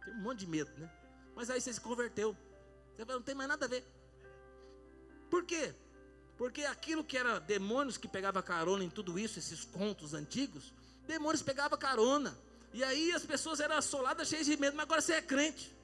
Tem 0.03 0.13
um 0.15 0.21
monte 0.21 0.39
de 0.39 0.47
medo, 0.47 0.71
né? 0.77 0.89
Mas 1.35 1.49
aí 1.49 1.61
você 1.61 1.73
se 1.73 1.81
converteu. 1.81 2.35
Você 2.95 3.05
não 3.05 3.21
tem 3.21 3.35
mais 3.35 3.49
nada 3.49 3.65
a 3.65 3.69
ver. 3.69 3.85
Por 5.29 5.45
quê? 5.45 5.75
Porque 6.37 6.63
aquilo 6.63 7.03
que 7.03 7.17
era 7.17 7.37
demônios 7.37 7.97
que 7.97 8.07
pegava 8.07 8.41
carona 8.41 8.83
em 8.83 8.89
tudo 8.89 9.19
isso, 9.19 9.37
esses 9.37 9.65
contos 9.65 10.13
antigos, 10.13 10.73
demônios 11.09 11.41
pegavam 11.41 11.77
carona. 11.77 12.37
E 12.71 12.83
aí 12.83 13.11
as 13.11 13.25
pessoas 13.25 13.59
eram 13.59 13.75
assoladas, 13.75 14.27
cheias 14.27 14.45
de 14.45 14.55
medo, 14.55 14.77
mas 14.77 14.83
agora 14.83 15.01
você 15.01 15.13
é 15.13 15.21
crente. 15.21 15.75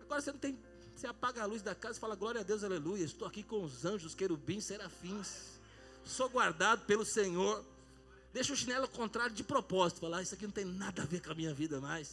Agora 0.00 0.20
você 0.20 0.30
não 0.30 0.38
tem. 0.38 0.58
Você 0.94 1.06
apaga 1.06 1.42
a 1.42 1.46
luz 1.46 1.62
da 1.62 1.74
casa 1.74 1.96
e 1.96 2.00
fala, 2.00 2.14
glória 2.14 2.40
a 2.40 2.44
Deus, 2.44 2.62
aleluia. 2.62 3.04
Estou 3.04 3.26
aqui 3.26 3.42
com 3.42 3.62
os 3.62 3.84
anjos, 3.84 4.14
querubins, 4.14 4.64
serafins. 4.64 5.58
Sou 6.04 6.28
guardado 6.28 6.84
pelo 6.84 7.04
Senhor. 7.04 7.64
Deixa 8.32 8.52
o 8.52 8.56
chinelo 8.56 8.82
ao 8.82 8.88
contrário 8.88 9.34
de 9.34 9.42
propósito. 9.42 10.00
Falar, 10.00 10.18
ah, 10.18 10.22
isso 10.22 10.34
aqui 10.34 10.44
não 10.44 10.52
tem 10.52 10.64
nada 10.64 11.02
a 11.02 11.06
ver 11.06 11.20
com 11.20 11.32
a 11.32 11.34
minha 11.34 11.54
vida 11.54 11.80
mais. 11.80 12.12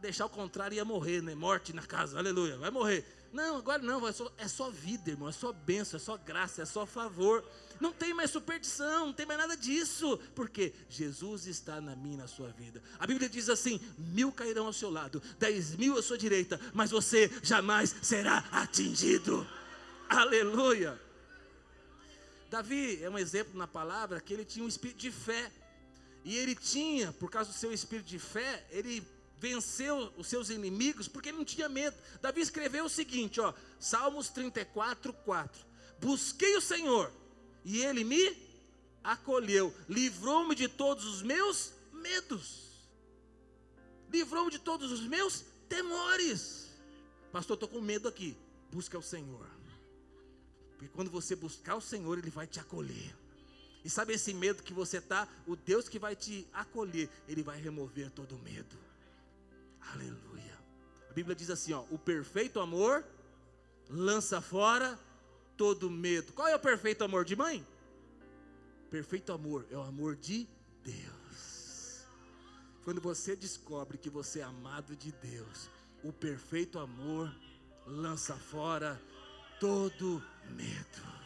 deixar 0.00 0.24
o 0.24 0.30
contrário 0.30 0.76
ia 0.76 0.84
morrer, 0.84 1.20
né? 1.20 1.34
Morte 1.34 1.72
na 1.72 1.82
casa, 1.82 2.18
aleluia, 2.18 2.56
vai 2.56 2.70
morrer. 2.70 3.04
Não, 3.32 3.56
agora 3.56 3.82
não, 3.82 4.06
é 4.06 4.12
só, 4.12 4.32
é 4.38 4.48
só 4.48 4.70
vida, 4.70 5.10
irmão, 5.10 5.28
é 5.28 5.32
só 5.32 5.52
bênção, 5.52 5.96
é 5.96 6.00
só 6.00 6.16
graça, 6.16 6.62
é 6.62 6.64
só 6.64 6.86
favor. 6.86 7.44
Não 7.80 7.92
tem 7.92 8.14
mais 8.14 8.30
superstição, 8.30 9.06
não 9.06 9.12
tem 9.12 9.26
mais 9.26 9.38
nada 9.38 9.56
disso. 9.56 10.18
Porque 10.34 10.72
Jesus 10.88 11.46
está 11.46 11.80
na 11.80 11.94
minha 11.94 12.18
na 12.18 12.26
sua 12.26 12.48
vida. 12.48 12.82
A 12.98 13.06
Bíblia 13.06 13.28
diz 13.28 13.48
assim: 13.48 13.80
mil 13.98 14.32
cairão 14.32 14.66
ao 14.66 14.72
seu 14.72 14.90
lado, 14.90 15.22
dez 15.38 15.76
mil 15.76 15.98
à 15.98 16.02
sua 16.02 16.16
direita, 16.16 16.60
mas 16.72 16.90
você 16.90 17.30
jamais 17.42 17.94
será 18.02 18.44
atingido. 18.50 19.46
Aleluia. 20.08 20.98
Davi 22.50 23.02
é 23.02 23.10
um 23.10 23.18
exemplo 23.18 23.58
na 23.58 23.66
palavra 23.66 24.20
que 24.20 24.32
ele 24.32 24.44
tinha 24.44 24.64
um 24.64 24.68
espírito 24.68 24.98
de 24.98 25.10
fé. 25.10 25.50
E 26.24 26.36
ele 26.36 26.56
tinha, 26.56 27.12
por 27.12 27.30
causa 27.30 27.52
do 27.52 27.56
seu 27.56 27.72
espírito 27.72 28.06
de 28.06 28.18
fé, 28.18 28.66
ele 28.70 29.00
venceu 29.38 30.12
os 30.16 30.26
seus 30.26 30.50
inimigos 30.50 31.08
porque 31.08 31.28
ele 31.28 31.38
não 31.38 31.44
tinha 31.44 31.68
medo. 31.68 31.96
Davi 32.20 32.40
escreveu 32.40 32.84
o 32.86 32.90
seguinte, 32.90 33.40
ó, 33.40 33.52
Salmos 33.78 34.28
34, 34.28 35.12
4. 35.12 35.66
Busquei 36.00 36.56
o 36.56 36.60
Senhor 36.60 37.12
e 37.64 37.80
ele 37.82 38.04
me 38.04 38.36
acolheu, 39.02 39.74
livrou-me 39.88 40.54
de 40.54 40.68
todos 40.68 41.04
os 41.04 41.22
meus 41.22 41.72
medos, 41.92 42.66
livrou-me 44.10 44.50
de 44.50 44.58
todos 44.58 44.90
os 44.90 45.00
meus 45.00 45.44
temores. 45.68 46.70
Pastor, 47.32 47.54
estou 47.54 47.68
com 47.68 47.80
medo 47.80 48.08
aqui. 48.08 48.36
Busca 48.72 48.98
o 48.98 49.02
Senhor, 49.02 49.46
porque 50.72 50.88
quando 50.88 51.10
você 51.10 51.36
buscar 51.36 51.76
o 51.76 51.80
Senhor, 51.80 52.18
Ele 52.18 52.30
vai 52.30 52.46
te 52.46 52.58
acolher. 52.58 53.14
E 53.84 53.88
sabe 53.88 54.12
esse 54.12 54.34
medo 54.34 54.62
que 54.62 54.74
você 54.74 54.98
está? 54.98 55.28
O 55.46 55.54
Deus 55.54 55.88
que 55.88 55.98
vai 55.98 56.16
te 56.16 56.46
acolher, 56.52 57.08
Ele 57.28 57.42
vai 57.42 57.60
remover 57.60 58.10
todo 58.10 58.34
o 58.34 58.38
medo. 58.38 58.76
Aleluia. 59.92 60.58
A 61.10 61.12
Bíblia 61.12 61.34
diz 61.34 61.50
assim: 61.50 61.72
ó, 61.72 61.84
o 61.90 61.98
perfeito 61.98 62.60
amor 62.60 63.04
lança 63.88 64.40
fora 64.40 64.98
todo 65.56 65.90
medo. 65.90 66.32
Qual 66.32 66.48
é 66.48 66.54
o 66.54 66.60
perfeito 66.60 67.04
amor 67.04 67.24
de 67.24 67.36
mãe? 67.36 67.66
Perfeito 68.90 69.32
amor 69.32 69.66
é 69.70 69.76
o 69.76 69.82
amor 69.82 70.16
de 70.16 70.48
Deus. 70.82 72.06
Quando 72.84 73.00
você 73.00 73.34
descobre 73.34 73.98
que 73.98 74.08
você 74.08 74.40
é 74.40 74.44
amado 74.44 74.94
de 74.94 75.10
Deus, 75.12 75.68
o 76.04 76.12
perfeito 76.12 76.78
amor 76.78 77.34
lança 77.84 78.36
fora 78.36 79.00
todo 79.58 80.22
medo. 80.50 81.16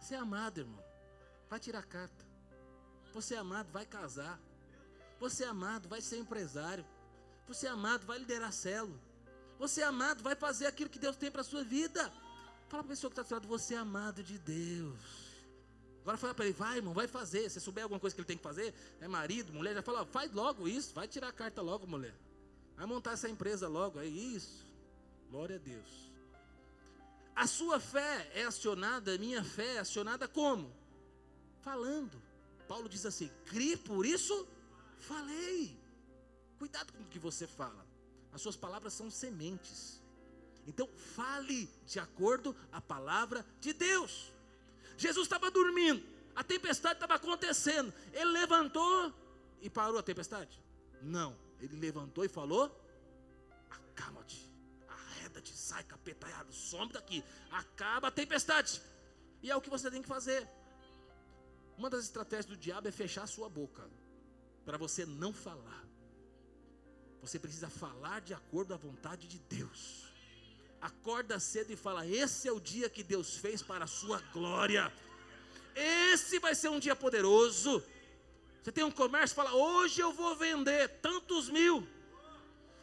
Você 0.00 0.14
é 0.14 0.18
amado, 0.18 0.60
irmão. 0.60 0.82
Vai 1.50 1.60
tirar 1.60 1.82
carta. 1.82 2.24
Você 3.12 3.34
é 3.34 3.38
amado, 3.38 3.70
vai 3.70 3.84
casar. 3.84 4.40
Você 5.20 5.44
é 5.44 5.48
amado, 5.48 5.88
vai 5.88 6.00
ser 6.00 6.18
empresário. 6.18 6.86
Você 7.48 7.66
é 7.66 7.70
amado, 7.70 8.06
vai 8.06 8.18
liderar 8.18 8.52
célula. 8.52 9.00
Você 9.58 9.80
é 9.80 9.84
amado, 9.84 10.22
vai 10.22 10.36
fazer 10.36 10.66
aquilo 10.66 10.90
que 10.90 10.98
Deus 10.98 11.16
tem 11.16 11.30
para 11.30 11.40
a 11.40 11.44
sua 11.44 11.64
vida. 11.64 12.12
Fala 12.68 12.82
para 12.82 12.92
a 12.92 12.94
pessoa 12.94 13.10
que 13.10 13.18
está 13.18 13.38
do 13.38 13.48
você 13.48 13.74
é 13.74 13.78
amado 13.78 14.22
de 14.22 14.38
Deus. 14.38 15.00
Agora 16.02 16.16
fala 16.16 16.34
para 16.34 16.44
ele, 16.44 16.54
vai 16.54 16.76
irmão, 16.76 16.94
vai 16.94 17.08
fazer. 17.08 17.50
Se 17.50 17.60
souber 17.60 17.82
alguma 17.82 17.98
coisa 17.98 18.14
que 18.14 18.20
ele 18.20 18.26
tem 18.26 18.36
que 18.36 18.42
fazer, 18.42 18.74
é 19.00 19.08
marido, 19.08 19.52
mulher, 19.52 19.74
já 19.74 19.82
fala, 19.82 20.04
faz 20.06 20.32
logo 20.32 20.68
isso, 20.68 20.94
vai 20.94 21.08
tirar 21.08 21.28
a 21.28 21.32
carta 21.32 21.60
logo, 21.60 21.86
mulher. 21.86 22.14
Vai 22.76 22.86
montar 22.86 23.12
essa 23.12 23.28
empresa 23.28 23.66
logo, 23.66 23.98
é 23.98 24.06
isso. 24.06 24.64
Glória 25.30 25.56
a 25.56 25.58
Deus. 25.58 26.10
A 27.34 27.46
sua 27.46 27.80
fé 27.80 28.30
é 28.34 28.44
acionada, 28.44 29.14
a 29.14 29.18
minha 29.18 29.42
fé 29.42 29.76
é 29.76 29.78
acionada 29.78 30.28
como? 30.28 30.72
Falando. 31.60 32.22
Paulo 32.66 32.88
diz 32.88 33.04
assim: 33.06 33.30
crie, 33.46 33.76
por 33.76 34.04
isso 34.04 34.46
falei. 34.98 35.76
Cuidado 36.58 36.92
com 36.92 37.02
o 37.02 37.06
que 37.06 37.18
você 37.18 37.46
fala. 37.46 37.86
As 38.32 38.42
suas 38.42 38.56
palavras 38.56 38.92
são 38.92 39.10
sementes. 39.10 40.02
Então 40.66 40.86
fale 41.14 41.68
de 41.86 41.98
acordo 41.98 42.54
a 42.70 42.80
palavra 42.80 43.44
de 43.60 43.72
Deus. 43.72 44.32
Jesus 44.98 45.26
estava 45.26 45.50
dormindo, 45.50 46.04
a 46.34 46.44
tempestade 46.44 46.94
estava 46.94 47.14
acontecendo. 47.14 47.92
Ele 48.12 48.32
levantou 48.32 49.14
e 49.62 49.70
parou 49.70 49.98
a 49.98 50.02
tempestade? 50.02 50.60
Não, 51.00 51.36
ele 51.60 51.76
levantou 51.76 52.24
e 52.24 52.28
falou: 52.28 52.64
Acalma-te, 53.70 54.52
arreda-te, 54.88 55.56
sai 55.56 55.84
capetaiado, 55.84 56.52
some 56.52 56.92
daqui, 56.92 57.24
acaba 57.50 58.08
a 58.08 58.10
tempestade. 58.10 58.82
E 59.42 59.50
é 59.50 59.56
o 59.56 59.60
que 59.60 59.70
você 59.70 59.90
tem 59.90 60.02
que 60.02 60.08
fazer. 60.08 60.46
Uma 61.76 61.88
das 61.88 62.04
estratégias 62.04 62.46
do 62.46 62.56
diabo 62.56 62.88
é 62.88 62.90
fechar 62.90 63.22
a 63.22 63.26
sua 63.26 63.48
boca, 63.48 63.88
para 64.66 64.76
você 64.76 65.06
não 65.06 65.32
falar. 65.32 65.84
Você 67.22 67.38
precisa 67.38 67.68
falar 67.68 68.20
de 68.20 68.32
acordo 68.32 68.72
à 68.74 68.76
vontade 68.76 69.26
de 69.26 69.38
Deus 69.38 70.08
acorda 70.80 71.38
cedo 71.38 71.72
e 71.72 71.76
fala: 71.76 72.06
Esse 72.06 72.48
é 72.48 72.52
o 72.52 72.60
dia 72.60 72.88
que 72.88 73.02
Deus 73.02 73.36
fez 73.36 73.62
para 73.62 73.84
a 73.84 73.88
sua 73.88 74.20
glória. 74.32 74.92
Esse 75.74 76.38
vai 76.38 76.54
ser 76.54 76.68
um 76.68 76.78
dia 76.78 76.96
poderoso. 76.96 77.82
Você 78.62 78.72
tem 78.72 78.84
um 78.84 78.90
comércio, 78.90 79.36
fala: 79.36 79.54
Hoje 79.54 80.00
eu 80.00 80.12
vou 80.12 80.34
vender 80.36 80.88
tantos 81.00 81.48
mil. 81.48 81.86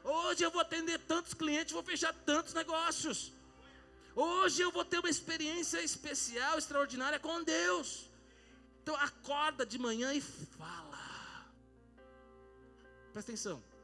Hoje 0.04 0.44
eu 0.44 0.52
vou 0.52 0.62
atender 0.62 1.00
tantos 1.00 1.34
clientes, 1.34 1.74
vou 1.74 1.84
fechar 1.84 2.14
tantos 2.14 2.54
negócios. 2.54 3.34
Hoje 4.16 4.62
eu 4.62 4.72
vou 4.72 4.86
ter 4.86 5.00
uma 5.00 5.10
experiência 5.10 5.82
especial, 5.82 6.58
extraordinária 6.58 7.20
com 7.20 7.44
Deus. 7.44 8.08
Então 8.82 8.96
acorda 8.96 9.66
de 9.66 9.80
manhã 9.80 10.14
e 10.14 10.22
fala. 10.22 11.04
Presta 13.12 13.32
atenção. 13.32 13.75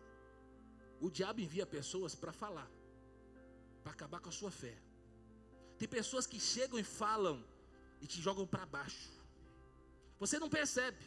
O 1.02 1.10
diabo 1.10 1.42
envia 1.42 1.66
pessoas 1.66 2.16
para 2.16 2.32
falar 2.32 2.70
para 3.84 3.92
acabar 3.94 4.20
com 4.20 4.30
a 4.30 4.32
sua 4.32 4.52
fé. 4.52 4.78
Tem 5.78 5.88
pessoas 5.88 6.28
que 6.28 6.40
chegam 6.40 6.80
e 6.80 6.84
falam 6.84 7.44
e 8.00 8.08
te 8.08 8.22
jogam 8.22 8.46
para 8.46 8.66
baixo. 8.66 9.10
Você 10.20 10.38
não 10.38 10.50
percebe, 10.50 11.00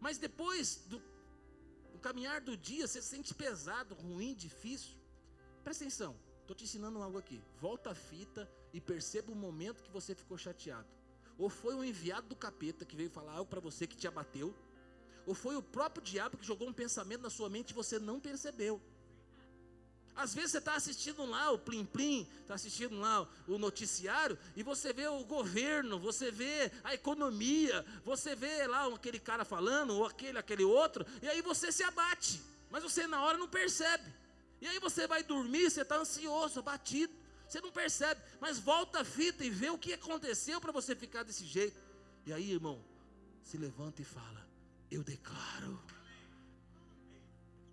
mas 0.00 0.16
depois 0.16 0.76
do, 0.86 1.02
do, 1.92 1.98
caminhar 1.98 2.40
do 2.40 2.56
dia, 2.56 2.86
você 2.86 3.02
se 3.02 3.08
sente 3.08 3.34
pesado, 3.34 3.94
ruim, 3.94 4.34
difícil. 4.34 4.96
Presta 5.62 5.84
atenção, 5.84 6.16
estou 6.40 6.56
te 6.56 6.64
ensinando 6.64 7.02
algo 7.02 7.18
aqui. 7.18 7.40
Volta 7.60 7.90
a 7.90 7.94
fita 7.94 8.50
e 8.72 8.80
perceba 8.80 9.30
o 9.30 9.36
momento 9.36 9.82
que 9.82 9.90
você 9.90 10.14
ficou 10.14 10.38
chateado. 10.38 10.88
Ou 11.36 11.50
foi 11.50 11.74
um 11.74 11.84
enviado 11.84 12.28
do 12.28 12.36
capeta 12.36 12.84
que 12.84 12.96
veio 12.96 13.10
falar 13.10 13.32
algo 13.32 13.50
para 13.50 13.60
você 13.60 13.86
que 13.86 13.96
te 13.96 14.06
abateu, 14.06 14.54
ou 15.26 15.34
foi 15.34 15.56
o 15.56 15.62
próprio 15.62 16.02
diabo 16.02 16.36
que 16.36 16.46
jogou 16.46 16.68
um 16.68 16.72
pensamento 16.72 17.22
na 17.22 17.30
sua 17.30 17.48
mente 17.48 17.70
e 17.70 17.74
você 17.74 17.98
não 17.98 18.20
percebeu. 18.20 18.80
Às 20.16 20.34
vezes 20.34 20.52
você 20.52 20.58
está 20.58 20.74
assistindo 20.74 21.24
lá 21.24 21.50
o 21.50 21.58
Plim 21.58 21.84
Plim, 21.84 22.28
está 22.40 22.54
assistindo 22.54 22.98
lá 22.98 23.28
o 23.48 23.58
noticiário, 23.58 24.38
e 24.54 24.62
você 24.62 24.92
vê 24.92 25.08
o 25.08 25.24
governo, 25.24 25.98
você 25.98 26.30
vê 26.30 26.70
a 26.84 26.94
economia, 26.94 27.84
você 28.04 28.36
vê 28.36 28.66
lá 28.66 28.86
aquele 28.94 29.18
cara 29.18 29.44
falando, 29.44 29.94
ou 29.94 30.06
aquele, 30.06 30.38
aquele 30.38 30.64
outro, 30.64 31.04
e 31.20 31.28
aí 31.28 31.42
você 31.42 31.72
se 31.72 31.82
abate, 31.82 32.40
mas 32.70 32.82
você 32.82 33.06
na 33.06 33.22
hora 33.22 33.36
não 33.36 33.48
percebe. 33.48 34.04
E 34.60 34.66
aí 34.68 34.78
você 34.78 35.06
vai 35.06 35.22
dormir, 35.22 35.68
você 35.68 35.82
está 35.82 35.96
ansioso, 35.96 36.60
abatido, 36.60 37.12
você 37.48 37.60
não 37.60 37.72
percebe, 37.72 38.20
mas 38.40 38.58
volta 38.58 39.00
a 39.00 39.04
fita 39.04 39.44
e 39.44 39.50
vê 39.50 39.68
o 39.70 39.78
que 39.78 39.92
aconteceu 39.92 40.60
para 40.60 40.72
você 40.72 40.94
ficar 40.94 41.22
desse 41.22 41.44
jeito. 41.44 41.78
E 42.24 42.32
aí, 42.32 42.52
irmão, 42.52 42.82
se 43.42 43.58
levanta 43.58 44.00
e 44.00 44.04
fala: 44.04 44.48
Eu 44.90 45.02
declaro 45.02 45.78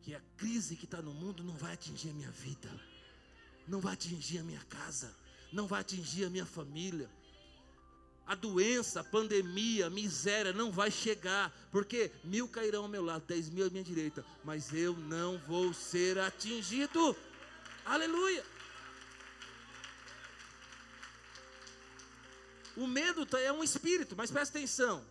que 0.01 0.15
a 0.15 0.21
crise 0.37 0.75
que 0.75 0.85
está 0.85 1.01
no 1.01 1.13
mundo 1.13 1.43
não 1.43 1.55
vai 1.55 1.73
atingir 1.73 2.09
a 2.09 2.13
minha 2.13 2.31
vida, 2.31 2.69
não 3.67 3.79
vai 3.79 3.93
atingir 3.93 4.39
a 4.39 4.43
minha 4.43 4.63
casa, 4.65 5.15
não 5.51 5.67
vai 5.67 5.81
atingir 5.81 6.25
a 6.25 6.29
minha 6.29 6.45
família. 6.45 7.09
A 8.25 8.35
doença, 8.35 9.01
a 9.01 9.03
pandemia, 9.03 9.87
a 9.87 9.89
miséria 9.89 10.53
não 10.53 10.71
vai 10.71 10.89
chegar, 10.89 11.51
porque 11.71 12.11
mil 12.23 12.47
cairão 12.47 12.83
ao 12.83 12.89
meu 12.89 13.03
lado, 13.03 13.25
dez 13.27 13.49
mil 13.49 13.65
à 13.67 13.69
minha 13.69 13.83
direita, 13.83 14.25
mas 14.43 14.73
eu 14.73 14.95
não 14.95 15.37
vou 15.39 15.73
ser 15.73 16.17
atingido. 16.17 17.15
Aleluia! 17.85 18.43
O 22.75 22.87
medo 22.87 23.25
tá, 23.25 23.39
é 23.39 23.51
um 23.51 23.63
espírito, 23.63 24.15
mas 24.15 24.31
presta 24.31 24.57
atenção: 24.57 25.05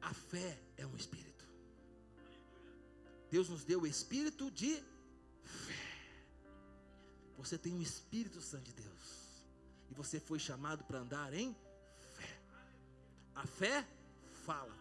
a 0.00 0.14
fé 0.14 0.58
é 0.76 0.86
um 0.86 0.96
espírito. 0.96 1.31
Deus 3.32 3.48
nos 3.48 3.64
deu 3.64 3.80
o 3.80 3.86
espírito 3.86 4.50
de 4.50 4.72
fé. 5.42 5.82
Você 7.38 7.56
tem 7.56 7.74
o 7.74 7.80
Espírito 7.80 8.42
Santo 8.42 8.64
de 8.64 8.74
Deus. 8.74 9.04
E 9.90 9.94
você 9.94 10.20
foi 10.20 10.38
chamado 10.38 10.84
para 10.84 10.98
andar 10.98 11.32
em 11.32 11.56
fé. 12.14 12.38
A 13.34 13.46
fé 13.46 13.88
fala. 14.44 14.76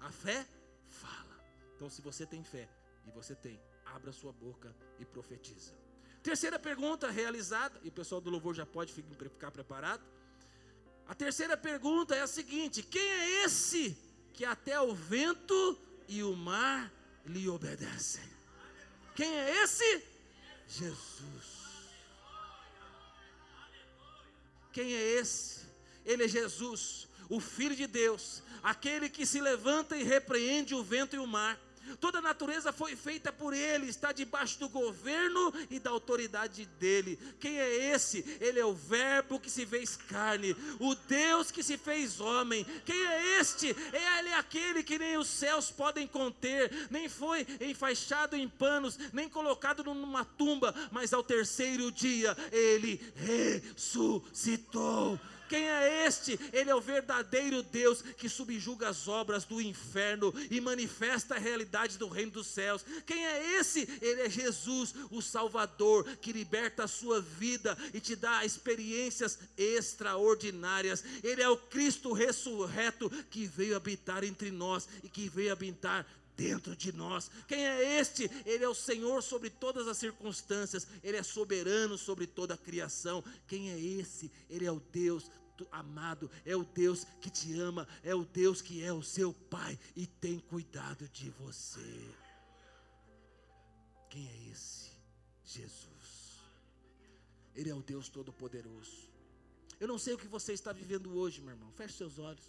A 0.00 0.10
fé 0.10 0.48
fala. 0.88 1.36
Então, 1.76 1.90
se 1.90 2.00
você 2.00 2.24
tem 2.24 2.42
fé, 2.42 2.66
e 3.06 3.10
você 3.10 3.34
tem, 3.34 3.60
abra 3.84 4.10
sua 4.10 4.32
boca 4.32 4.74
e 4.98 5.04
profetiza. 5.04 5.74
Terceira 6.22 6.58
pergunta 6.58 7.10
realizada, 7.10 7.78
e 7.84 7.88
o 7.88 7.92
pessoal 7.92 8.22
do 8.22 8.30
louvor 8.30 8.54
já 8.54 8.64
pode 8.64 8.90
ficar 8.94 9.50
preparado. 9.50 10.02
A 11.06 11.14
terceira 11.14 11.58
pergunta 11.58 12.14
é 12.14 12.22
a 12.22 12.26
seguinte: 12.26 12.82
quem 12.82 13.06
é 13.06 13.44
esse 13.44 13.98
que 14.32 14.46
até 14.46 14.80
o 14.80 14.94
vento 14.94 15.78
e 16.08 16.22
o 16.22 16.34
mar 16.34 16.90
lhe 17.26 17.48
obedecem. 17.48 18.24
Quem 19.14 19.34
é 19.34 19.62
esse? 19.62 20.02
Jesus. 20.68 21.62
Quem 24.72 24.94
é 24.94 25.20
esse? 25.20 25.60
Ele 26.04 26.24
é 26.24 26.28
Jesus, 26.28 27.06
o 27.28 27.38
Filho 27.38 27.76
de 27.76 27.86
Deus, 27.86 28.42
aquele 28.62 29.08
que 29.08 29.26
se 29.26 29.40
levanta 29.40 29.96
e 29.96 30.02
repreende 30.02 30.74
o 30.74 30.82
vento 30.82 31.14
e 31.14 31.18
o 31.18 31.26
mar. 31.26 31.60
Toda 32.00 32.18
a 32.18 32.22
natureza 32.22 32.72
foi 32.72 32.96
feita 32.96 33.32
por 33.32 33.52
Ele, 33.54 33.88
está 33.88 34.12
debaixo 34.12 34.58
do 34.58 34.68
governo 34.68 35.52
e 35.70 35.78
da 35.78 35.90
autoridade 35.90 36.66
dele. 36.78 37.18
Quem 37.38 37.58
é 37.58 37.94
esse? 37.94 38.24
Ele 38.40 38.58
é 38.58 38.64
o 38.64 38.74
Verbo 38.74 39.38
que 39.38 39.50
se 39.50 39.66
fez 39.66 39.96
carne, 39.96 40.56
o 40.78 40.94
Deus 40.94 41.50
que 41.50 41.62
se 41.62 41.76
fez 41.76 42.20
homem. 42.20 42.64
Quem 42.84 43.06
é 43.06 43.40
este? 43.40 43.68
Ele 43.68 44.28
é 44.28 44.34
aquele 44.34 44.82
que 44.82 44.98
nem 44.98 45.16
os 45.18 45.28
céus 45.28 45.70
podem 45.70 46.06
conter, 46.06 46.88
nem 46.90 47.08
foi 47.08 47.46
enfaixado 47.60 48.36
em 48.36 48.48
panos, 48.48 48.98
nem 49.12 49.28
colocado 49.28 49.82
numa 49.84 50.24
tumba, 50.24 50.74
mas 50.90 51.12
ao 51.12 51.22
terceiro 51.22 51.90
dia 51.90 52.36
ele 52.50 53.00
ressuscitou. 53.74 55.18
Quem 55.52 55.68
é 55.68 56.06
este? 56.06 56.40
Ele 56.50 56.70
é 56.70 56.74
o 56.74 56.80
verdadeiro 56.80 57.62
Deus 57.62 58.00
que 58.00 58.26
subjuga 58.26 58.88
as 58.88 59.06
obras 59.06 59.44
do 59.44 59.60
inferno 59.60 60.32
e 60.50 60.62
manifesta 60.62 61.34
a 61.34 61.38
realidade 61.38 61.98
do 61.98 62.08
reino 62.08 62.32
dos 62.32 62.46
céus. 62.46 62.82
Quem 63.04 63.26
é 63.26 63.58
esse? 63.60 63.86
Ele 64.00 64.22
é 64.22 64.30
Jesus, 64.30 64.94
o 65.10 65.20
Salvador, 65.20 66.04
que 66.22 66.32
liberta 66.32 66.84
a 66.84 66.88
sua 66.88 67.20
vida 67.20 67.76
e 67.92 68.00
te 68.00 68.16
dá 68.16 68.46
experiências 68.46 69.38
extraordinárias. 69.54 71.04
Ele 71.22 71.42
é 71.42 71.48
o 71.50 71.58
Cristo 71.58 72.14
ressurreto 72.14 73.10
que 73.30 73.44
veio 73.44 73.76
habitar 73.76 74.24
entre 74.24 74.50
nós 74.50 74.88
e 75.04 75.08
que 75.10 75.28
veio 75.28 75.52
habitar 75.52 76.06
dentro 76.34 76.74
de 76.74 76.92
nós. 76.92 77.30
Quem 77.46 77.66
é 77.66 78.00
este? 78.00 78.30
Ele 78.46 78.64
é 78.64 78.68
o 78.68 78.74
Senhor 78.74 79.22
sobre 79.22 79.50
todas 79.50 79.86
as 79.86 79.98
circunstâncias, 79.98 80.86
ele 81.04 81.18
é 81.18 81.22
soberano 81.22 81.98
sobre 81.98 82.26
toda 82.26 82.54
a 82.54 82.58
criação. 82.58 83.22
Quem 83.46 83.70
é 83.70 83.78
esse? 83.78 84.32
Ele 84.48 84.64
é 84.64 84.72
o 84.72 84.80
Deus 84.90 85.30
amado, 85.70 86.30
é 86.44 86.56
o 86.56 86.64
Deus 86.64 87.04
que 87.20 87.30
te 87.30 87.58
ama, 87.58 87.86
é 88.02 88.14
o 88.14 88.24
Deus 88.24 88.60
que 88.60 88.82
é 88.82 88.92
o 88.92 89.02
seu 89.02 89.32
Pai 89.32 89.78
e 89.94 90.06
tem 90.06 90.38
cuidado 90.38 91.08
de 91.08 91.30
você. 91.30 92.14
Quem 94.08 94.28
é 94.28 94.50
esse? 94.50 94.90
Jesus. 95.44 96.40
Ele 97.54 97.70
é 97.70 97.74
o 97.74 97.82
Deus 97.82 98.08
Todo-Poderoso. 98.08 99.10
Eu 99.78 99.88
não 99.88 99.98
sei 99.98 100.14
o 100.14 100.18
que 100.18 100.28
você 100.28 100.52
está 100.52 100.72
vivendo 100.72 101.16
hoje, 101.16 101.40
meu 101.40 101.50
irmão. 101.50 101.72
Feche 101.72 101.94
seus 101.94 102.18
olhos. 102.18 102.44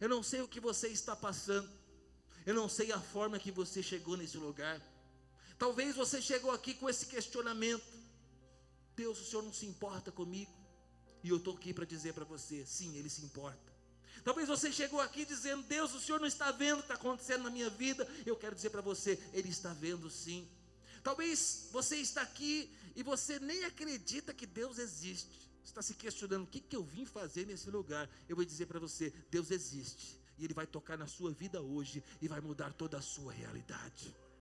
Eu 0.00 0.08
não 0.08 0.22
sei 0.22 0.40
o 0.40 0.48
que 0.48 0.60
você 0.60 0.88
está 0.88 1.14
passando. 1.16 1.68
Eu 2.46 2.54
não 2.54 2.68
sei 2.68 2.92
a 2.92 3.00
forma 3.00 3.38
que 3.38 3.50
você 3.50 3.82
chegou 3.82 4.16
nesse 4.16 4.36
lugar. 4.36 4.80
Talvez 5.58 5.96
você 5.96 6.20
chegou 6.20 6.50
aqui 6.50 6.74
com 6.74 6.88
esse 6.88 7.06
questionamento: 7.06 7.84
Deus, 8.94 9.20
o 9.20 9.24
Senhor 9.24 9.42
não 9.42 9.52
se 9.52 9.66
importa 9.66 10.12
comigo? 10.12 10.52
E 11.24 11.30
eu 11.30 11.38
estou 11.38 11.54
aqui 11.54 11.72
para 11.72 11.86
dizer 11.86 12.12
para 12.12 12.24
você: 12.24 12.64
sim, 12.66 12.94
Ele 12.98 13.08
se 13.08 13.24
importa. 13.24 13.72
Talvez 14.22 14.46
você 14.46 14.70
chegou 14.70 15.00
aqui 15.00 15.24
dizendo: 15.24 15.62
Deus, 15.62 15.94
o 15.94 16.00
Senhor 16.00 16.20
não 16.20 16.28
está 16.28 16.52
vendo 16.52 16.74
o 16.74 16.82
que 16.82 16.84
está 16.84 16.94
acontecendo 16.94 17.44
na 17.44 17.50
minha 17.50 17.70
vida. 17.70 18.06
Eu 18.26 18.36
quero 18.36 18.54
dizer 18.54 18.68
para 18.68 18.82
você: 18.82 19.18
Ele 19.32 19.48
está 19.48 19.72
vendo 19.72 20.10
sim. 20.10 20.46
Talvez 21.02 21.68
você 21.72 21.96
está 21.96 22.20
aqui 22.20 22.70
e 22.94 23.02
você 23.02 23.38
nem 23.38 23.64
acredita 23.64 24.34
que 24.34 24.46
Deus 24.46 24.78
existe. 24.78 25.50
Você 25.62 25.70
está 25.70 25.80
se 25.80 25.94
questionando: 25.94 26.44
o 26.44 26.46
que, 26.46 26.60
que 26.60 26.76
eu 26.76 26.84
vim 26.84 27.06
fazer 27.06 27.46
nesse 27.46 27.70
lugar? 27.70 28.06
Eu 28.28 28.36
vou 28.36 28.44
dizer 28.44 28.66
para 28.66 28.78
você: 28.78 29.10
Deus 29.30 29.50
existe. 29.50 30.20
E 30.36 30.44
Ele 30.44 30.52
vai 30.52 30.66
tocar 30.66 30.98
na 30.98 31.06
sua 31.06 31.30
vida 31.30 31.62
hoje 31.62 32.04
e 32.20 32.28
vai 32.28 32.40
mudar 32.42 32.74
toda 32.74 32.98
a 32.98 33.02
sua 33.02 33.32
realidade. 33.32 34.14